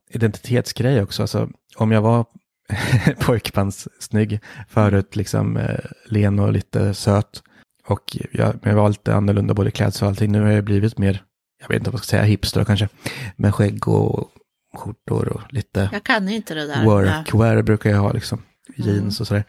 identitetsgrej 0.09 1.01
också. 1.01 1.23
Alltså, 1.23 1.49
om 1.75 1.91
jag 1.91 2.01
var 2.01 2.25
pojkbandssnygg 3.19 4.39
förut, 4.69 5.15
liksom 5.15 5.57
eh, 5.57 5.79
len 6.05 6.39
och 6.39 6.53
lite 6.53 6.93
söt. 6.93 7.43
Och 7.87 8.17
jag, 8.31 8.59
jag 8.63 8.75
var 8.75 8.89
lite 8.89 9.15
annorlunda 9.15 9.53
både 9.53 9.71
klädsel 9.71 10.05
och 10.05 10.09
allting. 10.09 10.31
Nu 10.31 10.41
har 10.41 10.49
jag 10.49 10.63
blivit 10.63 10.97
mer, 10.97 11.23
jag 11.61 11.67
vet 11.67 11.77
inte 11.77 11.89
vad 11.89 11.99
jag 11.99 12.05
ska 12.05 12.11
säga, 12.11 12.23
hipster 12.23 12.63
kanske. 12.65 12.89
Med 13.35 13.55
skägg 13.55 13.87
och 13.87 14.31
skjortor 14.75 15.27
och 15.29 15.41
lite 15.53 15.89
Jag 15.91 16.03
kan 16.03 16.29
inte 16.29 16.53
det 16.53 16.67
där. 16.67 16.84
workwear 16.86 17.62
brukar 17.62 17.89
jag 17.89 17.97
ha 17.99 18.12
liksom. 18.12 18.41
Jeans 18.75 19.21
och 19.21 19.27
sådär. 19.27 19.43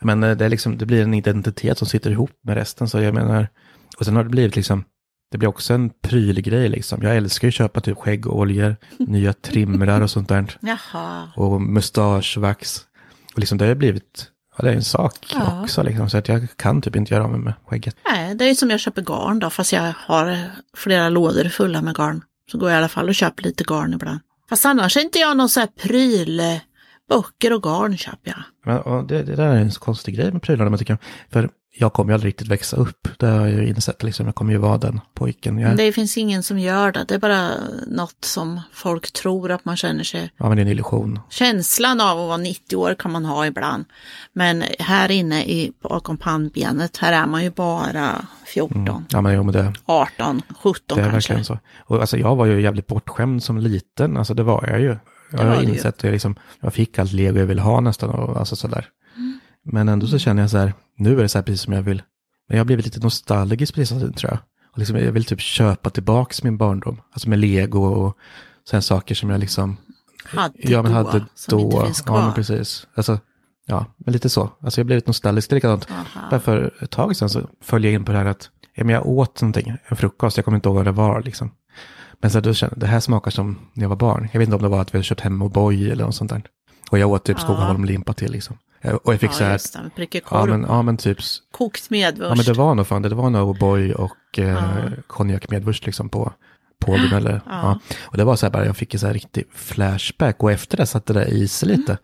Men 0.00 0.22
eh, 0.22 0.36
det, 0.36 0.44
är 0.44 0.48
liksom, 0.48 0.78
det 0.78 0.86
blir 0.86 1.02
en 1.02 1.14
identitet 1.14 1.78
som 1.78 1.86
sitter 1.88 2.10
ihop 2.10 2.30
med 2.44 2.54
resten. 2.56 2.88
Så 2.88 3.00
jag 3.00 3.14
menar, 3.14 3.48
och 3.98 4.04
sen 4.04 4.16
har 4.16 4.24
det 4.24 4.30
blivit 4.30 4.56
liksom, 4.56 4.84
det 5.30 5.38
blir 5.38 5.48
också 5.48 5.74
en 5.74 5.90
prylgrej 6.02 6.68
liksom. 6.68 7.02
Jag 7.02 7.16
älskar 7.16 7.46
ju 7.46 7.50
att 7.50 7.54
köpa 7.54 7.80
typ 7.80 7.98
skäggoljor, 7.98 8.76
nya 8.98 9.32
trimrar 9.32 10.00
och 10.00 10.10
sånt 10.10 10.28
där. 10.28 10.56
Jaha. 10.60 11.28
Och 11.36 11.62
mustaschvax. 11.62 12.80
Och 13.34 13.38
liksom 13.38 13.58
det 13.58 13.66
har 13.66 13.74
blivit, 13.74 14.26
ja 14.58 14.64
det 14.64 14.70
är 14.70 14.74
en 14.74 14.82
sak 14.84 15.32
Ja. 15.34 15.62
också 15.62 15.82
liksom. 15.82 16.10
Så 16.10 16.18
att 16.18 16.28
jag 16.28 16.46
kan 16.56 16.82
typ 16.82 16.96
inte 16.96 17.14
göra 17.14 17.24
av 17.24 17.30
mig 17.30 17.40
med 17.40 17.54
skägget. 17.66 17.96
Nej, 18.10 18.34
det 18.34 18.44
är 18.44 18.48
ju 18.48 18.54
som 18.54 18.70
jag 18.70 18.80
köper 18.80 19.02
garn 19.02 19.38
då, 19.38 19.50
fast 19.50 19.72
jag 19.72 19.92
har 19.98 20.38
flera 20.76 21.08
lådor 21.08 21.44
fulla 21.44 21.82
med 21.82 21.94
garn. 21.96 22.22
Så 22.52 22.58
går 22.58 22.70
jag 22.70 22.76
i 22.76 22.78
alla 22.78 22.88
fall 22.88 23.08
och 23.08 23.14
köper 23.14 23.42
lite 23.42 23.64
garn 23.64 23.94
ibland. 23.94 24.20
Fast 24.52 24.64
annars 24.64 24.96
är 24.96 25.00
inte 25.00 25.18
jag 25.18 25.36
någon 25.36 25.48
så 25.48 25.60
här 25.60 25.66
pryl, 25.66 26.40
eh, 26.40 26.56
böcker 27.08 27.52
och 27.52 27.62
garn 27.62 27.96
köper 27.96 28.30
jag. 28.30 28.42
Men 28.64 28.80
och 28.80 29.06
det, 29.06 29.22
det 29.22 29.36
där 29.36 29.48
är 29.48 29.56
en 29.56 29.72
så 29.72 29.80
konstig 29.80 30.16
grej 30.16 30.32
med 30.32 30.42
prylarna 30.42 30.70
man 30.70 30.78
tycker. 30.78 30.98
För 31.30 31.50
jag 31.74 31.92
kommer 31.92 32.10
ju 32.12 32.14
aldrig 32.14 32.28
riktigt 32.28 32.48
växa 32.48 32.76
upp. 32.76 33.08
Det 33.18 33.26
har 33.26 33.40
jag 33.40 33.50
ju 33.50 33.68
insett 33.68 34.02
liksom. 34.02 34.26
Jag 34.26 34.34
kommer 34.34 34.52
ju 34.52 34.58
vara 34.58 34.78
den 34.78 35.00
pojken 35.14 35.58
jag 35.58 35.76
det 35.76 35.92
finns 35.92 36.16
ingen 36.16 36.42
som 36.42 36.58
gör 36.58 36.92
det. 36.92 37.04
Det 37.08 37.14
är 37.14 37.18
bara 37.18 37.50
något 37.86 38.24
som 38.24 38.60
folk 38.72 39.12
tror 39.12 39.50
att 39.50 39.64
man 39.64 39.76
känner 39.76 40.04
sig. 40.04 40.30
Ja 40.36 40.48
men 40.48 40.56
det 40.56 40.60
är 40.60 40.66
en 40.66 40.72
illusion. 40.72 41.20
Känslan 41.30 42.00
av 42.00 42.20
att 42.20 42.26
vara 42.28 42.36
90 42.36 42.76
år 42.76 42.94
kan 42.94 43.12
man 43.12 43.24
ha 43.24 43.46
ibland. 43.46 43.84
Men 44.32 44.64
här 44.78 45.10
inne 45.10 45.44
i, 45.44 45.72
bakom 45.82 46.16
pannbenet, 46.16 46.96
här 46.96 47.12
är 47.22 47.26
man 47.26 47.44
ju 47.44 47.50
bara 47.50 48.26
14, 48.46 49.04
Ja 49.10 49.20
men 49.20 49.34
jo 49.34 49.42
men 49.42 49.52
det, 49.52 49.72
18, 49.84 50.42
17 50.62 50.82
Det 50.86 50.94
är 50.94 51.10
kanske. 51.10 51.12
verkligen 51.14 51.44
så. 51.44 51.58
Och 51.78 52.00
alltså 52.00 52.16
jag 52.18 52.36
var 52.36 52.46
ju 52.46 52.60
jävligt 52.62 52.86
bortskämd 52.86 53.42
som 53.42 53.58
liten, 53.58 54.16
alltså 54.16 54.34
det 54.34 54.42
var 54.42 54.68
jag 54.68 54.80
ju. 54.80 54.96
Jag 55.30 55.44
har 55.44 55.62
insett 55.62 55.86
att 55.86 56.04
jag, 56.04 56.12
liksom, 56.12 56.34
jag 56.60 56.74
fick 56.74 56.98
allt 56.98 57.12
lego 57.12 57.38
jag 57.38 57.46
ville 57.46 57.62
ha 57.62 57.80
nästan 57.80 58.10
och 58.10 58.36
alltså 58.36 58.56
sådär. 58.56 58.88
Men 59.64 59.88
ändå 59.88 60.06
så 60.06 60.18
känner 60.18 60.42
jag 60.42 60.50
så 60.50 60.58
här, 60.58 60.72
nu 60.96 61.18
är 61.18 61.22
det 61.22 61.28
så 61.28 61.38
här 61.38 61.42
precis 61.42 61.60
som 61.60 61.72
jag 61.72 61.82
vill. 61.82 62.02
Men 62.48 62.56
jag 62.56 62.60
har 62.60 62.66
blivit 62.66 62.84
lite 62.84 63.00
nostalgisk 63.00 63.74
precis 63.74 63.88
som 64.00 64.12
tror 64.12 64.30
jag. 64.32 64.38
Och 64.72 64.78
liksom, 64.78 64.96
jag 64.96 65.12
vill 65.12 65.24
typ 65.24 65.40
köpa 65.40 65.90
tillbaks 65.90 66.42
min 66.42 66.56
barndom. 66.56 67.00
Alltså 67.12 67.28
med 67.28 67.38
lego 67.38 67.84
och 67.84 68.16
sen 68.70 68.82
saker 68.82 69.14
som 69.14 69.30
jag 69.30 69.40
liksom, 69.40 69.76
Hade 70.24 70.54
ja 70.58 70.82
men 70.82 70.92
då, 70.92 70.98
hade 70.98 71.24
som 71.34 71.58
inte 71.58 71.76
då. 71.76 71.84
finns 71.84 72.00
kvar. 72.00 72.18
Ja 72.18 72.24
men 72.24 72.34
precis. 72.34 72.86
Alltså, 72.94 73.18
ja, 73.66 73.86
men 73.96 74.12
lite 74.12 74.28
så. 74.28 74.50
Alltså 74.60 74.80
jag 74.80 74.86
blev 74.86 74.96
lite 74.96 75.08
nostalgisk, 75.08 75.50
det 75.50 75.52
är 75.52 75.56
likadant. 75.56 75.88
Aha. 75.90 76.26
Därför 76.30 76.74
ett 76.80 76.90
tag 76.90 77.16
sedan 77.16 77.28
så 77.30 77.48
följde 77.62 77.88
jag 77.88 77.94
in 77.94 78.04
på 78.04 78.12
det 78.12 78.18
här 78.18 78.26
att 78.26 78.50
ja, 78.74 78.84
men 78.84 78.94
jag 78.94 79.06
åt 79.06 79.42
någonting, 79.42 79.76
en 79.86 79.96
frukost, 79.96 80.36
jag 80.36 80.44
kommer 80.44 80.56
inte 80.56 80.68
ihåg 80.68 80.76
vad 80.76 80.84
det 80.84 80.92
var 80.92 81.22
liksom. 81.22 81.50
Men 82.20 82.30
så 82.30 82.40
då 82.40 82.54
kände 82.54 82.76
det 82.76 82.86
här 82.86 83.00
smakar 83.00 83.30
som 83.30 83.58
när 83.72 83.84
jag 83.84 83.88
var 83.88 83.96
barn. 83.96 84.28
Jag 84.32 84.38
vet 84.38 84.46
inte 84.46 84.56
om 84.56 84.62
det 84.62 84.68
var 84.68 84.80
att 84.80 84.94
vi 84.94 84.98
hade 84.98 85.04
köpt 85.04 85.20
hem 85.20 85.42
O'boy 85.42 85.92
eller 85.92 86.04
något 86.04 86.14
sånt 86.14 86.30
där. 86.30 86.42
Och 86.90 86.98
jag 86.98 87.10
åt 87.10 87.24
typ 87.24 87.36
Ja. 87.40 87.44
Skogaholm-limpa 87.44 88.12
till 88.12 88.32
liksom. 88.32 88.58
Jag- 88.84 89.06
Och 89.06 89.12
jag 89.12 89.20
fick 89.20 89.32
så 89.32 89.42
Ja, 89.42 89.46
här, 89.46 89.52
just 89.52 89.72
det. 89.72 89.90
Prickig 89.96 90.22
ja 90.24 90.28
korv. 90.28 90.50
men, 90.50 90.62
ja 90.68 90.82
men 90.82 90.96
typ, 90.96 91.18
Kokt 91.50 91.90
medvurst. 91.90 92.28
ja 92.28 92.34
men 92.34 92.44
det 92.44 92.52
var 92.52 92.74
nog 92.74 92.86
fan 92.86 93.02
det, 93.02 93.08
det 93.08 93.14
var 93.14 93.30
nog 93.30 93.56
O'boy 93.56 93.92
och 93.92 94.38
eh, 94.38 94.48
Ja. 94.48 94.62
konjakmedvurst 95.06 95.86
liksom 95.86 96.08
på 96.08 96.32
Pågen 96.84 97.12
eller, 97.12 97.32
ja. 97.32 97.40
Ja. 97.46 97.78
Och 98.02 98.16
det 98.16 98.24
var 98.24 98.36
så 98.36 98.46
här 98.46 98.50
bara, 98.50 98.66
jag 98.66 98.76
fick 98.76 98.94
en 98.94 99.00
så 99.00 99.06
här 99.06 99.14
riktig 99.14 99.44
flashback 99.54 100.42
och 100.42 100.52
efter 100.52 100.76
det 100.76 100.86
satte 100.86 101.12
det 101.12 101.24
i 101.24 101.48
sig 101.48 101.68
lite. 101.68 101.98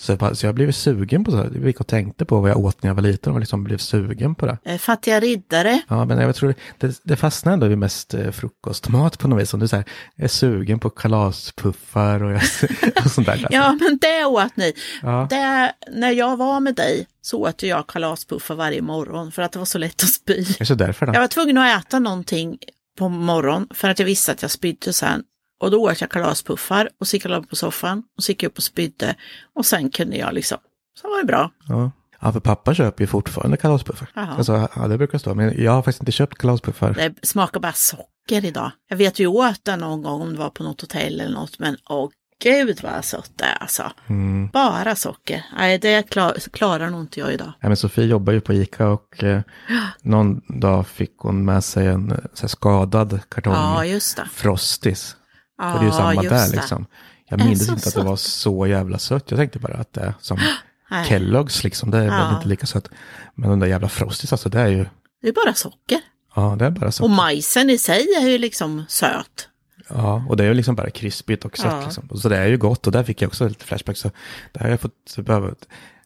Så, 0.00 0.12
jag 0.12 0.18
bara, 0.18 0.34
så 0.34 0.46
jag 0.46 0.54
blev 0.54 0.72
sugen 0.72 1.24
på 1.24 1.30
så 1.30 1.36
här, 1.36 1.50
jag 1.54 1.66
gick 1.66 1.80
och 1.80 1.86
tänkte 1.86 2.24
på 2.24 2.40
vad 2.40 2.50
jag 2.50 2.58
åt 2.58 2.82
när 2.82 2.90
jag 2.90 2.94
var 2.94 3.02
liten 3.02 3.32
och 3.32 3.40
liksom 3.40 3.64
blev 3.64 3.78
sugen 3.78 4.34
på 4.34 4.46
det. 4.46 4.58
Eh, 4.64 4.78
Fattiga 4.78 5.20
riddare. 5.20 5.80
Ja, 5.88 6.04
men 6.04 6.18
jag 6.18 6.34
tror 6.36 6.54
det, 6.78 7.00
det 7.02 7.16
fastnar 7.16 7.52
ändå 7.52 7.66
vid 7.66 7.78
mest 7.78 8.14
eh, 8.14 8.30
frukostmat 8.30 9.18
på 9.18 9.28
något 9.28 9.42
vis. 9.42 9.50
Som 9.50 9.60
du 9.60 9.68
säger, 9.68 9.84
jag 10.16 10.24
är 10.24 10.28
sugen 10.28 10.78
på 10.78 10.90
kalaspuffar 10.90 12.22
och, 12.22 12.32
jag, 12.32 12.42
och 13.04 13.10
sånt 13.10 13.26
där. 13.26 13.46
Ja, 13.50 13.78
men 13.80 13.98
det 14.00 14.24
åt 14.24 14.56
ni. 14.56 14.72
Ja. 15.02 15.26
Det, 15.30 15.72
när 15.92 16.10
jag 16.10 16.36
var 16.36 16.60
med 16.60 16.74
dig 16.74 17.06
så 17.22 17.48
åt 17.48 17.62
jag 17.62 17.86
kalaspuffar 17.86 18.54
varje 18.54 18.82
morgon 18.82 19.32
för 19.32 19.42
att 19.42 19.52
det 19.52 19.58
var 19.58 19.66
så 19.66 19.78
lätt 19.78 20.02
att 20.02 20.08
spy. 20.08 20.44
Kanske 20.44 20.74
därför 20.74 21.06
då. 21.06 21.14
Jag 21.14 21.20
var 21.20 21.28
tvungen 21.28 21.58
att 21.58 21.86
äta 21.86 21.98
någonting 21.98 22.58
på 22.98 23.08
morgonen 23.08 23.68
för 23.74 23.88
att 23.88 23.98
jag 23.98 24.06
visste 24.06 24.32
att 24.32 24.42
jag 24.42 24.50
spydde 24.50 24.92
sen. 24.92 25.22
Och 25.60 25.70
då 25.70 25.82
åt 25.82 26.00
jag 26.00 26.10
kalaspuffar 26.10 26.88
och 27.00 27.06
så 27.06 27.16
gick 27.16 27.24
jag 27.24 27.30
mig 27.30 27.42
på 27.42 27.56
soffan 27.56 28.02
och 28.16 28.22
så 28.22 28.32
gick 28.32 28.42
jag 28.42 28.50
upp 28.50 28.56
och 28.56 28.62
spydde. 28.62 29.14
Och 29.54 29.66
sen 29.66 29.90
kunde 29.90 30.16
jag 30.16 30.34
liksom, 30.34 30.58
så 31.00 31.08
var 31.08 31.18
det 31.18 31.26
bra. 31.26 31.50
Ja. 31.68 31.90
ja, 32.20 32.32
för 32.32 32.40
pappa 32.40 32.74
köper 32.74 33.02
ju 33.02 33.06
fortfarande 33.06 33.56
kalaspuffar. 33.56 34.10
Alltså, 34.14 34.68
ja, 34.76 34.88
det 34.88 34.98
brukar 34.98 35.18
stå. 35.18 35.34
Men 35.34 35.62
jag 35.62 35.72
har 35.72 35.82
faktiskt 35.82 36.02
inte 36.02 36.12
köpt 36.12 36.38
kalaspuffar. 36.38 36.94
Det 36.94 37.26
smakar 37.26 37.60
bara 37.60 37.72
socker 37.72 38.44
idag. 38.44 38.70
Jag 38.88 38.96
vet 38.96 39.18
ju 39.18 39.26
åt 39.26 39.64
det 39.64 39.76
någon 39.76 40.02
gång 40.02 40.22
om 40.22 40.32
det 40.32 40.38
var 40.38 40.50
på 40.50 40.62
något 40.62 40.80
hotell 40.80 41.20
eller 41.20 41.34
något, 41.34 41.58
men 41.58 41.76
åh 41.88 42.10
gud 42.42 42.80
vad 42.82 43.04
sött 43.04 43.30
det 43.36 43.44
är 43.44 43.54
alltså. 43.62 43.92
Mm. 44.08 44.48
Bara 44.48 44.96
socker. 44.96 45.44
Nej, 45.56 45.78
det 45.78 46.02
klar, 46.10 46.36
klarar 46.52 46.90
nog 46.90 47.00
inte 47.00 47.20
jag 47.20 47.32
idag. 47.32 47.52
Ja, 47.60 47.68
men 47.68 47.76
Sofie 47.76 48.04
jobbar 48.04 48.32
ju 48.32 48.40
på 48.40 48.52
Ica 48.52 48.88
och 48.88 49.24
eh, 49.24 49.40
någon 50.02 50.40
dag 50.60 50.86
fick 50.86 51.16
hon 51.18 51.44
med 51.44 51.64
sig 51.64 51.86
en 51.86 52.10
eh, 52.12 52.18
här, 52.40 52.48
skadad 52.48 53.20
kartong 53.28 53.52
Ja, 53.54 53.84
just 53.84 54.16
det. 54.16 54.28
Frostis. 54.32 55.16
Ja, 55.58 55.72
och 55.74 55.78
det 55.80 55.84
är 55.84 55.90
ju 55.90 55.92
samma 55.92 56.22
där 56.22 56.48
det. 56.50 56.56
liksom. 56.56 56.86
Jag 57.28 57.44
minns 57.44 57.68
inte 57.68 57.88
att 57.88 57.94
det 57.94 58.02
var 58.02 58.16
så 58.16 58.66
jävla 58.66 58.98
sött. 58.98 59.30
Jag 59.30 59.38
tänkte 59.38 59.58
bara 59.58 59.74
att 59.74 59.92
det 59.92 60.00
är 60.00 60.14
som 60.20 60.38
Nej. 60.90 61.08
Kellogg's 61.08 61.64
liksom. 61.64 61.90
Det 61.90 61.98
är 61.98 62.02
väl 62.02 62.08
Ja. 62.12 62.34
inte 62.36 62.48
lika 62.48 62.66
sött. 62.66 62.88
Men 63.34 63.50
de 63.50 63.60
där 63.60 63.66
jävla 63.66 63.88
Frostis 63.88 64.32
alltså, 64.32 64.48
det 64.48 64.60
är 64.60 64.68
ju, 64.68 64.86
Det 65.22 65.28
är 65.28 65.32
bara 65.32 65.54
socker. 65.54 66.00
ja 66.34 66.56
det 66.58 66.64
är 66.64 66.70
bara 66.70 66.92
så. 66.92 67.04
Och 67.04 67.10
majsen 67.10 67.70
i 67.70 67.78
sig 67.78 68.06
är 68.22 68.28
ju 68.28 68.38
liksom 68.38 68.84
söt. 68.88 69.48
Ja, 69.94 70.24
och 70.28 70.36
det 70.36 70.44
är 70.44 70.48
ju 70.48 70.54
liksom 70.54 70.74
bara 70.74 70.90
krispigt 70.90 71.44
och 71.44 71.58
sött 71.58 71.72
Ja. 71.72 71.84
liksom. 71.84 72.08
Så 72.18 72.28
det 72.28 72.36
är 72.36 72.46
ju 72.46 72.56
gott 72.58 72.86
och 72.86 72.92
där 72.92 73.02
fick 73.04 73.22
jag 73.22 73.28
också 73.28 73.48
lite 73.48 73.64
flashback. 73.64 73.96
Så 73.96 74.10
det 74.52 74.60
har 74.62 74.68
jag 74.70 74.80
fått 74.80 75.16
behöva, 75.16 75.50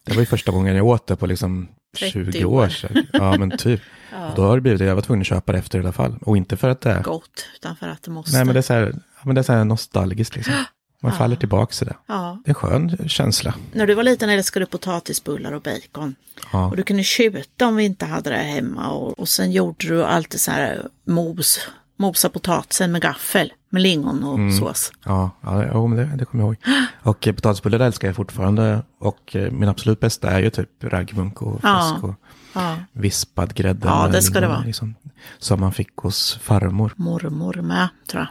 det 0.05 0.13
var 0.13 0.19
ju 0.19 0.25
första 0.25 0.51
gången 0.51 0.75
jag 0.75 0.85
åt 0.85 1.07
det 1.07 1.15
på 1.15 1.25
liksom 1.25 1.67
30 1.99 2.11
20 2.31 2.45
år 2.45 2.63
år. 2.63 2.69
sedan. 2.69 3.05
Ja, 3.13 3.37
men 3.37 3.57
typ. 3.57 3.81
Och 4.29 4.35
då 4.35 4.41
har 4.43 4.55
det 4.55 4.61
blivit 4.61 4.81
jag 4.81 4.95
var 4.95 5.01
tvungen 5.01 5.21
att 5.21 5.27
köpa 5.27 5.51
det 5.51 5.57
efter 5.57 5.77
i 5.79 5.81
alla 5.81 5.91
fall. 5.91 6.15
Och 6.21 6.37
inte 6.37 6.57
för 6.57 6.69
att 6.69 6.81
det 6.81 6.91
är, 6.91 7.03
Gott, 7.03 7.45
utan 7.55 7.75
för 7.75 7.87
att 7.87 8.03
det 8.03 8.11
måste. 8.11 8.31
nej 8.35 8.45
men 8.45 8.53
det 8.53 8.59
är 8.59 8.61
så 8.61 8.73
här, 8.73 8.91
ja, 8.95 9.21
men 9.23 9.35
det 9.35 9.41
är 9.41 9.43
så 9.43 9.53
här 9.53 9.63
nostalgiskt 9.65 10.35
liksom. 10.35 10.53
Man 11.01 11.11
Ja. 11.11 11.17
faller 11.17 11.35
tillbaka 11.35 11.73
till 11.73 11.87
det. 11.87 11.95
Ja. 12.07 12.41
Det 12.45 12.49
är 12.49 12.51
en 12.51 12.55
skön 12.55 13.09
känsla. 13.09 13.53
När 13.73 13.87
du 13.87 13.93
var 13.93 14.03
liten 14.03 14.29
älskade 14.29 14.65
du 14.65 14.69
potatisbullar 14.69 15.51
och 15.51 15.61
bacon. 15.61 16.15
Ja. 16.53 16.65
Och 16.65 16.77
du 16.77 16.83
kunde 16.83 17.03
tjuta 17.03 17.67
om 17.67 17.75
vi 17.75 17.83
inte 17.83 18.05
hade 18.05 18.29
det 18.29 18.35
hemma. 18.37 18.89
Och, 18.89 19.19
och 19.19 19.29
sen 19.29 19.51
gjorde 19.51 19.87
du 19.87 20.03
alltid 20.03 20.41
så 20.41 20.51
här 20.51 20.87
mos. 21.07 21.59
Mosa 21.97 22.29
potatisen 22.29 22.91
med 22.91 23.01
gaffel. 23.01 23.53
Med 23.69 23.81
lingon 23.81 24.23
och 24.23 24.35
Mm. 24.35 24.57
sås. 24.57 24.91
Ja, 25.05 25.31
ja 25.41 25.87
men 25.87 25.97
det, 25.97 26.05
det 26.15 26.25
kommer 26.25 26.43
jag 26.43 26.47
ihåg. 26.47 26.57
Och 27.03 27.27
eh, 27.27 27.33
potatisbullar 27.35 27.79
älskar 27.79 28.07
jag 28.07 28.15
fortfarande. 28.15 28.83
Och 28.99 29.35
eh, 29.35 29.51
min 29.51 29.69
absolut 29.69 29.99
bästa 29.99 30.29
är 30.31 30.39
ju 30.39 30.49
typ 30.49 30.83
raggmunk 30.83 31.41
och 31.41 31.59
Ja. 31.63 31.89
fläsk. 31.91 32.03
Och, 32.03 32.15
Ja. 32.53 32.75
vispad 32.91 33.53
grädde. 33.55 33.87
Ja, 33.87 34.07
det 34.11 34.21
ska 34.21 34.33
det 34.33 34.39
liknande, 34.39 34.47
vara. 34.55 34.65
Liksom, 34.65 34.95
som 35.39 35.59
man 35.59 35.71
fick 35.71 35.95
hos 35.95 36.39
farmor. 36.41 36.93
Mormor 36.95 37.53
med, 37.61 37.87
tror 38.11 38.21
jag. 38.23 38.29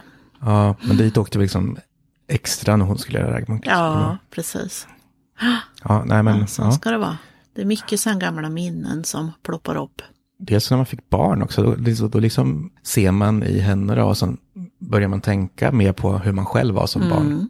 Ja, 0.51 0.75
men 0.81 0.97
dit 0.97 1.17
åkte 1.17 1.37
vi 1.37 1.43
liksom 1.43 1.77
extra 2.27 2.75
när 2.75 2.85
hon 2.85 2.97
skulle 2.97 3.19
göra 3.19 3.33
raggmunkis. 3.33 3.71
Ja, 3.71 4.17
precis. 4.31 4.87
ja, 5.83 6.03
nej 6.05 6.23
men 6.23 6.39
Ja, 6.39 6.47
så 6.47 6.61
ja. 6.61 6.71
ska 6.71 6.91
det 6.91 6.97
vara. 6.97 7.17
Det 7.55 7.61
är 7.61 7.65
mycket 7.65 7.99
sådana 7.99 8.19
gamla 8.19 8.49
minnen 8.49 9.03
som 9.03 9.31
ploppar 9.43 9.75
upp. 9.75 10.01
Dels 10.37 10.69
när 10.69 10.77
man 10.77 10.85
fick 10.85 11.09
barn 11.09 11.41
också, 11.41 11.63
då, 11.63 11.75
liksom- 11.75 12.09
då 12.09 12.19
liksom 12.19 12.71
ser 12.83 13.11
man 13.11 13.43
i 13.43 13.59
henne 13.59 13.95
då, 13.95 14.03
och 14.03 14.17
så 14.17 14.35
börjar 14.79 15.07
man 15.07 15.21
tänka 15.21 15.71
mer 15.71 15.91
på 15.93 16.17
hur 16.17 16.31
man 16.31 16.45
själv 16.45 16.75
var 16.75 16.87
som 16.87 17.01
Mm. 17.01 17.13
barn. 17.15 17.49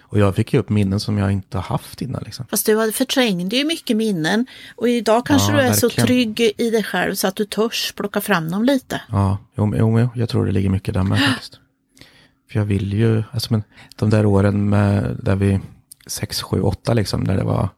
Och 0.00 0.18
jag 0.18 0.34
fick 0.34 0.52
ju 0.52 0.60
upp 0.60 0.68
minnen 0.68 1.00
som 1.00 1.18
jag 1.18 1.32
inte 1.32 1.58
haft 1.58 2.02
innan. 2.02 2.22
Liksom. 2.24 2.46
Fast 2.50 2.66
du 2.66 2.92
förträngde 2.92 3.56
ju 3.56 3.64
mycket 3.64 3.96
minnen. 3.96 4.46
Och 4.76 4.88
idag 4.88 5.26
kanske 5.26 5.52
Ja, 5.52 5.56
du 5.58 5.62
är 5.62 5.72
så 5.72 5.86
verkligen. 5.88 6.06
trygg 6.06 6.40
i 6.58 6.70
dig 6.70 6.82
själv 6.84 7.14
så 7.14 7.28
att 7.28 7.36
du 7.36 7.44
törs 7.44 7.92
plocka 7.96 8.20
fram 8.20 8.50
dem 8.50 8.64
lite. 8.64 9.00
Ja, 9.08 9.38
jo, 9.56 9.74
jo, 9.76 10.08
jag 10.14 10.28
tror 10.28 10.46
det 10.46 10.52
ligger 10.52 10.70
mycket 10.70 10.94
där 10.94 11.02
med 11.02 11.18
faktiskt. 11.28 11.58
För 12.52 12.58
jag 12.58 12.66
vill 12.66 12.92
ju, 12.92 13.22
alltså 13.32 13.52
men 13.52 13.62
de 13.96 14.10
där 14.10 14.26
åren 14.26 14.68
med, 14.68 15.16
där 15.22 15.36
vi, 15.36 15.60
6, 16.06 16.42
7, 16.42 16.60
8 16.60 16.94
liksom, 16.94 17.20
när 17.20 17.36
det 17.36 17.44
var 17.44 17.68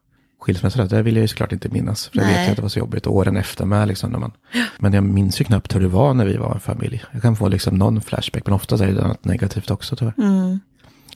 skilsmässa, 0.41 0.85
det 0.85 1.01
vill 1.01 1.15
jag 1.15 1.21
ju 1.21 1.27
såklart 1.27 1.51
inte 1.51 1.69
minnas. 1.69 2.07
För 2.07 2.17
jag 2.17 2.25
vet 2.25 2.47
ju 2.47 2.49
att 2.49 2.55
det 2.55 2.61
var 2.61 2.69
så 2.69 2.79
jobbigt, 2.79 3.07
och 3.07 3.15
åren 3.15 3.37
efter 3.37 3.65
med 3.65 3.87
liksom. 3.87 4.11
När 4.11 4.19
man, 4.19 4.31
men 4.79 4.93
jag 4.93 5.03
minns 5.03 5.41
ju 5.41 5.45
knappt 5.45 5.75
hur 5.75 5.79
det 5.79 5.87
var 5.87 6.13
när 6.13 6.25
vi 6.25 6.37
var 6.37 6.53
en 6.53 6.59
familj. 6.59 7.03
Jag 7.11 7.21
kan 7.21 7.35
få 7.35 7.47
liksom 7.47 7.75
någon 7.75 8.01
flashback, 8.01 8.45
men 8.45 8.53
ofta 8.53 8.75
är 8.75 8.87
det 8.91 9.07
något 9.07 9.25
negativt 9.25 9.71
också 9.71 9.95
tyvärr. 9.95 10.13
Mm. 10.17 10.59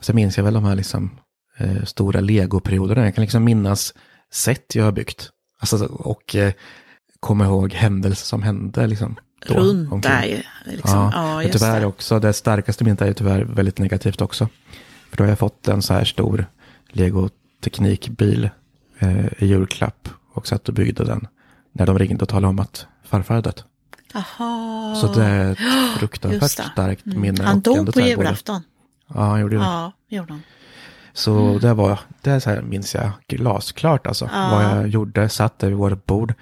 Sen 0.01 0.15
minns 0.15 0.37
jag 0.37 0.43
väl 0.43 0.53
de 0.53 0.63
här 0.63 0.75
liksom, 0.75 1.11
eh, 1.57 1.83
stora 1.83 2.19
legoperioderna. 2.19 3.05
Jag 3.05 3.15
kan 3.15 3.21
liksom 3.21 3.43
minnas 3.43 3.93
sätt 4.33 4.75
jag 4.75 4.83
har 4.83 4.91
byggt. 4.91 5.29
Alltså, 5.59 5.85
och 5.85 6.35
eh, 6.35 6.53
komma 7.19 7.45
ihåg 7.45 7.73
händelser 7.73 8.25
som 8.25 8.43
hände. 8.43 8.87
Liksom, 8.87 9.15
då, 9.47 9.53
Runt 9.53 9.91
omkring. 9.91 10.13
dig. 10.13 10.43
Liksom. 10.65 10.99
Ja, 10.99 11.11
Ja, 11.13 11.35
men 11.35 11.45
just 11.47 11.59
tyvärr 11.59 11.79
det. 11.79 11.85
också, 11.85 12.19
det 12.19 12.33
starkaste 12.33 12.83
minnet 12.83 13.01
är 13.01 13.05
ju 13.07 13.13
tyvärr 13.13 13.43
väldigt 13.43 13.79
negativt 13.79 14.21
också. 14.21 14.49
För 15.09 15.17
då 15.17 15.23
har 15.23 15.29
jag 15.29 15.39
fått 15.39 15.67
en 15.67 15.81
så 15.81 15.93
här 15.93 16.05
stor 16.05 16.45
Lego-teknikbil 16.91 18.49
i 19.37 19.45
julklapp 19.45 20.09
och 20.33 20.47
satt 20.47 20.67
och 20.67 20.73
byggde 20.73 21.03
den 21.03 21.27
när 21.71 21.85
de 21.85 21.99
ringde 21.99 22.21
och 22.21 22.29
talade 22.29 22.47
om 22.47 22.59
att 22.59 22.87
farfar 23.03 23.35
hade 23.35 23.49
dött. 23.49 23.65
Jaha. 24.13 24.95
Så 24.95 25.13
det 25.13 25.25
är 25.25 25.51
ett 25.51 25.59
fruktansvärt 25.99 26.57
det. 26.57 26.63
Mm. 26.63 26.71
starkt 26.71 27.05
minne. 27.05 27.43
Han 27.43 27.59
dog 27.59 27.93
på 27.93 28.01
julafton. 28.01 28.61
Ja, 29.07 29.21
han 29.21 29.41
gjorde 29.41 29.55
det. 29.55 29.63
Ja, 29.63 29.91
gjorde 30.09 30.33
han. 30.33 30.41
Så 31.13 31.59
det 31.59 31.73
var, 31.73 31.99
det 32.21 32.41
så 32.41 32.49
här 32.49 32.61
minns 32.61 32.95
jag 32.95 33.11
glasklart 33.27 34.07
alltså. 34.07 34.29
Ja. 34.33 34.49
Vad 34.51 34.63
jag 34.63 34.87
gjorde, 34.87 35.29
satt 35.29 35.59
där 35.59 35.67
vid 35.67 35.77
vårt 35.77 36.05
bord. 36.05 36.33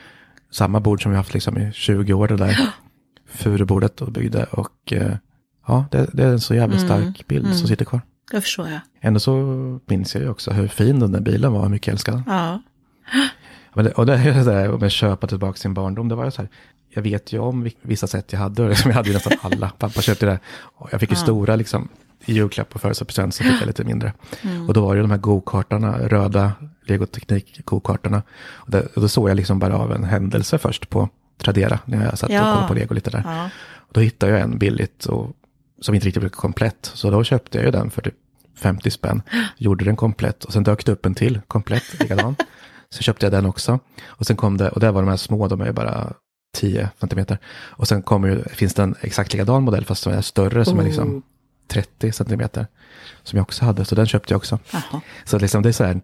Samma 0.51 0.79
bord 0.79 1.03
som 1.03 1.11
vi 1.11 1.17
haft 1.17 1.33
liksom 1.33 1.57
i 1.57 1.71
20 1.73 2.13
år 2.13 2.27
det 2.27 2.37
där. 2.37 2.59
Furubordet 3.27 4.01
och 4.01 4.11
byggde 4.11 4.43
och 4.43 4.93
eh, 4.93 5.15
ja, 5.67 5.85
det, 5.91 6.09
det 6.13 6.23
är 6.23 6.27
en 6.27 6.39
så 6.39 6.55
jävla 6.55 6.77
stark 6.77 7.27
bild 7.27 7.55
som 7.55 7.67
sitter 7.67 7.85
kvar. 7.85 8.01
Det 8.31 8.41
förstår 8.41 8.67
jag. 8.69 8.79
Ändå 9.01 9.19
så 9.19 9.33
minns 9.85 10.15
jag 10.15 10.23
ju 10.23 10.29
också 10.29 10.51
hur 10.51 10.67
fin 10.67 10.99
den 10.99 11.11
där 11.11 11.19
bilen 11.19 11.53
var, 11.53 11.61
hur 11.61 11.69
mycket 11.69 11.87
jag 11.87 11.93
älskade 11.93 12.17
den. 12.17 12.35
Ja. 12.35 12.61
Men 13.73 13.85
det, 13.85 13.91
och 13.91 14.05
det 14.05 14.13
är 14.13 14.33
det 14.33 14.43
där 14.43 14.69
med 14.69 14.83
att 14.83 14.91
köpa 14.91 15.27
tillbaka 15.27 15.57
sin 15.57 15.73
barndom, 15.73 16.09
det 16.09 16.15
var 16.15 16.25
ju 16.25 16.31
så 16.31 16.41
här, 16.41 16.49
jag 16.89 17.01
vet 17.01 17.33
ju 17.33 17.39
om 17.39 17.63
vi- 17.63 17.77
vissa 17.81 18.07
sätt 18.07 18.33
jag 18.33 18.39
hade, 18.39 18.63
och 18.63 18.69
liksom 18.69 18.91
jag 18.91 18.95
hade 18.95 19.07
ju 19.09 19.13
nästan 19.13 19.33
alla. 19.41 19.69
Pappa 19.69 20.01
köpte 20.01 20.25
det, 20.25 20.39
och 20.63 20.89
jag 20.91 20.99
fick 20.99 21.09
ju 21.09 21.15
stora 21.15 21.55
liksom, 21.55 21.89
i 22.25 22.33
julklapp 22.33 22.75
och 22.75 22.81
födelsedagspresent, 22.81 23.35
så 23.35 23.43
fick 23.43 23.61
jag 23.61 23.67
lite 23.67 23.83
mindre. 23.83 24.13
Och 24.67 24.73
då 24.73 24.81
var 24.81 24.93
det 24.93 24.97
ju 24.97 25.01
de 25.01 25.11
här 25.11 25.17
go-kartarna, 25.17 25.97
röda 26.07 26.51
legoteknik 26.85 27.65
go-kartarna. 27.65 28.21
Och, 28.43 28.71
det, 28.71 28.81
och 28.95 29.01
då 29.01 29.07
såg 29.07 29.29
jag 29.29 29.35
liksom 29.35 29.59
bara 29.59 29.77
av 29.77 29.91
en 29.93 30.03
händelse 30.03 30.57
först 30.57 30.89
på 30.89 31.09
Tradera, 31.37 31.79
när 31.85 32.05
jag 32.05 32.17
satt 32.17 32.29
och 32.29 32.35
Ja. 32.35 32.41
kollade 32.43 32.67
på 32.67 32.73
lego 32.73 32.93
lite 32.93 33.09
där. 33.09 33.23
Ja. 33.25 33.49
Och 33.75 33.93
då 33.93 34.01
hittade 34.01 34.31
jag 34.31 34.41
en 34.41 34.57
billigt 34.57 35.05
och, 35.05 35.31
som 35.83 35.95
inte 35.95 36.07
riktigt 36.07 36.21
blev 36.21 36.29
komplett. 36.29 36.91
Så 36.93 37.09
då 37.11 37.23
köpte 37.23 37.57
jag 37.57 37.65
ju 37.65 37.71
den 37.71 37.91
för 37.91 38.01
typ 38.01 38.15
50 38.57 38.91
spänn. 38.91 39.21
Gjorde 39.57 39.85
den 39.85 39.95
komplett 39.95 40.43
och 40.43 40.53
sen 40.53 40.63
dök 40.63 40.85
det 40.85 40.91
upp 40.91 41.05
en 41.05 41.15
till 41.15 41.41
komplett 41.47 41.99
likadan. 41.99 42.35
så 42.89 43.03
köpte 43.03 43.25
jag 43.25 43.33
den 43.33 43.45
också. 43.45 43.79
Och 44.05 44.25
sen 44.27 44.35
kom 44.35 44.57
det, 44.57 44.69
och 44.69 44.79
där 44.79 44.91
var 44.91 45.01
de 45.01 45.09
här 45.09 45.17
små, 45.17 45.47
de 45.47 45.61
är 45.61 45.65
ju 45.65 45.71
bara 45.71 46.13
10 46.57 46.89
centimeter. 46.99 47.37
Och 47.55 47.87
sen 47.87 48.01
kommer 48.01 48.27
ju, 48.27 48.43
finns 48.43 48.73
det 48.73 48.83
en 48.83 48.95
exakt 49.01 49.33
likadan 49.33 49.63
modell 49.63 49.85
fast 49.85 50.03
som 50.03 50.13
är 50.13 50.21
större 50.21 50.65
som 50.65 50.79
är 50.79 50.83
liksom 50.83 51.23
30 51.67 52.11
centimeter. 52.11 52.67
Som 53.23 53.37
jag 53.37 53.43
också 53.43 53.65
hade, 53.65 53.85
så 53.85 53.95
den 53.95 54.05
köpte 54.07 54.33
jag 54.33 54.37
också. 54.37 54.59
Jaha. 54.71 55.01
Så 55.25 55.39
liksom 55.39 55.63
det 55.63 55.69
är 55.69 55.73
så 55.73 55.83
här, 55.83 56.01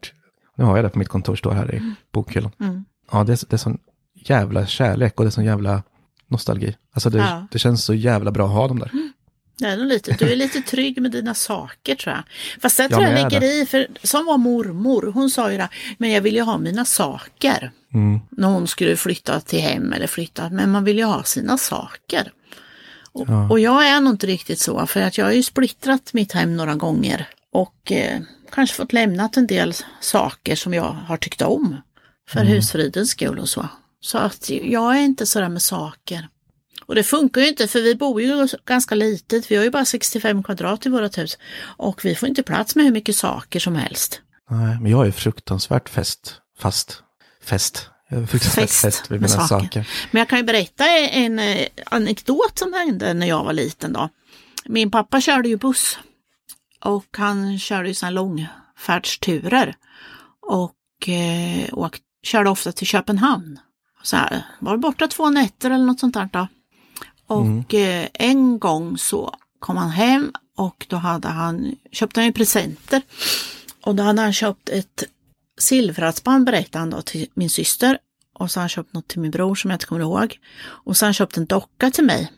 nu 0.55 0.63
har 0.63 0.75
jag 0.77 0.85
det 0.85 0.89
på 0.89 0.99
mitt 0.99 1.07
kontor, 1.07 1.35
står 1.35 1.51
här 1.51 1.75
i 1.75 1.93
bokhyllan. 2.11 2.51
Mm. 2.59 2.85
Ja, 3.11 3.23
det 3.23 3.31
är, 3.33 3.39
det 3.49 3.55
är 3.55 3.57
sån 3.57 3.77
jävla 4.15 4.65
kärlek 4.65 5.19
och 5.19 5.23
det 5.25 5.29
är 5.29 5.31
sån 5.31 5.45
jävla 5.45 5.83
nostalgi. 6.27 6.75
Alltså 6.93 7.09
det, 7.09 7.17
Ja. 7.17 7.47
det 7.51 7.59
känns 7.59 7.83
så 7.83 7.93
jävla 7.93 8.31
bra 8.31 8.45
att 8.45 8.53
ha 8.53 8.67
dem 8.67 8.79
där. 8.79 8.91
Det 8.93 9.01
nog 9.61 9.87
lite, 9.87 10.15
du 10.19 10.31
är 10.31 10.35
lite 10.45 10.61
trygg 10.61 11.01
med 11.01 11.11
dina 11.11 11.33
saker 11.33 11.95
tror 11.95 12.15
jag. 12.15 12.23
Fast 12.61 12.79
Ja, 12.79 12.87
tror 12.89 13.03
jag 13.03 13.13
ligger 13.31 13.43
i, 13.61 13.65
för 13.65 13.87
som 14.03 14.25
var 14.25 14.37
mormor, 14.37 15.11
hon 15.13 15.29
sa 15.29 15.51
ju 15.51 15.57
det, 15.57 15.69
men 15.97 16.11
jag 16.11 16.21
vill 16.21 16.35
ju 16.35 16.41
ha 16.41 16.57
mina 16.57 16.85
saker. 16.85 17.71
Mm. 17.93 18.19
När 18.29 18.47
hon 18.47 18.67
skulle 18.67 18.95
flytta 18.97 19.39
till 19.39 19.61
hem 19.61 19.93
eller 19.93 20.07
flytta, 20.07 20.49
men 20.49 20.71
man 20.71 20.83
vill 20.83 20.97
ju 20.97 21.03
ha 21.03 21.23
sina 21.23 21.57
saker. 21.57 22.31
Och, 23.11 23.25
Ja. 23.29 23.49
och 23.49 23.59
jag 23.59 23.87
är 23.87 24.01
nog 24.01 24.13
inte 24.13 24.27
riktigt 24.27 24.59
så, 24.59 24.87
för 24.87 25.01
att 25.01 25.17
jag 25.17 25.25
har 25.25 25.31
ju 25.31 25.43
splittrat 25.43 26.13
mitt 26.13 26.31
hem 26.31 26.57
några 26.57 26.75
gånger 26.75 27.27
och 27.51 27.91
eh, 27.91 28.19
kanske 28.51 28.75
fått 28.75 28.93
lämnat 28.93 29.37
en 29.37 29.47
del 29.47 29.73
saker 30.01 30.55
som 30.55 30.73
jag 30.73 30.83
har 31.07 31.17
tyckt 31.17 31.41
om 31.41 31.77
för 32.29 32.39
Mm. 32.41 32.53
husfridens 32.53 33.09
skull 33.11 33.39
och 33.39 33.49
så. 33.49 33.67
Så 34.01 34.17
att 34.17 34.49
jag 34.49 34.95
är 34.97 35.01
inte 35.01 35.25
sådär 35.25 35.49
med 35.49 35.61
saker. 35.61 36.27
Och 36.89 36.95
det 36.95 37.03
funkar 37.03 37.41
ju 37.41 37.47
inte 37.47 37.67
för 37.67 37.81
vi 37.81 37.95
bor 37.95 38.21
ju 38.21 38.47
ganska 38.65 38.95
litet. 38.95 39.51
Vi 39.51 39.55
har 39.55 39.63
ju 39.63 39.69
bara 39.69 39.85
65 39.85 40.43
kvadrat 40.43 40.85
i 40.85 40.89
vårt 40.89 41.17
hus. 41.17 41.37
Och 41.61 42.05
vi 42.05 42.15
får 42.15 42.29
inte 42.29 42.43
plats 42.43 42.75
med 42.75 42.85
hur 42.85 42.91
mycket 42.91 43.15
saker 43.15 43.59
som 43.59 43.75
helst. 43.75 44.21
Nej, 44.49 44.77
men 44.81 44.91
jag 44.91 45.07
är 45.07 45.11
fruktansvärt 45.11 45.89
fäst, 45.89 46.41
fast, 46.59 47.03
är 48.09 48.25
fruktansvärt 48.25 48.69
fäst, 48.69 49.11
vid 49.11 49.21
med 49.21 49.29
mina 49.29 49.47
saker. 49.47 49.65
saker. 49.65 49.87
Men 50.11 50.19
jag 50.19 50.29
kan 50.29 50.39
ju 50.39 50.43
berätta 50.43 50.87
en 50.87 51.39
eh, 51.39 51.67
anekdot 51.85 52.59
som 52.59 52.73
hände 52.73 53.13
när 53.13 53.27
jag 53.27 53.43
var 53.43 53.53
liten 53.53 53.93
då. 53.93 54.09
Min 54.65 54.91
pappa 54.91 55.21
körde 55.21 55.49
ju 55.49 55.57
buss. 55.57 55.99
Och 56.85 57.17
han 57.17 57.59
körde 57.59 57.87
ju 57.87 57.93
sådana 57.93 58.21
långfärdsturer. 58.21 59.75
Och 60.41 61.09
eh, 61.09 61.89
körde 62.23 62.49
ofta 62.49 62.71
till 62.71 62.87
Köpenhamn. 62.87 63.59
Så 64.03 64.15
här, 64.15 64.45
var 64.59 64.77
borta 64.77 65.07
två 65.07 65.29
nätter 65.29 65.71
eller 65.71 65.85
något 65.85 65.99
sånt 65.99 66.13
där 66.13 66.29
då. 66.33 66.47
Och 67.29 67.73
eh, 67.73 68.07
en 68.13 68.59
gång 68.59 68.97
så 68.97 69.35
kom 69.59 69.77
han 69.77 69.89
hem 69.89 70.31
och 70.57 70.85
då 70.89 70.95
hade 70.95 71.27
han, 71.27 71.75
köpte 71.91 72.19
han 72.19 72.27
ju 72.27 72.33
presenter. 72.33 73.01
Och 73.81 73.95
då 73.95 74.03
hade 74.03 74.21
han 74.21 74.33
köpt 74.33 74.69
ett 74.69 75.03
silverhalsband 75.59 76.45
berättade 76.45 76.79
han 76.79 76.89
då 76.89 77.01
till 77.01 77.27
min 77.33 77.49
syster. 77.49 77.97
Och 78.35 78.51
så 78.51 78.59
har 78.59 78.61
han 78.61 78.69
köpt 78.69 78.93
något 78.93 79.07
till 79.07 79.19
min 79.19 79.31
bror 79.31 79.55
som 79.55 79.71
jag 79.71 79.75
inte 79.75 79.85
kommer 79.85 80.01
ihåg. 80.01 80.39
Och 80.65 80.97
så 80.97 81.05
har 81.05 81.07
han 81.07 81.13
köpt 81.13 81.37
en 81.37 81.45
docka 81.45 81.91
till 81.91 82.05
mig. 82.05 82.31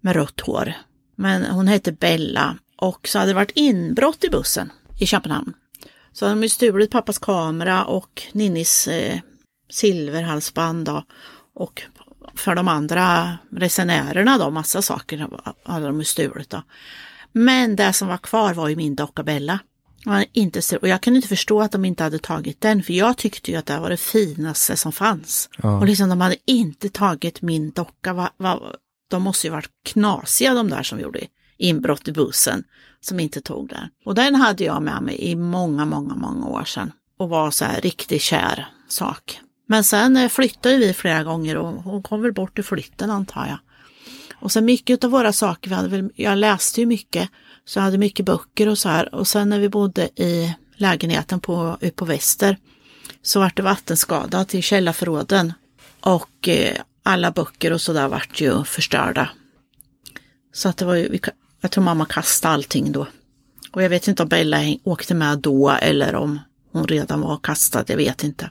Med 0.00 0.16
rött 0.16 0.40
hår. 0.40 0.72
Men 1.16 1.44
hon 1.44 1.68
hette 1.68 1.92
Bella. 1.92 2.58
Och 2.76 3.08
så 3.08 3.18
hade 3.18 3.30
det 3.30 3.34
varit 3.34 3.52
inbrott 3.54 4.24
i 4.24 4.28
bussen 4.28 4.72
i 4.98 5.06
Köpenhamn. 5.06 5.52
Så 6.12 6.24
hade 6.24 6.34
de 6.34 6.42
ju 6.42 6.48
stulit 6.48 6.90
pappas 6.90 7.18
kamera 7.18 7.84
och 7.84 8.22
Ninnis 8.32 8.88
eh, 8.88 9.18
silverhalsband 9.70 10.86
då. 10.86 11.04
Och 11.54 11.82
för 12.34 12.54
de 12.54 12.68
andra 12.68 13.38
resenärerna 13.52 14.38
då, 14.38 14.50
massa 14.50 14.82
saker 14.82 15.28
hade 15.64 15.86
de 15.86 16.04
stulit 16.04 16.50
då. 16.50 16.62
Men 17.32 17.76
det 17.76 17.92
som 17.92 18.08
var 18.08 18.18
kvar 18.18 18.54
var 18.54 18.68
ju 18.68 18.76
min 18.76 18.94
docka 18.94 19.22
Bella. 19.22 19.58
Inte 20.32 20.62
så- 20.62 20.76
Och 20.76 20.88
jag 20.88 21.00
kan 21.00 21.16
inte 21.16 21.28
förstå 21.28 21.62
att 21.62 21.72
de 21.72 21.84
inte 21.84 22.02
hade 22.02 22.18
tagit 22.18 22.60
den, 22.60 22.82
för 22.82 22.92
jag 22.92 23.16
tyckte 23.16 23.50
ju 23.50 23.56
att 23.56 23.66
det 23.66 23.78
var 23.78 23.90
det 23.90 23.96
finaste 23.96 24.76
som 24.76 24.92
fanns. 24.92 25.48
Ja. 25.62 25.78
Och 25.78 25.86
liksom 25.86 26.08
de 26.08 26.20
hade 26.20 26.36
inte 26.44 26.88
tagit 26.88 27.42
min 27.42 27.70
docka. 27.70 28.12
Va, 28.12 28.30
va, 28.36 28.60
de 29.10 29.22
måste 29.22 29.46
ju 29.46 29.50
varit 29.50 29.70
knasiga 29.84 30.54
de 30.54 30.68
där 30.70 30.82
som 30.82 31.00
gjorde 31.00 31.20
inbrott 31.58 32.08
i 32.08 32.12
bussen, 32.12 32.64
som 33.00 33.20
inte 33.20 33.40
tog 33.40 33.68
den. 33.68 33.88
Och 34.04 34.14
den 34.14 34.34
hade 34.34 34.64
jag 34.64 34.82
med 34.82 35.02
mig 35.02 35.16
i 35.22 35.36
många, 35.36 35.84
många, 35.84 36.14
många 36.14 36.46
år 36.46 36.64
sedan. 36.64 36.92
Och 37.18 37.28
var 37.28 37.50
så 37.50 37.64
här 37.64 37.80
riktigt 37.80 38.22
kär 38.22 38.68
sak. 38.88 39.40
Men 39.66 39.84
sen 39.84 40.16
eh, 40.16 40.28
flyttade 40.28 40.76
vi 40.76 40.92
flera 40.92 41.24
gånger 41.24 41.56
och 41.56 41.82
hon 41.82 42.02
kom 42.02 42.22
väl 42.22 42.32
bort 42.32 42.58
i 42.58 42.62
flytten 42.62 43.10
antar 43.10 43.46
jag. 43.46 43.58
Och 44.34 44.52
sen 44.52 44.64
mycket 44.64 45.04
av 45.04 45.10
våra 45.10 45.32
saker, 45.32 45.68
vi 45.68 45.74
hade 45.74 45.88
väl, 45.88 46.10
jag 46.14 46.38
läste 46.38 46.80
ju 46.80 46.86
mycket, 46.86 47.30
så 47.64 47.78
jag 47.78 47.84
hade 47.84 47.98
mycket 47.98 48.26
böcker 48.26 48.68
och 48.68 48.78
så 48.78 48.88
här. 48.88 49.14
Och 49.14 49.28
sen 49.28 49.48
när 49.48 49.58
vi 49.58 49.68
bodde 49.68 50.04
i 50.22 50.54
lägenheten 50.76 51.40
på, 51.40 51.78
ute 51.80 51.96
på 51.96 52.04
Väster 52.04 52.56
så 53.22 53.40
vart 53.40 53.56
det 53.56 53.62
vattenskada 53.62 54.44
till 54.44 54.62
källarförråden. 54.62 55.52
Och 56.00 56.48
eh, 56.48 56.76
alla 57.02 57.30
böcker 57.30 57.72
och 57.72 57.80
sådär 57.80 58.08
vart 58.08 58.40
ju 58.40 58.64
förstörda. 58.64 59.30
Så 60.52 60.68
att 60.68 60.76
det 60.76 60.84
var 60.84 60.94
ju, 60.94 61.18
jag 61.60 61.70
tror 61.70 61.84
mamma 61.84 62.06
kastade 62.06 62.54
allting 62.54 62.92
då. 62.92 63.06
Och 63.72 63.82
jag 63.82 63.88
vet 63.88 64.08
inte 64.08 64.22
om 64.22 64.28
Bella 64.28 64.58
åkte 64.84 65.14
med 65.14 65.38
då 65.38 65.70
eller 65.70 66.14
om 66.14 66.40
hon 66.72 66.86
redan 66.86 67.20
var 67.20 67.38
kastad, 67.42 67.84
jag 67.86 67.96
vet 67.96 68.24
inte. 68.24 68.50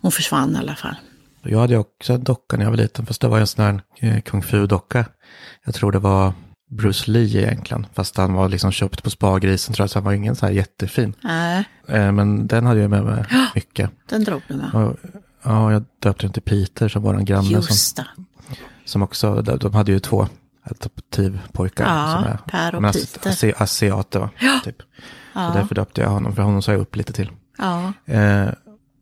Hon 0.00 0.12
försvann 0.12 0.56
i 0.56 0.58
alla 0.58 0.74
fall. 0.74 0.94
Jag 1.42 1.58
hade 1.58 1.78
också 1.78 2.12
en 2.12 2.24
docka 2.24 2.56
när 2.56 2.64
jag 2.64 2.70
var 2.70 2.76
liten, 2.76 3.06
fast 3.06 3.20
det 3.20 3.28
var 3.28 3.40
en 3.40 3.46
sån 3.46 3.64
här 3.64 3.80
eh, 4.00 4.20
kung 4.20 4.42
fu-docka. 4.42 5.04
Jag 5.64 5.74
tror 5.74 5.92
det 5.92 5.98
var 5.98 6.32
Bruce 6.70 7.10
Lee 7.10 7.42
egentligen, 7.42 7.86
fast 7.94 8.16
han 8.16 8.32
var 8.34 8.48
liksom 8.48 8.72
köpt 8.72 9.02
på 9.02 9.10
Spargrisen 9.10 9.74
tror 9.74 9.82
jag, 9.84 9.90
så 9.90 9.98
han 9.98 10.04
var 10.04 10.12
ingen 10.12 10.36
så 10.36 10.46
här 10.46 10.52
jättefin. 10.52 11.14
Nej, 11.20 11.64
Eh, 11.88 12.12
men 12.12 12.46
den 12.46 12.66
hade 12.66 12.80
jag 12.80 12.90
med 12.90 13.04
mig 13.04 13.24
mycket. 13.54 13.90
den 14.08 14.24
drog 14.24 14.42
du 14.48 14.54
med. 14.54 14.74
Och, 14.74 14.96
ja, 15.42 15.72
jag 15.72 15.84
döpte 16.02 16.26
den 16.26 16.32
till 16.32 16.42
Peter 16.42 16.88
som 16.88 17.02
var 17.02 17.14
en 17.14 17.24
granne 17.24 17.44
som, 17.44 17.52
Just 17.54 17.96
det. 17.96 18.06
som 18.84 19.02
också, 19.02 19.42
de, 19.42 19.58
de 19.58 19.74
hade 19.74 19.92
ju 19.92 20.00
två 20.00 20.28
adoptivpojkar. 20.62 21.84
Ja, 21.84 22.12
som 22.12 22.24
är, 22.32 22.38
Per 22.46 22.74
och 22.74 22.82
men 22.82 22.92
Peter. 22.92 23.30
Ase, 23.30 23.52
asiater 23.58 24.18
va? 24.20 24.30
Typ. 24.64 24.76
Ja. 25.32 25.48
Så 25.52 25.58
därför 25.58 25.74
döpte 25.74 26.00
jag 26.00 26.08
honom, 26.10 26.34
för 26.34 26.42
honom 26.42 26.62
sa 26.62 26.72
jag 26.72 26.80
upp 26.80 26.96
lite 26.96 27.12
till. 27.12 27.30
Ja, 27.58 27.92
Eh, 28.06 28.48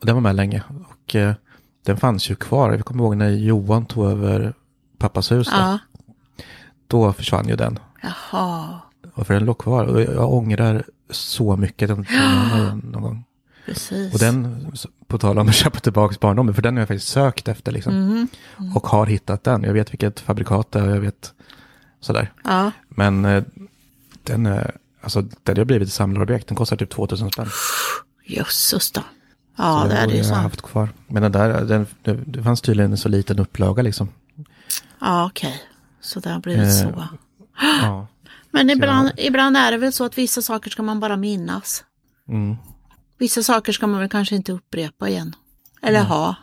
och 0.02 0.06
den 0.06 0.14
var 0.14 0.22
med 0.22 0.36
länge. 0.36 0.62
Och 0.90 1.14
eh, 1.14 1.34
den 1.84 1.96
fanns 1.96 2.30
ju 2.30 2.34
kvar. 2.34 2.72
Jag 2.72 2.84
kommer 2.84 3.04
ihåg 3.04 3.16
när 3.16 3.30
Johan 3.30 3.86
tog 3.86 4.10
över 4.10 4.54
pappas 4.98 5.32
hus. 5.32 5.46
Då, 5.46 5.56
ja. 5.56 5.78
då 6.86 7.12
försvann 7.12 7.48
ju 7.48 7.56
den. 7.56 7.78
Jaha, 8.02 8.80
Och 9.14 9.26
för 9.26 9.34
den 9.34 9.44
låg 9.44 9.58
kvar. 9.58 9.84
Och 9.84 10.00
jag 10.02 10.32
ångrar 10.32 10.84
så 11.10 11.56
mycket. 11.56 11.88
Den 11.88 12.06
någon 12.82 13.02
gång. 13.02 13.24
precis. 13.66 14.14
Och 14.14 14.18
den, 14.20 14.66
på 15.06 15.18
tal 15.18 15.38
om 15.38 15.48
att 15.48 15.54
köpa 15.54 15.78
tillbaka 15.80 16.16
barndomen, 16.20 16.54
för 16.54 16.62
den 16.62 16.74
har 16.76 16.80
jag 16.80 16.88
faktiskt 16.88 17.08
sökt 17.08 17.48
efter 17.48 17.72
liksom. 17.72 17.94
Mhm. 17.94 18.28
Och 18.76 18.86
har 18.86 19.06
hittat 19.06 19.44
den. 19.44 19.62
Jag 19.62 19.72
vet 19.72 19.92
vilket 19.92 20.20
fabrikat 20.20 20.72
det 20.72 20.78
är 20.78 20.88
och 20.88 20.96
jag 20.96 21.00
vet 21.00 21.32
sådär. 22.00 22.32
Ja, 22.44 22.70
Men 22.88 23.24
eh, 23.24 23.44
den, 24.22 24.58
alltså, 25.00 25.22
den 25.42 25.56
har 25.56 25.64
blivit 25.64 25.88
ett 25.88 25.94
samlarobjekt. 25.94 26.48
Den 26.48 26.56
kostar 26.56 26.76
typ 26.76 26.90
2000 26.90 27.30
spänn. 27.30 27.48
jösses 28.26 28.90
då. 28.92 29.00
Ja, 29.56 29.86
det 29.88 29.94
är 29.96 30.06
det 30.06 30.16
ju 30.16 30.24
så. 30.24 30.34
haft 30.34 30.62
kvar. 30.62 30.88
Men 31.06 31.22
den 31.22 31.32
där, 31.32 31.64
den, 31.64 31.86
det, 32.26 32.42
fanns 32.42 32.60
tydligen 32.60 32.90
en 32.90 32.98
så 32.98 33.08
liten 33.08 33.38
upplaga 33.38 33.82
liksom. 33.82 34.08
Ja, 35.00 35.26
okej. 35.26 35.62
Så 36.00 36.20
det 36.20 36.30
har 36.30 36.40
blivit 36.40 36.66
Eh, 36.66 36.70
så. 36.70 37.08
Ja. 37.82 38.06
Men 38.50 38.70
ibland, 38.70 39.10
ibland 39.16 39.56
är 39.56 39.70
det 39.70 39.78
väl 39.78 39.92
så 39.92 40.04
att 40.04 40.18
vissa 40.18 40.42
saker 40.42 40.70
ska 40.70 40.82
man 40.82 41.00
bara 41.00 41.16
minnas. 41.16 41.84
Mm. 42.28 42.56
Vissa 43.18 43.42
saker 43.42 43.72
ska 43.72 43.86
man 43.86 44.00
väl 44.00 44.08
kanske 44.08 44.36
inte 44.36 44.52
upprepa 44.52 45.08
igen. 45.08 45.34
Eller 45.82 46.02
ha. 46.02 46.34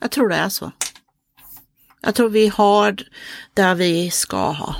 Jag 0.00 0.10
tror 0.10 0.28
det 0.28 0.36
är 0.36 0.48
så. 0.48 0.72
Jag 2.00 2.14
tror 2.14 2.28
vi 2.28 2.48
har 2.48 2.96
det 3.54 3.74
vi 3.74 4.10
ska 4.10 4.50
ha. 4.50 4.76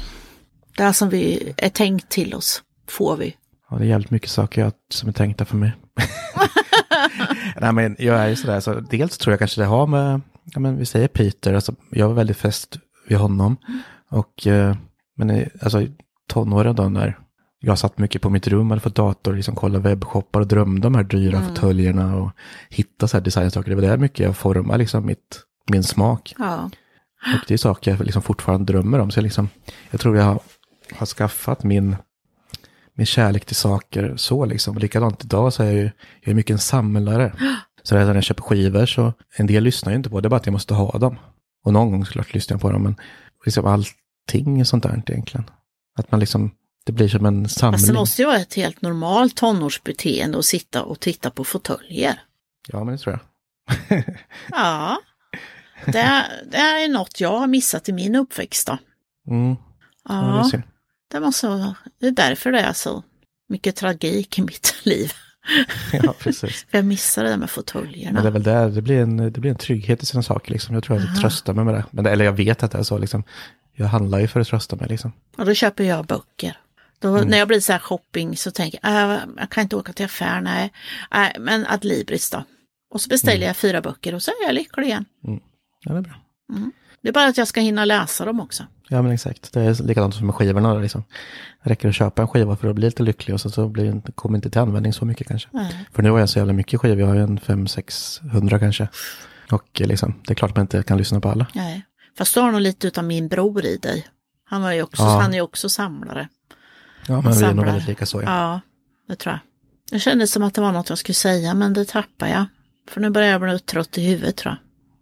Det 0.77 0.93
som 0.95 1.09
vi 1.09 1.55
är 1.57 1.69
tänkt 1.69 2.09
till 2.09 2.35
oss 2.35 2.63
får 2.89 3.17
vi. 3.17 3.37
Ja, 3.71 3.77
det 3.77 3.85
är 3.85 3.89
jävligt 3.89 4.11
mycket 4.11 4.31
saker 4.31 4.61
jag, 4.61 4.73
som 4.91 5.09
är 5.09 5.13
tänkta 5.13 5.45
för 5.45 5.57
mig. 5.57 5.73
Nej, 7.65 7.73
men 7.73 7.97
jag 7.99 8.17
är 8.17 8.29
ju 8.29 8.37
sådär, 8.37 8.61
så 8.61 8.75
dels 8.81 9.19
tror 9.19 9.33
jag 9.33 9.39
kanske 9.39 9.61
det 9.61 9.67
har 9.67 9.87
med, 9.87 10.21
ja 10.45 10.61
men 10.61 10.77
vi 10.77 10.87
säger 10.87 11.09
Peter, 11.09 11.55
alltså 11.55 11.75
jag 11.91 12.09
var 12.09 12.15
väldigt 12.15 12.37
fäst 12.37 12.79
vid 13.09 13.19
honom. 13.19 13.57
Och, 14.11 14.47
eh, 14.47 14.77
men 15.17 15.31
i- 15.31 15.49
alltså 15.63 15.87
tonåren 16.29 16.77
då 16.77 16.89
när 16.89 17.19
jag 17.61 17.79
satt 17.79 17.99
mycket 17.99 18.23
på 18.23 18.31
mitt 18.31 18.49
rum, 18.49 18.71
hade 18.71 18.81
fått 18.81 18.95
dator, 18.95 19.35
liksom 19.35 19.55
kolla 19.55 19.79
webbshoppar 19.79 20.41
och 20.41 20.47
drömde 20.47 20.87
om 20.87 20.93
de 20.93 20.95
här 20.95 21.05
dyra 21.05 21.41
fåtöljerna 21.49 22.17
och 22.17 22.31
hitta 22.71 23.09
så 23.09 23.17
här 23.17 23.25
designsaker. 23.25 23.69
Det 23.71 23.75
var 23.75 23.83
där 23.83 23.97
mycket 23.97 24.27
jag 24.27 24.37
formade 24.37 24.79
liksom 24.79 25.07
mitt, 25.07 25.41
min 25.71 25.83
smak. 25.83 26.35
Ja. 26.39 26.71
Och 27.35 27.45
det 27.49 27.55
är 27.55 27.59
saker 27.59 27.91
jag 27.91 28.01
liksom 28.05 28.23
fortfarande 28.23 28.73
drömmer 28.73 28.99
om. 28.99 29.11
Så 29.11 29.19
jag, 29.19 29.23
liksom, 29.23 29.49
jag 29.91 30.01
tror 30.01 30.17
jag 30.17 30.25
har, 30.25 30.41
har 30.99 31.07
skaffat 31.07 31.65
min, 31.65 31.97
min 32.97 33.07
kärlek 33.07 33.45
till 33.45 33.57
saker 33.57 34.17
så 34.17 34.45
liksom. 34.45 34.79
Likadant 34.79 35.25
idag 35.25 35.53
så 35.53 35.63
är 35.63 35.67
jag 35.67 35.75
ju 35.75 35.91
jag 36.21 36.31
är 36.31 36.35
mycket 36.35 36.55
en 36.55 36.59
samlare. 36.59 37.33
Så 37.83 37.95
när 37.95 38.15
jag 38.15 38.25
köper 38.25 38.43
skivor 38.43 38.87
så, 38.87 39.13
en 39.37 39.47
del 39.47 39.65
lyssnar 39.65 39.93
ju 39.93 39.97
inte 39.97 40.11
på 40.11 40.21
det, 40.21 40.27
är 40.27 40.31
bara 40.31 40.37
att 40.37 40.47
jag 40.47 40.53
måste 40.53 40.75
ha 40.75 40.99
dem. 40.99 41.19
Och 41.65 41.73
någon 41.73 41.91
gång 41.91 42.07
såklart 42.07 42.35
lyssnar 42.35 42.55
jag 42.55 42.61
på 42.61 42.71
dem, 42.71 42.83
men 42.83 42.97
liksom 43.45 43.67
allting 43.67 44.61
är 44.61 44.65
sånt 44.65 44.83
där 44.83 45.03
egentligen. 45.09 45.51
Att 45.99 46.11
man 46.11 46.21
liksom, 46.21 46.51
det 46.85 46.93
blir 46.93 47.09
som 47.09 47.27
en 47.27 47.49
samling. 47.49 47.73
Fast 47.73 47.87
det 47.87 47.95
måste 47.95 48.23
ju 48.23 48.27
vara 48.27 48.39
ett 48.39 48.55
helt 48.55 48.83
normalt 48.83 49.37
tonårsbeteende 49.37 50.39
att 50.39 50.45
sitta 50.45 50.83
och 50.83 51.01
titta 51.01 51.31
på 51.31 51.45
fåtöljer. 51.45 52.21
Ja, 52.69 52.85
men 52.85 52.97
det 52.97 52.99
tror 52.99 53.19
jag. 53.19 54.05
Ja. 54.51 54.99
Det, 55.87 56.25
det 56.51 56.57
är 56.57 56.89
något 56.89 57.21
jag 57.21 57.39
har 57.39 57.47
missat 57.47 57.89
i 57.89 57.93
min 57.93 58.15
uppväxt 58.15 58.67
då. 58.67 58.79
Mm, 59.29 59.57
ja. 60.09 60.51
Ja. 60.53 60.59
Det, 61.21 61.21
måste, 61.27 61.49
vara- 61.49 61.75
det 62.01 62.07
är 62.07 62.11
därför 62.11 62.53
det 62.53 62.61
är 62.61 62.73
så 62.73 63.03
mycket 63.49 63.77
tragik 63.77 64.39
i 64.39 64.43
mitt 64.43 64.75
liv. 64.85 65.13
ja, 65.93 66.15
precis. 66.19 66.67
För 66.71 66.79
jag 66.79 66.85
missade 66.85 67.29
det 67.29 67.37
med 67.37 67.39
Men 67.39 67.47
det 67.47 67.51
är 67.51 67.55
fåtöljerna. 67.55 68.31
väl 68.31 68.43
där, 68.43 68.69
det 68.69 68.83
blir 68.83 69.01
en, 69.01 69.17
det 69.17 69.41
blir 69.41 69.51
en 69.51 69.57
trygghet 69.57 70.03
i 70.03 70.07
sina 70.07 70.23
saker 70.23 70.53
liksom. 70.53 70.75
Jag 70.75 70.85
tror 70.85 71.01
jag 71.01 71.21
tröstar 71.21 71.53
mig 71.53 71.65
med 71.65 71.75
det. 71.75 71.85
Men. 71.91 72.07
Eller 72.07 72.25
jag 72.25 72.33
vet 72.33 72.63
att 72.63 72.71
det 72.73 72.79
är 72.79 72.83
så 72.83 72.99
liksom. 72.99 73.25
Jag 73.77 73.87
handlar 73.87 74.19
ju 74.19 74.29
för 74.29 74.41
att 74.41 74.47
trösta 74.49 74.77
mig 74.77 74.89
liksom. 74.89 75.13
Och 75.37 75.47
då 75.47 75.55
köper 75.55 75.85
jag 75.85 76.07
böcker. 76.07 76.57
Då, 76.99 77.11
När 77.17 77.39
jag 77.39 77.49
blir 77.49 77.61
så 77.61 77.73
här 77.73 77.79
shopping 77.79 78.37
så 78.37 78.51
tänker 78.51 78.79
jag, 78.83 79.13
äh, 79.13 79.19
jag 79.37 79.51
kan 79.51 79.63
inte 79.63 79.77
åka 79.77 79.93
till 79.93 80.05
affären, 80.05 80.45
nej. 80.45 80.73
nej 81.11 81.37
men 81.41 81.67
Adlibris 81.67 82.31
då. 82.31 82.45
Och 82.91 83.01
så 83.01 83.09
beställer 83.09 83.47
jag 83.47 83.57
fyra 83.57 83.81
böcker 83.81 84.15
och 84.15 84.23
så 84.23 84.31
är 84.31 84.47
jag 84.47 84.55
lycklig 84.55 84.87
igen. 84.87 85.05
Ja, 85.81 85.93
det 85.93 85.99
är 85.99 86.03
bra. 86.03 86.15
Det 87.03 87.09
är 87.09 87.13
bara 87.13 87.27
att 87.27 87.39
jag 87.39 87.49
ska 87.49 87.61
hinna 87.61 87.85
läsa 87.85 88.25
dem 88.25 88.41
också. 88.41 88.67
Ja, 88.89 89.03
men 89.03 89.13
exakt. 89.13 89.53
Det 89.53 89.61
är 89.61 89.83
likadant 89.83 90.15
som 90.15 90.27
med 90.27 90.35
skivorna. 90.35 90.75
Liksom. 90.75 91.05
Det 91.65 91.71
räcker 91.71 91.89
att 91.89 91.95
köpa 91.95 92.23
en 92.23 92.29
skiva 92.29 92.57
för 92.57 92.69
att 92.69 92.75
bli 92.75 92.85
lite 92.85 93.03
lycklig 93.03 93.35
och 93.35 93.41
så, 93.41 93.51
så 93.51 93.69
blir 93.69 94.01
kommer 94.15 94.39
inte 94.39 94.51
till 94.51 94.61
användning 94.61 94.93
så 94.93 95.05
mycket 95.05 95.29
kanske. 95.29 95.49
Nej. 95.53 95.87
För 95.93 96.03
nu 96.03 96.11
har 96.11 96.19
jag 96.19 96.29
så 96.29 96.39
jävla 96.39 96.53
mycket 96.53 96.81
skivor. 96.81 97.01
Jag 97.01 97.07
har 97.07 97.15
ju 97.15 97.23
en 97.23 97.39
500-600 97.39 98.59
kanske. 98.59 98.89
Och 99.51 99.81
eh, 99.81 99.87
liksom, 99.87 100.15
det 100.27 100.33
är 100.33 100.35
klart 100.35 100.57
man 100.57 100.61
inte 100.63 100.83
kan 100.83 100.99
lyssna 100.99 101.21
på 101.21 101.29
alla. 101.29 101.47
Nej. 101.55 101.83
Fast 102.19 102.35
du 102.35 102.41
har 102.41 102.53
nog 102.53 102.61
lite 102.61 102.87
utav 102.87 103.05
min 103.05 103.29
bror 103.29 103.65
i 103.65 103.77
dig. 103.77 104.07
Han, 104.45 104.63
var 104.63 104.73
ju 104.73 104.83
också, 104.83 105.03
Ja. 105.03 105.21
han 105.21 105.31
är 105.31 105.35
ju 105.35 105.41
också 105.43 105.69
samlare. 105.69 106.29
Ja, 107.07 107.21
men 107.21 107.33
vi 107.33 107.45
är 107.45 107.55
nog 107.55 107.65
väldigt 107.65 107.89
lika 107.89 108.07
så. 108.07 108.23
Ja. 108.23 108.27
Ja, 108.31 108.61
det 109.09 109.17
tror 109.17 109.33
jag. 109.33 109.41
Jag 109.91 110.01
kände 110.01 110.27
som 110.27 110.43
att 110.43 110.55
det 110.55 110.61
var 110.61 110.73
något 110.73 110.89
jag 110.89 110.99
skulle 110.99 111.15
säga, 111.15 111.55
men 111.55 111.73
det 111.73 111.85
tappar 111.89 112.27
jag. 112.27 112.45
För 112.91 113.01
nu 113.01 113.11
börjar 113.11 113.29
jag 113.31 113.41
bli 113.41 113.59
trött 113.59 113.99
i 113.99 114.07
huvudet 114.07 114.37
tror 114.37 114.53
jag. 114.53 114.59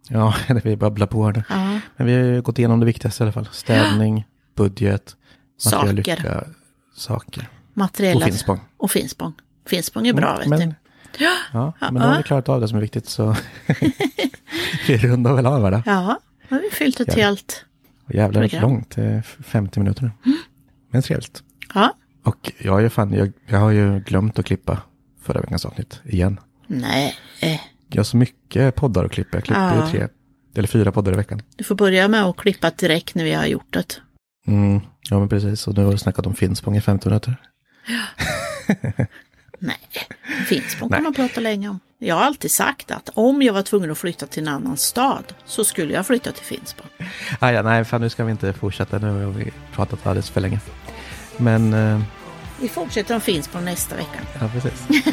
Ja, 0.09 0.35
det 0.47 0.65
vi 0.65 0.75
babblar 0.75 1.07
på 1.07 1.31
nu. 1.31 1.43
Ja, 1.49 1.79
Men 1.97 2.07
vi 2.07 2.13
har 2.13 2.21
ju 2.21 2.41
gått 2.41 2.59
igenom 2.59 2.79
det 2.79 2.85
viktigaste 2.85 3.23
i 3.23 3.25
alla 3.25 3.31
fall. 3.31 3.49
Städning, 3.51 4.25
budget, 4.55 5.15
Saker. 5.57 5.93
lycka, 5.93 6.43
saker. 6.95 7.49
materiella. 7.73 8.17
Och 8.17 8.23
Finspång. 8.23 8.59
Och 8.77 8.91
Finspång. 8.91 9.33
Finspång 9.67 10.07
är 10.07 10.13
bra, 10.13 10.37
vet 10.37 10.47
men, 10.47 10.59
du. 10.59 10.75
Ja, 11.19 11.33
Ja, 11.53 11.73
men 11.79 11.93
nu 11.93 11.99
har 11.99 12.17
vi 12.17 12.23
klarat 12.23 12.49
av 12.49 12.61
det 12.61 12.67
som 12.67 12.77
är 12.77 12.81
viktigt 12.81 13.09
så 13.09 13.35
vi 14.87 14.97
rundar 14.97 15.33
väl 15.33 15.45
av 15.45 15.71
då. 15.71 15.81
ja 15.85 16.19
nu 16.49 16.57
har 16.57 16.61
vi 16.63 16.69
fyllt 16.69 16.99
ett 16.99 17.07
Ja. 17.07 17.13
helt... 17.23 17.65
Och 18.05 18.13
Jävlar, 18.15 18.41
det 18.41 18.53
är 18.53 18.61
långt. 18.61 18.89
Det 18.95 19.03
är 19.03 19.21
50 19.21 19.79
minuter 19.79 20.03
nu. 20.03 20.11
Men 20.91 21.01
trevligt. 21.01 21.43
Ja, 21.73 21.95
Och 22.23 22.51
jag, 22.57 22.83
är 22.83 22.89
fan, 22.89 23.13
jag, 23.13 23.31
jag 23.45 23.59
har 23.59 23.71
ju 23.71 23.99
glömt 23.99 24.39
att 24.39 24.45
klippa 24.45 24.81
förra 25.21 25.41
veckans 25.41 25.65
avsnitt 25.65 26.01
igen. 26.05 26.39
nej. 26.67 27.15
Jag 27.93 27.99
har 27.99 28.03
så 28.03 28.17
mycket 28.17 28.75
poddar 28.75 29.05
att 29.05 29.11
klippa. 29.11 29.37
Jag 29.37 29.43
klipper 29.43 29.75
Ja. 29.75 29.85
ju 29.85 29.91
tre, 29.91 30.07
eller 30.55 30.67
fyra 30.67 30.91
poddar 30.91 31.13
i 31.13 31.15
veckan. 31.15 31.41
Du 31.55 31.63
får 31.63 31.75
börja 31.75 32.07
med 32.07 32.23
att 32.23 32.37
klippa 32.37 32.69
direkt 32.69 33.15
när 33.15 33.23
vi 33.23 33.33
har 33.33 33.45
gjort 33.45 33.73
det. 33.73 33.85
Mm, 34.47 34.81
ja, 35.09 35.19
men 35.19 35.29
precis. 35.29 35.67
Och 35.67 35.77
nu 35.77 35.83
har 35.83 35.91
vi 35.91 35.97
snackat 35.97 36.25
om 36.27 36.33
Finspång 36.35 36.77
i 36.77 36.81
50 36.81 37.07
minuter. 37.09 37.35
Nej, 39.59 39.77
Finspång 40.47 40.89
kan 40.93 41.03
man 41.03 41.13
prata 41.13 41.41
länge 41.41 41.69
om. 41.69 41.79
Jag 41.99 42.15
har 42.15 42.21
alltid 42.23 42.51
sagt 42.51 42.91
att 42.91 43.09
om 43.13 43.41
jag 43.41 43.53
var 43.53 43.61
tvungen 43.61 43.91
att 43.91 43.97
flytta 43.97 44.27
till 44.27 44.43
en 44.47 44.53
annan 44.53 44.77
stad 44.77 45.23
så 45.45 45.63
skulle 45.63 45.93
jag 45.93 46.07
flytta 46.07 46.31
till 46.31 46.45
Finspång. 46.45 46.87
Ah, 47.39 47.51
ja, 47.51 47.61
nej, 47.61 47.85
fan 47.85 48.01
nu 48.01 48.09
ska 48.09 48.23
vi 48.23 48.31
inte 48.31 48.53
fortsätta. 48.53 48.99
Nu 48.99 49.25
har 49.25 49.31
vi 49.31 49.51
pratat 49.73 50.07
alldeles 50.07 50.29
för 50.29 50.41
länge. 50.41 50.59
Men, 51.37 51.73
eh, 51.73 52.01
Vi 52.63 52.69
fortsätter 52.69 53.15
om 53.15 53.21
Finspång 53.21 53.65
nästa 53.65 53.95
vecka. 53.95 54.19
ja 54.39 54.47
precis. 54.53 55.03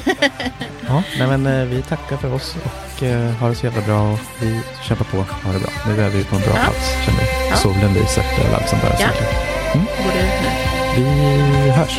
ja, 0.88 1.02
nej, 1.18 1.28
men 1.38 1.46
eh, 1.46 1.64
vi 1.66 1.82
tackar 1.82 2.16
för 2.16 2.34
oss 2.34 2.56
och 2.64 3.02
eh, 3.02 3.30
har 3.32 3.48
det 3.48 3.54
så 3.54 3.66
jävla 3.66 3.82
bra. 3.82 4.12
Och 4.12 4.18
vi 4.40 4.60
kämpar 4.82 5.04
på. 5.04 5.16
Ha 5.16 5.52
det 5.52 5.58
bra. 5.58 5.70
Nu 5.86 6.02
är 6.02 6.08
vi 6.08 6.24
på 6.24 6.36
en 6.36 6.42
bra 6.42 6.52
Ja. 6.56 6.62
plats 6.64 6.90
känner 7.06 7.18
vi. 7.20 7.48
Ja. 7.50 7.56
Solen 7.56 7.94
lyser 7.94 8.24
överallt 8.44 8.68
som 8.68 8.78
bara 8.78 8.92
Ja. 9.00 9.08
ja. 9.74 9.80
Går 9.80 10.12
det 10.14 10.20
ut 10.20 10.42
nu? 10.42 11.02
Vi 11.64 11.70
hörs. 11.70 11.98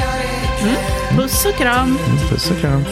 Puss 1.09 1.45
och 1.45 1.55
kram! 1.57 1.97
Mm, 2.07 2.17
Puss 2.29 2.51
och 2.51 2.57
kram. 2.59 2.85